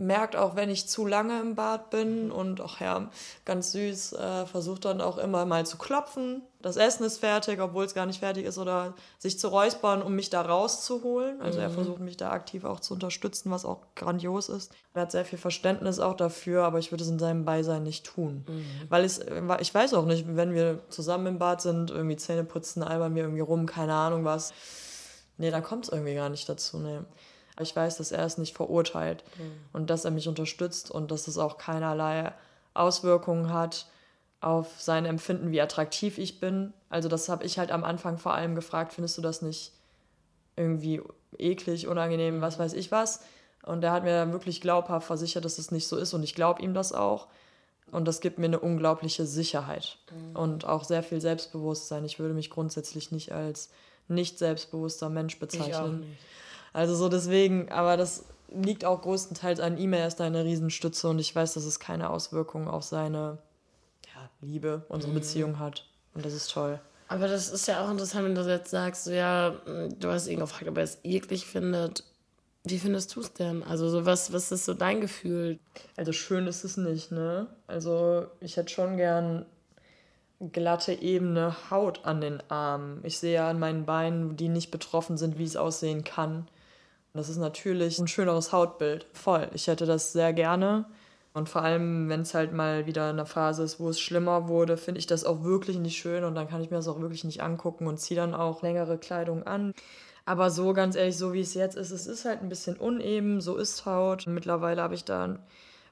merkt 0.00 0.34
auch, 0.34 0.56
wenn 0.56 0.70
ich 0.70 0.88
zu 0.88 1.06
lange 1.06 1.40
im 1.40 1.54
Bad 1.54 1.90
bin 1.90 2.30
und 2.30 2.60
auch 2.60 2.80
ja, 2.80 3.10
ganz 3.44 3.72
süß, 3.72 4.14
äh, 4.14 4.46
versucht 4.46 4.84
dann 4.86 5.00
auch 5.00 5.18
immer 5.18 5.44
mal 5.44 5.66
zu 5.66 5.76
klopfen. 5.76 6.42
Das 6.62 6.76
Essen 6.76 7.04
ist 7.04 7.18
fertig, 7.18 7.60
obwohl 7.60 7.84
es 7.84 7.94
gar 7.94 8.06
nicht 8.06 8.20
fertig 8.20 8.46
ist, 8.46 8.58
oder 8.58 8.94
sich 9.18 9.38
zu 9.38 9.48
räuspern, 9.48 10.02
um 10.02 10.14
mich 10.14 10.30
da 10.30 10.42
rauszuholen. 10.42 11.40
Also 11.40 11.58
mhm. 11.58 11.64
er 11.64 11.70
versucht 11.70 12.00
mich 12.00 12.16
da 12.16 12.30
aktiv 12.30 12.64
auch 12.64 12.80
zu 12.80 12.94
unterstützen, 12.94 13.50
was 13.50 13.64
auch 13.64 13.80
grandios 13.94 14.48
ist. 14.48 14.72
Er 14.94 15.02
hat 15.02 15.12
sehr 15.12 15.24
viel 15.24 15.38
Verständnis 15.38 16.00
auch 16.00 16.14
dafür, 16.14 16.64
aber 16.64 16.78
ich 16.78 16.90
würde 16.90 17.04
es 17.04 17.10
in 17.10 17.18
seinem 17.18 17.44
Beisein 17.44 17.82
nicht 17.82 18.06
tun. 18.06 18.44
Mhm. 18.48 18.64
Weil 18.88 19.04
es, 19.04 19.20
ich 19.60 19.74
weiß 19.74 19.94
auch 19.94 20.06
nicht, 20.06 20.24
wenn 20.34 20.54
wir 20.54 20.80
zusammen 20.88 21.26
im 21.26 21.38
Bad 21.38 21.60
sind, 21.60 21.90
irgendwie 21.90 22.16
Zähne 22.16 22.44
putzen, 22.44 22.82
albern 22.82 23.14
wir 23.14 23.24
irgendwie 23.24 23.40
rum, 23.40 23.66
keine 23.66 23.94
Ahnung 23.94 24.24
was. 24.24 24.52
Nee, 25.36 25.50
da 25.50 25.60
kommt 25.60 25.84
es 25.84 25.92
irgendwie 25.92 26.14
gar 26.14 26.28
nicht 26.28 26.48
dazu, 26.48 26.78
nee. 26.78 27.00
Ich 27.58 27.74
weiß, 27.74 27.98
dass 27.98 28.12
er 28.12 28.24
es 28.24 28.38
nicht 28.38 28.56
verurteilt 28.56 29.24
mhm. 29.38 29.52
und 29.72 29.90
dass 29.90 30.04
er 30.04 30.10
mich 30.10 30.28
unterstützt 30.28 30.90
und 30.90 31.10
dass 31.10 31.28
es 31.28 31.38
auch 31.38 31.58
keinerlei 31.58 32.32
Auswirkungen 32.74 33.52
hat 33.52 33.86
auf 34.40 34.80
sein 34.80 35.04
Empfinden, 35.04 35.50
wie 35.50 35.60
attraktiv 35.60 36.18
ich 36.18 36.40
bin. 36.40 36.72
Also 36.88 37.08
das 37.08 37.28
habe 37.28 37.44
ich 37.44 37.58
halt 37.58 37.70
am 37.70 37.84
Anfang 37.84 38.18
vor 38.18 38.34
allem 38.34 38.54
gefragt, 38.54 38.92
findest 38.92 39.18
du 39.18 39.22
das 39.22 39.42
nicht 39.42 39.72
irgendwie 40.56 41.02
eklig, 41.38 41.86
unangenehm, 41.86 42.40
was 42.40 42.58
weiß 42.58 42.72
ich 42.72 42.90
was? 42.90 43.20
Und 43.62 43.84
er 43.84 43.92
hat 43.92 44.04
mir 44.04 44.12
dann 44.12 44.32
wirklich 44.32 44.60
glaubhaft 44.60 45.06
versichert, 45.06 45.44
dass 45.44 45.58
es 45.58 45.70
nicht 45.70 45.86
so 45.86 45.96
ist 45.96 46.14
und 46.14 46.22
ich 46.22 46.34
glaube 46.34 46.62
ihm 46.62 46.74
das 46.74 46.92
auch. 46.92 47.28
Und 47.90 48.06
das 48.06 48.20
gibt 48.20 48.38
mir 48.38 48.46
eine 48.46 48.60
unglaubliche 48.60 49.26
Sicherheit 49.26 49.98
mhm. 50.10 50.36
und 50.36 50.64
auch 50.64 50.84
sehr 50.84 51.02
viel 51.02 51.20
Selbstbewusstsein. 51.20 52.04
Ich 52.04 52.18
würde 52.18 52.34
mich 52.34 52.48
grundsätzlich 52.48 53.10
nicht 53.10 53.32
als 53.32 53.70
nicht 54.08 54.38
selbstbewusster 54.38 55.08
Mensch 55.08 55.38
bezeichnen. 55.38 55.70
Ich 55.70 55.76
auch 55.76 55.88
nicht. 55.88 56.18
Also 56.72 56.94
so 56.94 57.08
deswegen, 57.08 57.70
aber 57.70 57.96
das 57.96 58.24
liegt 58.48 58.84
auch 58.84 59.02
größtenteils 59.02 59.60
an 59.60 59.78
ihm. 59.78 59.92
Er 59.92 60.06
ist 60.06 60.16
da 60.16 60.24
eine 60.24 60.44
Riesenstütze 60.44 61.08
und 61.08 61.18
ich 61.18 61.34
weiß, 61.34 61.54
dass 61.54 61.64
es 61.64 61.80
keine 61.80 62.10
Auswirkungen 62.10 62.68
auf 62.68 62.84
seine 62.84 63.38
ja, 64.06 64.30
Liebe, 64.40 64.84
unsere 64.88 65.12
mhm. 65.12 65.16
Beziehung 65.16 65.58
hat. 65.58 65.86
Und 66.14 66.24
das 66.24 66.32
ist 66.32 66.50
toll. 66.50 66.80
Aber 67.08 67.26
das 67.26 67.50
ist 67.50 67.66
ja 67.66 67.84
auch 67.84 67.90
interessant, 67.90 68.24
wenn 68.24 68.34
du 68.34 68.48
jetzt 68.48 68.70
sagst, 68.70 69.04
so, 69.04 69.10
ja, 69.10 69.50
du 69.50 70.08
hast 70.10 70.28
ihn 70.28 70.38
gefragt, 70.38 70.68
ob 70.68 70.76
er 70.76 70.84
es 70.84 70.98
eklig 71.02 71.44
findet. 71.44 72.04
Wie 72.62 72.78
findest 72.78 73.16
du 73.16 73.20
es 73.20 73.32
denn? 73.32 73.62
Also 73.62 73.88
so 73.88 74.06
was, 74.06 74.32
was 74.32 74.52
ist 74.52 74.64
so 74.64 74.74
dein 74.74 75.00
Gefühl? 75.00 75.58
Also 75.96 76.12
schön 76.12 76.46
ist 76.46 76.62
es 76.62 76.76
nicht, 76.76 77.10
ne? 77.10 77.46
Also 77.66 78.26
ich 78.40 78.56
hätte 78.56 78.72
schon 78.72 78.96
gern 78.96 79.46
glatte, 80.52 80.92
ebene 80.92 81.70
Haut 81.70 82.04
an 82.04 82.20
den 82.20 82.42
Armen. 82.50 83.00
Ich 83.02 83.18
sehe 83.18 83.34
ja 83.34 83.50
an 83.50 83.58
meinen 83.58 83.86
Beinen, 83.86 84.36
die 84.36 84.48
nicht 84.48 84.70
betroffen 84.70 85.16
sind, 85.16 85.38
wie 85.38 85.44
es 85.44 85.56
aussehen 85.56 86.04
kann. 86.04 86.48
Das 87.12 87.28
ist 87.28 87.38
natürlich 87.38 87.98
ein 87.98 88.08
schöneres 88.08 88.52
Hautbild. 88.52 89.06
Voll. 89.12 89.48
Ich 89.54 89.66
hätte 89.66 89.86
das 89.86 90.12
sehr 90.12 90.32
gerne. 90.32 90.86
Und 91.32 91.48
vor 91.48 91.62
allem, 91.62 92.08
wenn 92.08 92.22
es 92.22 92.34
halt 92.34 92.52
mal 92.52 92.86
wieder 92.86 93.08
eine 93.08 93.26
Phase 93.26 93.62
ist, 93.62 93.78
wo 93.78 93.88
es 93.88 94.00
schlimmer 94.00 94.48
wurde, 94.48 94.76
finde 94.76 94.98
ich 94.98 95.06
das 95.06 95.24
auch 95.24 95.44
wirklich 95.44 95.78
nicht 95.78 95.96
schön 95.96 96.24
und 96.24 96.34
dann 96.34 96.48
kann 96.48 96.60
ich 96.60 96.70
mir 96.70 96.76
das 96.76 96.88
auch 96.88 97.00
wirklich 97.00 97.22
nicht 97.24 97.42
angucken 97.42 97.86
und 97.86 97.98
ziehe 97.98 98.18
dann 98.18 98.34
auch 98.34 98.62
längere 98.62 98.98
Kleidung 98.98 99.44
an. 99.44 99.72
Aber 100.24 100.50
so 100.50 100.72
ganz 100.72 100.96
ehrlich, 100.96 101.16
so 101.16 101.32
wie 101.32 101.40
es 101.40 101.54
jetzt 101.54 101.76
ist, 101.76 101.92
es 101.92 102.06
ist 102.06 102.24
halt 102.24 102.42
ein 102.42 102.48
bisschen 102.48 102.76
uneben, 102.76 103.40
so 103.40 103.56
ist 103.56 103.86
Haut. 103.86 104.26
Mittlerweile 104.26 104.82
habe 104.82 104.94
ich 104.94 105.04
da, 105.04 105.38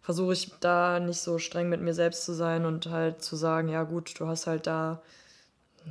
versuche 0.02 0.32
ich 0.32 0.52
da 0.60 1.00
nicht 1.00 1.20
so 1.20 1.38
streng 1.38 1.68
mit 1.68 1.80
mir 1.80 1.94
selbst 1.94 2.24
zu 2.24 2.32
sein 2.34 2.64
und 2.64 2.86
halt 2.90 3.22
zu 3.22 3.36
sagen, 3.36 3.68
ja 3.68 3.84
gut, 3.84 4.18
du 4.18 4.26
hast 4.26 4.46
halt 4.46 4.66
da 4.66 5.02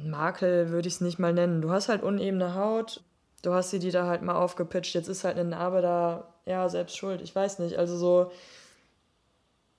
Makel, 0.05 0.69
würde 0.71 0.87
ich 0.87 0.95
es 0.95 1.01
nicht 1.01 1.19
mal 1.19 1.33
nennen. 1.33 1.61
Du 1.61 1.71
hast 1.71 1.89
halt 1.89 2.03
unebene 2.03 2.55
Haut, 2.55 3.01
du 3.47 3.53
hast 3.53 3.69
sie 3.69 3.79
die 3.79 3.91
da 3.91 4.05
halt 4.07 4.23
mal 4.23 4.35
aufgepitcht, 4.35 4.93
jetzt 4.93 5.07
ist 5.07 5.23
halt 5.23 5.37
eine 5.37 5.49
Narbe 5.49 5.81
da, 5.81 6.27
ja, 6.45 6.67
selbst 6.67 6.97
schuld, 6.97 7.21
ich 7.21 7.33
weiß 7.33 7.59
nicht. 7.59 7.77
Also 7.77 7.97
so, 7.97 8.31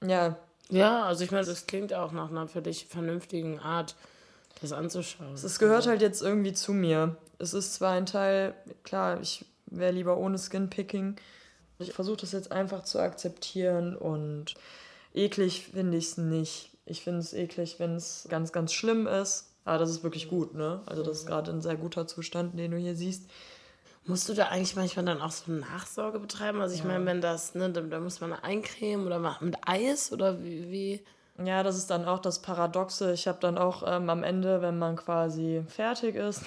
ja. 0.02 0.38
Ja, 0.70 1.04
also 1.04 1.22
ich 1.22 1.30
meine, 1.30 1.44
das 1.44 1.66
klingt 1.66 1.92
auch 1.92 2.12
nach 2.12 2.30
einer 2.30 2.48
für 2.48 2.62
dich 2.62 2.86
vernünftigen 2.86 3.58
Art, 3.58 3.94
das 4.62 4.72
anzuschauen. 4.72 5.34
Es 5.34 5.58
gehört 5.58 5.86
halt 5.86 6.00
jetzt 6.00 6.22
irgendwie 6.22 6.54
zu 6.54 6.72
mir. 6.72 7.16
Es 7.38 7.52
ist 7.52 7.74
zwar 7.74 7.92
ein 7.92 8.06
Teil, 8.06 8.54
klar, 8.84 9.20
ich 9.20 9.44
wäre 9.66 9.92
lieber 9.92 10.16
ohne 10.16 10.38
Skinpicking. 10.38 11.16
Ich 11.78 11.92
versuche 11.92 12.16
das 12.16 12.32
jetzt 12.32 12.50
einfach 12.50 12.84
zu 12.84 12.98
akzeptieren 12.98 13.96
und 13.96 14.54
eklig 15.12 15.66
finde 15.72 15.98
ich 15.98 16.06
es 16.06 16.16
nicht. 16.16 16.70
Ich 16.86 17.02
finde 17.02 17.20
es 17.20 17.34
eklig, 17.34 17.78
wenn 17.78 17.96
es 17.96 18.26
ganz, 18.30 18.50
ganz 18.50 18.72
schlimm 18.72 19.06
ist. 19.06 19.44
Aber 19.66 19.76
das 19.76 19.90
ist 19.90 20.02
wirklich 20.02 20.28
gut, 20.28 20.54
ne? 20.54 20.80
Also 20.86 21.02
das 21.02 21.18
ist 21.18 21.26
gerade 21.26 21.50
ein 21.50 21.60
sehr 21.60 21.76
guter 21.76 22.06
Zustand, 22.06 22.58
den 22.58 22.70
du 22.70 22.78
hier 22.78 22.96
siehst. 22.96 23.28
Musst 24.08 24.26
du 24.26 24.32
da 24.32 24.46
eigentlich 24.46 24.74
manchmal 24.74 25.04
dann 25.04 25.20
auch 25.20 25.30
so 25.30 25.52
Nachsorge 25.52 26.18
betreiben? 26.18 26.62
Also 26.62 26.74
ich 26.74 26.80
ja. 26.80 26.86
meine, 26.86 27.04
wenn 27.04 27.20
das, 27.20 27.54
ne, 27.54 27.68
da, 27.70 27.82
da, 27.82 28.00
muss 28.00 28.22
man 28.22 28.32
eincremen 28.32 29.06
oder 29.06 29.18
mit 29.40 29.56
Eis 29.66 30.12
oder 30.12 30.42
wie, 30.42 30.70
wie? 30.70 31.04
Ja, 31.44 31.62
das 31.62 31.76
ist 31.76 31.90
dann 31.90 32.06
auch 32.06 32.18
das 32.18 32.40
Paradoxe. 32.40 33.12
Ich 33.12 33.28
habe 33.28 33.38
dann 33.38 33.58
auch 33.58 33.84
ähm, 33.86 34.08
am 34.08 34.24
Ende, 34.24 34.62
wenn 34.62 34.78
man 34.78 34.96
quasi 34.96 35.62
fertig 35.68 36.16
ist, 36.16 36.42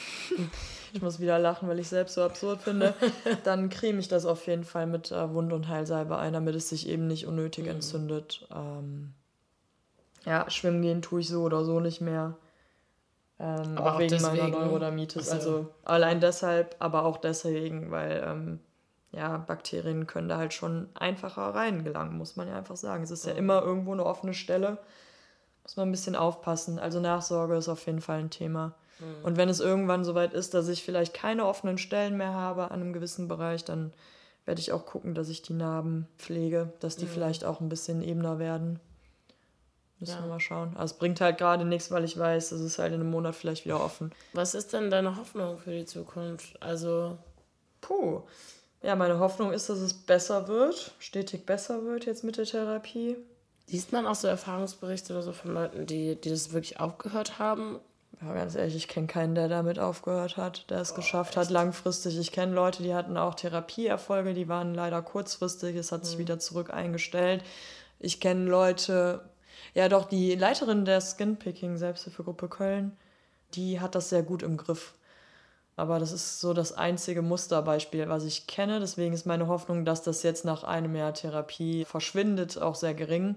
ich 0.94 1.04
muss 1.04 1.20
wieder 1.20 1.38
lachen, 1.38 1.70
weil 1.70 1.78
ich 1.78 1.88
selbst 1.88 2.16
so 2.16 2.24
absurd 2.24 2.64
finde, 2.64 2.96
dann 3.44 3.70
creme 3.70 4.00
ich 4.00 4.08
das 4.08 4.26
auf 4.26 4.48
jeden 4.48 4.64
Fall 4.64 4.88
mit 4.88 5.12
äh, 5.12 5.32
Wund- 5.32 5.54
und 5.54 5.68
Heilsalbe 5.68 6.18
ein, 6.18 6.34
damit 6.34 6.56
es 6.56 6.68
sich 6.68 6.90
eben 6.90 7.06
nicht 7.06 7.28
unnötig 7.28 7.66
mhm. 7.66 7.72
entzündet. 7.72 8.48
Ähm, 8.52 9.14
ja, 10.26 10.50
schwimmen 10.50 10.82
gehen 10.82 11.04
tue 11.04 11.22
ich 11.22 11.30
so 11.30 11.44
oder 11.44 11.64
so 11.64 11.80
nicht 11.80 12.02
mehr. 12.02 12.36
Ähm, 13.42 13.76
aber 13.76 13.90
auch, 13.90 13.96
auch 13.96 14.00
wegen 14.00 14.10
deswegen, 14.12 14.38
meiner 14.38 14.50
Neurodermitis. 14.50 15.30
Also, 15.30 15.50
also 15.50 15.68
allein 15.84 16.20
deshalb, 16.20 16.76
aber 16.78 17.06
auch 17.06 17.18
deswegen, 17.18 17.90
weil 17.90 18.24
ähm, 18.24 18.60
ja, 19.12 19.38
Bakterien 19.38 20.06
können 20.06 20.30
da 20.30 20.38
halt 20.38 20.54
schon 20.54 20.90
einfacher 20.94 21.56
reingelangen, 21.56 22.18
muss 22.18 22.36
man 22.36 22.48
ja 22.48 22.56
einfach 22.56 22.78
sagen. 22.78 23.04
Es 23.04 23.12
ist 23.12 23.26
ja 23.26 23.34
immer 23.34 23.62
irgendwo 23.64 23.94
eine 23.94 24.06
offene 24.06 24.36
Stelle. 24.36 24.78
Muss 25.64 25.76
man 25.76 25.90
ein 25.90 25.92
bisschen 25.92 26.16
aufpassen. 26.16 26.80
Also 26.80 27.00
Nachsorge 27.00 27.56
ist 27.56 27.68
auf 27.68 27.86
jeden 27.88 28.02
Fall 28.02 28.20
ein 28.20 28.30
Thema. 28.30 28.76
Mhm. 29.00 29.26
Und 29.26 29.38
wenn 29.38 29.50
es 29.50 29.60
irgendwann 29.60 30.06
soweit 30.06 30.34
ist, 30.34 30.54
dass 30.54 30.68
ich 30.68 30.84
vielleicht 30.84 31.14
keine 31.14 31.46
offenen 31.46 31.78
Stellen 31.78 32.18
mehr 32.18 32.34
habe 32.34 32.72
an 32.72 32.82
einem 32.82 32.94
gewissen 32.94 33.28
Bereich, 33.28 33.66
dann 33.66 33.92
werde 34.46 34.62
ich 34.62 34.72
auch 34.72 34.86
gucken, 34.86 35.14
dass 35.14 35.30
ich 35.30 35.42
die 35.42 35.54
Narben 35.54 36.08
pflege, 36.18 36.74
dass 36.80 36.96
die 36.96 37.06
mhm. 37.06 37.10
vielleicht 37.10 37.44
auch 37.44 37.60
ein 37.60 37.70
bisschen 37.70 38.02
ebener 38.02 38.40
werden. 38.40 38.80
Müssen 40.02 40.16
ja. 40.16 40.22
wir 40.24 40.30
mal 40.30 40.40
schauen. 40.40 40.72
Also 40.76 40.96
es 40.96 41.00
bringt 41.00 41.22
halt 41.22 41.38
gerade 41.38 41.64
nichts, 41.64 41.92
weil 41.92 42.04
ich 42.04 42.18
weiß, 42.18 42.52
es 42.52 42.62
ist 42.62 42.80
halt 42.80 42.92
in 42.92 43.00
einem 43.00 43.12
Monat 43.12 43.36
vielleicht 43.36 43.66
wieder 43.66 43.82
offen. 43.82 44.12
Was 44.34 44.56
ist 44.56 44.74
denn 44.74 44.90
deine 44.90 45.16
Hoffnung 45.16 45.60
für 45.60 45.72
die 45.72 45.86
Zukunft? 45.86 46.62
Also. 46.62 47.18
Puh. 47.82 48.24
Ja, 48.82 48.96
meine 48.96 49.20
Hoffnung 49.20 49.54
ist, 49.54 49.70
dass 49.70 49.78
es 49.78 49.94
besser 49.94 50.48
wird, 50.48 50.94
stetig 50.98 51.46
besser 51.46 51.86
wird 51.86 52.06
jetzt 52.06 52.24
mit 52.24 52.38
der 52.38 52.46
Therapie. 52.46 53.16
Liest 53.68 53.94
man 53.94 54.08
auch 54.08 54.16
so 54.16 54.28
Erfahrungsberichte 54.28 55.14
oder 55.14 55.22
so 55.22 55.34
von 55.34 55.54
Leuten, 55.54 55.86
die, 55.86 56.20
die 56.20 56.30
das 56.30 56.52
wirklich 56.52 56.80
aufgehört 56.80 57.38
haben? 57.38 57.80
Ja, 58.22 58.34
ganz 58.34 58.56
ehrlich, 58.56 58.76
ich 58.76 58.88
kenne 58.88 59.08
keinen, 59.08 59.36
der 59.36 59.50
damit 59.50 59.78
aufgehört 59.78 60.36
hat, 60.38 60.70
der 60.72 60.82
es 60.82 60.94
oh, 60.94 60.96
geschafft 60.96 61.32
echt? 61.32 61.38
hat 61.38 61.50
langfristig. 61.52 62.18
Ich 62.18 62.32
kenne 62.32 62.54
Leute, 62.54 62.82
die 62.82 62.94
hatten 62.94 63.18
auch 63.18 63.36
Therapieerfolge, 63.36 64.34
die 64.34 64.48
waren 64.48 64.74
leider 64.74 65.02
kurzfristig, 65.04 65.76
es 65.76 65.92
hat 65.92 66.06
sich 66.06 66.16
mhm. 66.16 66.22
wieder 66.22 66.40
zurück 66.40 66.74
eingestellt. 66.74 67.44
Ich 68.00 68.20
kenne 68.20 68.50
Leute, 68.50 69.22
ja, 69.74 69.90
doch, 69.90 70.06
die 70.06 70.36
Leiterin 70.36 70.86
der 70.86 71.02
Skinpicking 71.02 71.78
Selbsthilfegruppe 71.78 72.50
Köln, 72.50 72.98
die 73.54 73.80
hat 73.80 73.96
das 73.96 74.10
sehr 74.10 74.24
gut 74.24 74.44
im 74.44 74.58
Griff. 74.58 74.94
Aber 75.76 76.00
das 76.00 76.12
ist 76.12 76.42
so 76.42 76.54
das 76.54 76.74
einzige 76.74 77.22
Musterbeispiel, 77.22 78.08
was 78.10 78.26
ich 78.26 78.48
kenne. 78.48 78.80
Deswegen 78.80 79.14
ist 79.14 79.26
meine 79.26 79.48
Hoffnung, 79.48 79.86
dass 79.86 80.04
das 80.04 80.24
jetzt 80.24 80.46
nach 80.46 80.64
einem 80.64 80.96
Jahr 80.96 81.14
Therapie 81.14 81.86
verschwindet, 81.86 82.62
auch 82.62 82.76
sehr 82.76 82.94
gering. 82.94 83.36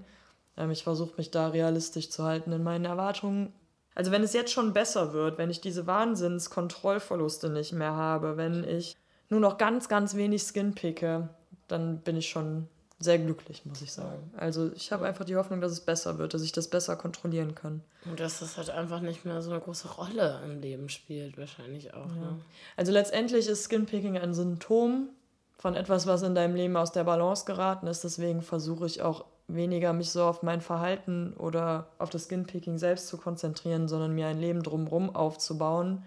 Ähm, 0.56 0.70
ich 0.70 0.82
versuche 0.82 1.14
mich 1.16 1.30
da 1.30 1.48
realistisch 1.48 2.10
zu 2.10 2.24
halten 2.24 2.52
in 2.52 2.62
meinen 2.62 2.84
Erwartungen. 2.84 3.52
Also 3.94 4.10
wenn 4.10 4.24
es 4.24 4.32
jetzt 4.32 4.52
schon 4.52 4.72
besser 4.72 5.12
wird, 5.12 5.38
wenn 5.38 5.50
ich 5.50 5.60
diese 5.60 5.86
Wahnsinnskontrollverluste 5.86 7.48
nicht 7.48 7.72
mehr 7.72 7.94
habe, 7.94 8.36
wenn 8.36 8.64
ich 8.64 8.96
nur 9.30 9.40
noch 9.40 9.56
ganz, 9.56 9.88
ganz 9.88 10.16
wenig 10.16 10.42
Skin 10.42 10.74
picke, 10.74 11.28
dann 11.68 12.00
bin 12.00 12.16
ich 12.16 12.28
schon 12.28 12.68
sehr 13.04 13.18
glücklich, 13.18 13.64
muss 13.64 13.82
ich 13.82 13.92
sagen. 13.92 14.32
Also 14.36 14.72
ich 14.74 14.90
habe 14.90 15.06
einfach 15.06 15.24
die 15.24 15.36
Hoffnung, 15.36 15.60
dass 15.60 15.70
es 15.70 15.80
besser 15.80 16.18
wird, 16.18 16.34
dass 16.34 16.42
ich 16.42 16.52
das 16.52 16.68
besser 16.68 16.96
kontrollieren 16.96 17.54
kann. 17.54 17.82
Und 18.06 18.18
dass 18.18 18.40
das 18.40 18.56
halt 18.56 18.70
einfach 18.70 19.00
nicht 19.00 19.24
mehr 19.24 19.42
so 19.42 19.50
eine 19.50 19.60
große 19.60 19.88
Rolle 19.88 20.40
im 20.44 20.60
Leben 20.60 20.88
spielt, 20.88 21.38
wahrscheinlich 21.38 21.94
auch. 21.94 22.08
Ja. 22.08 22.20
Ne? 22.20 22.40
Also 22.76 22.92
letztendlich 22.92 23.46
ist 23.46 23.64
Skinpicking 23.64 24.18
ein 24.18 24.34
Symptom 24.34 25.10
von 25.58 25.76
etwas, 25.76 26.06
was 26.06 26.22
in 26.22 26.34
deinem 26.34 26.56
Leben 26.56 26.76
aus 26.76 26.92
der 26.92 27.04
Balance 27.04 27.44
geraten 27.44 27.86
ist. 27.86 28.02
Deswegen 28.02 28.42
versuche 28.42 28.86
ich 28.86 29.02
auch 29.02 29.26
weniger 29.46 29.92
mich 29.92 30.10
so 30.10 30.24
auf 30.24 30.42
mein 30.42 30.60
Verhalten 30.60 31.34
oder 31.34 31.88
auf 31.98 32.10
das 32.10 32.24
Skinpicking 32.24 32.78
selbst 32.78 33.08
zu 33.08 33.18
konzentrieren, 33.18 33.88
sondern 33.88 34.14
mir 34.14 34.26
ein 34.26 34.40
Leben 34.40 34.62
drumherum 34.62 35.14
aufzubauen, 35.14 36.02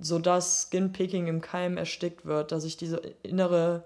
sodass 0.00 0.62
Skinpicking 0.62 1.28
im 1.28 1.40
Keim 1.40 1.76
erstickt 1.76 2.26
wird, 2.26 2.50
dass 2.50 2.64
ich 2.64 2.76
diese 2.76 2.96
innere 3.22 3.84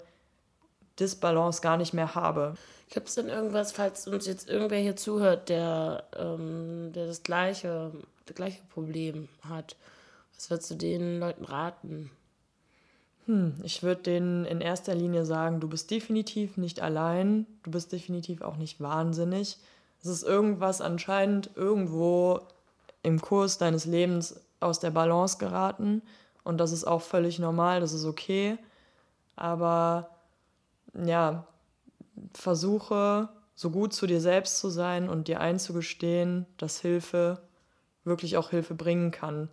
Disbalance 1.01 1.61
gar 1.61 1.77
nicht 1.77 1.95
mehr 1.95 2.15
habe. 2.15 2.55
Gibt 2.91 3.09
es 3.09 3.15
denn 3.15 3.29
irgendwas, 3.29 3.73
falls 3.73 4.07
uns 4.09 4.27
jetzt 4.27 4.49
irgendwer 4.49 4.79
hier 4.79 4.97
zuhört, 4.97 5.49
der, 5.49 6.05
ähm, 6.17 6.93
der 6.93 7.07
das 7.07 7.23
gleiche, 7.23 7.93
das 8.27 8.35
gleiche 8.35 8.61
Problem 8.73 9.29
hat? 9.49 9.77
Was 10.35 10.51
würdest 10.51 10.71
du 10.71 10.75
den 10.75 11.21
Leuten 11.21 11.45
raten? 11.45 12.11
Hm, 13.27 13.55
ich 13.63 13.83
würde 13.83 14.03
denen 14.03 14.45
in 14.45 14.61
erster 14.61 14.95
Linie 14.95 15.25
sagen, 15.25 15.61
du 15.61 15.69
bist 15.69 15.91
definitiv 15.91 16.57
nicht 16.57 16.81
allein, 16.81 17.47
du 17.63 17.71
bist 17.71 17.93
definitiv 17.93 18.43
auch 18.43 18.57
nicht 18.57 18.81
wahnsinnig. 18.81 19.59
Es 20.03 20.09
ist 20.09 20.25
irgendwas 20.25 20.81
anscheinend 20.81 21.51
irgendwo 21.55 22.41
im 23.03 23.21
Kurs 23.21 23.59
deines 23.59 23.85
Lebens 23.85 24.41
aus 24.59 24.81
der 24.81 24.91
Balance 24.91 25.39
geraten 25.39 26.03
und 26.43 26.59
das 26.59 26.73
ist 26.73 26.85
auch 26.85 27.03
völlig 27.03 27.39
normal, 27.39 27.81
das 27.81 27.93
ist 27.93 28.05
okay. 28.05 28.59
Aber 29.37 30.09
ja, 30.95 31.47
versuche 32.35 33.29
so 33.55 33.71
gut 33.71 33.93
zu 33.93 34.07
dir 34.07 34.21
selbst 34.21 34.59
zu 34.59 34.71
sein 34.71 35.09
und 35.09 35.29
dir 35.29 35.41
einzugestehen, 35.41 36.47
dass 36.57 36.81
Hilfe 36.81 37.41
wirklich 38.05 38.37
auch 38.37 38.51
Hilfe 38.51 38.75
bringen 38.75 39.11
kann. 39.11 39.51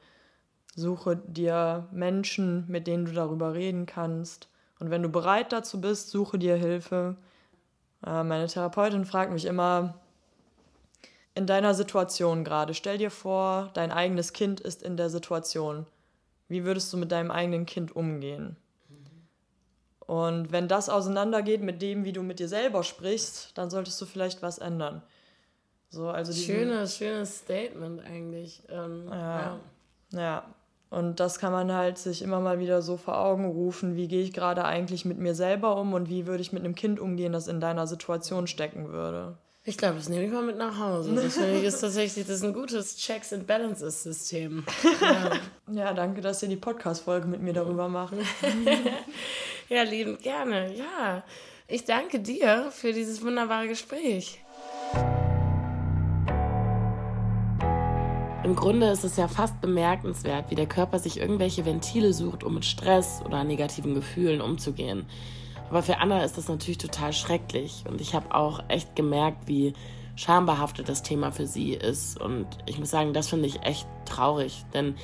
Suche 0.76 1.18
dir 1.18 1.88
Menschen, 1.92 2.66
mit 2.68 2.88
denen 2.88 3.06
du 3.06 3.12
darüber 3.12 3.54
reden 3.54 3.86
kannst. 3.86 4.48
Und 4.80 4.92
wenn 4.92 5.02
du 5.02 5.10
bereit 5.10 5.52
dazu 5.52 5.82
bist, 5.82 6.10
suche 6.10 6.38
dir 6.40 6.56
Hilfe. 6.56 7.18
Äh, 8.06 8.24
meine 8.24 8.48
Therapeutin 8.48 9.06
fragt 9.06 9.32
mich 9.32 9.46
immer, 9.46 9.96
in 11.34 11.46
deiner 11.46 11.74
Situation 11.76 12.44
gerade, 12.44 12.74
stell 12.74 12.98
dir 12.98 13.12
vor, 13.12 13.70
dein 13.76 13.92
eigenes 13.92 14.34
Kind 14.34 14.60
ist 14.60 14.82
in 14.82 14.98
der 14.98 15.12
Situation. 15.12 15.86
Wie 16.48 16.64
würdest 16.64 16.92
du 16.92 16.98
mit 16.98 17.12
deinem 17.12 17.30
eigenen 17.30 17.68
Kind 17.68 17.96
umgehen? 17.96 18.56
Und 20.08 20.52
wenn 20.54 20.68
das 20.68 20.90
auseinandergeht 20.90 21.62
mit 21.62 21.82
dem, 21.82 22.06
wie 22.06 22.14
du 22.14 22.24
mit 22.24 22.40
dir 22.40 22.48
selber 22.48 22.84
sprichst, 22.84 23.52
dann 23.56 23.70
solltest 23.70 24.02
du 24.02 24.06
vielleicht 24.06 24.42
was 24.42 24.58
ändern. 24.58 25.04
So, 25.90 26.10
also 26.10 26.34
schönes, 26.34 26.98
schönes 26.98 27.40
Statement 27.40 28.02
eigentlich. 28.06 28.64
Ähm, 28.70 29.08
ja, 29.10 29.60
ja. 30.12 30.20
ja. 30.20 30.44
Und 30.90 31.20
das 31.20 31.40
kann 31.40 31.52
man 31.52 31.74
halt 31.74 31.98
sich 31.98 32.22
immer 32.22 32.40
mal 32.40 32.60
wieder 32.60 32.82
so 32.82 32.96
vor 32.96 33.18
Augen 33.18 33.46
rufen, 33.46 33.98
wie 33.98 34.08
gehe 34.08 34.22
ich 34.24 34.32
gerade 34.32 34.64
eigentlich 34.64 35.04
mit 35.04 35.18
mir 35.18 35.36
selber 35.36 35.76
um 35.76 35.94
und 35.94 36.10
wie 36.10 36.26
würde 36.26 36.42
ich 36.42 36.54
mit 36.54 36.64
einem 36.64 36.76
Kind 36.76 37.00
umgehen, 37.00 37.34
das 37.34 37.50
in 37.50 37.60
deiner 37.60 37.88
Situation 37.88 38.48
stecken 38.48 38.90
würde. 38.94 39.38
Ich 39.66 39.78
glaube, 39.78 39.96
das 39.96 40.08
nehme 40.08 40.24
ich 40.24 40.32
mal 40.32 40.44
mit 40.44 40.58
nach 40.58 40.80
Hause. 40.80 41.12
Das 41.16 41.34
finde 41.34 41.58
ich 41.58 41.66
ist 41.66 41.82
tatsächlich 41.82 42.26
das 42.26 42.38
ist 42.38 42.44
ein 42.46 42.54
gutes 42.54 42.96
Checks 42.96 43.34
and 43.34 43.46
Balances 43.46 44.04
System. 44.04 44.64
Ja. 45.02 45.32
ja, 45.74 45.94
danke, 45.94 46.22
dass 46.22 46.42
ihr 46.42 46.48
die 46.48 46.56
Podcast-Folge 46.56 47.28
mit 47.28 47.42
mir 47.42 47.52
darüber 47.52 47.90
macht. 47.90 48.14
Ja, 49.70 49.84
liebend 49.84 50.22
gerne. 50.24 50.74
Ja, 50.74 51.24
ich 51.68 51.84
danke 51.84 52.22
dir 52.22 52.72
für 52.72 52.94
dieses 52.94 53.22
wunderbare 53.22 53.68
Gespräch. 53.68 54.40
Im 58.46 58.56
Grunde 58.56 58.88
ist 58.88 59.04
es 59.04 59.18
ja 59.18 59.28
fast 59.28 59.60
bemerkenswert, 59.60 60.50
wie 60.50 60.56
der 60.56 60.68
Körper 60.68 61.00
sich 61.00 61.20
irgendwelche 61.20 61.66
Ventile 61.66 62.14
sucht, 62.14 62.46
um 62.46 62.54
mit 62.54 62.64
Stress 62.64 63.22
oder 63.26 63.44
negativen 63.44 63.94
Gefühlen 63.94 64.40
umzugehen. 64.40 65.06
Aber 65.70 65.84
für 65.84 65.98
Anna 65.98 66.24
ist 66.24 66.38
das 66.38 66.48
natürlich 66.48 66.78
total 66.78 67.12
schrecklich. 67.12 67.84
Und 67.90 68.00
ich 68.00 68.16
habe 68.16 68.34
auch 68.34 68.64
echt 68.70 68.96
gemerkt, 68.96 69.50
wie 69.50 69.74
schambehaftet 70.16 70.88
das 70.88 71.04
Thema 71.04 71.34
für 71.34 71.46
sie 71.46 71.74
ist. 71.74 72.22
Und 72.22 72.48
ich 72.68 72.80
muss 72.80 72.90
sagen, 72.90 73.12
das 73.12 73.28
finde 73.28 73.48
ich 73.48 73.62
echt 73.64 73.86
traurig. 74.06 74.64
Denn 74.74 74.96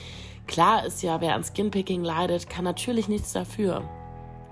klar 0.48 0.86
ist 0.86 1.04
ja, 1.04 1.20
wer 1.20 1.36
an 1.36 1.44
Skinpicking 1.44 2.06
leidet, 2.06 2.50
kann 2.50 2.64
natürlich 2.64 3.10
nichts 3.10 3.34
dafür. 3.34 3.84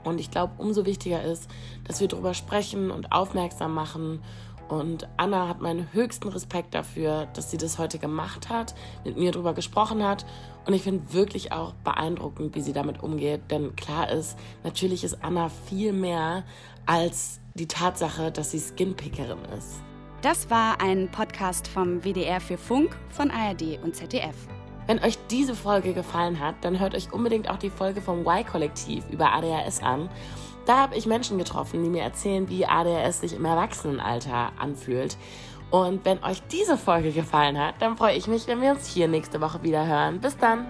Und 0.03 0.19
ich 0.19 0.31
glaube, 0.31 0.53
umso 0.57 0.85
wichtiger 0.85 1.23
ist, 1.23 1.49
dass 1.83 1.99
wir 1.99 2.07
darüber 2.07 2.33
sprechen 2.33 2.91
und 2.91 3.11
aufmerksam 3.11 3.73
machen. 3.73 4.21
Und 4.67 5.09
Anna 5.17 5.49
hat 5.49 5.61
meinen 5.61 5.91
höchsten 5.91 6.29
Respekt 6.29 6.73
dafür, 6.73 7.27
dass 7.33 7.51
sie 7.51 7.57
das 7.57 7.77
heute 7.77 7.99
gemacht 7.99 8.49
hat, 8.49 8.73
mit 9.03 9.17
mir 9.17 9.31
darüber 9.31 9.53
gesprochen 9.53 10.01
hat. 10.01 10.25
Und 10.65 10.73
ich 10.73 10.83
finde 10.83 11.13
wirklich 11.13 11.51
auch 11.51 11.73
beeindruckend, 11.83 12.55
wie 12.55 12.61
sie 12.61 12.73
damit 12.73 13.03
umgeht. 13.03 13.41
Denn 13.51 13.75
klar 13.75 14.09
ist, 14.09 14.37
natürlich 14.63 15.03
ist 15.03 15.23
Anna 15.23 15.49
viel 15.49 15.91
mehr 15.91 16.43
als 16.85 17.41
die 17.53 17.67
Tatsache, 17.67 18.31
dass 18.31 18.51
sie 18.51 18.59
Skinpickerin 18.59 19.43
ist. 19.57 19.81
Das 20.21 20.49
war 20.49 20.79
ein 20.79 21.09
Podcast 21.11 21.67
vom 21.67 22.03
WDR 22.03 22.39
für 22.39 22.57
Funk 22.57 22.95
von 23.09 23.31
ARD 23.31 23.79
und 23.83 23.95
ZDF. 23.95 24.35
Wenn 24.91 25.01
euch 25.05 25.17
diese 25.29 25.55
Folge 25.55 25.93
gefallen 25.93 26.41
hat, 26.41 26.55
dann 26.65 26.81
hört 26.81 26.95
euch 26.95 27.13
unbedingt 27.13 27.49
auch 27.49 27.55
die 27.55 27.69
Folge 27.69 28.01
vom 28.01 28.27
Y-Kollektiv 28.27 29.05
über 29.09 29.31
ADHS 29.31 29.81
an. 29.81 30.09
Da 30.65 30.79
habe 30.79 30.97
ich 30.97 31.05
Menschen 31.05 31.37
getroffen, 31.37 31.81
die 31.81 31.89
mir 31.89 32.01
erzählen, 32.03 32.49
wie 32.49 32.65
ADHS 32.65 33.21
sich 33.21 33.33
im 33.33 33.45
Erwachsenenalter 33.45 34.51
anfühlt. 34.59 35.15
Und 35.69 36.03
wenn 36.03 36.21
euch 36.25 36.41
diese 36.51 36.75
Folge 36.75 37.13
gefallen 37.13 37.57
hat, 37.57 37.75
dann 37.79 37.95
freue 37.95 38.17
ich 38.17 38.27
mich, 38.27 38.47
wenn 38.47 38.59
wir 38.59 38.71
uns 38.71 38.85
hier 38.85 39.07
nächste 39.07 39.39
Woche 39.39 39.63
wieder 39.63 39.87
hören. 39.87 40.19
Bis 40.19 40.35
dann! 40.35 40.65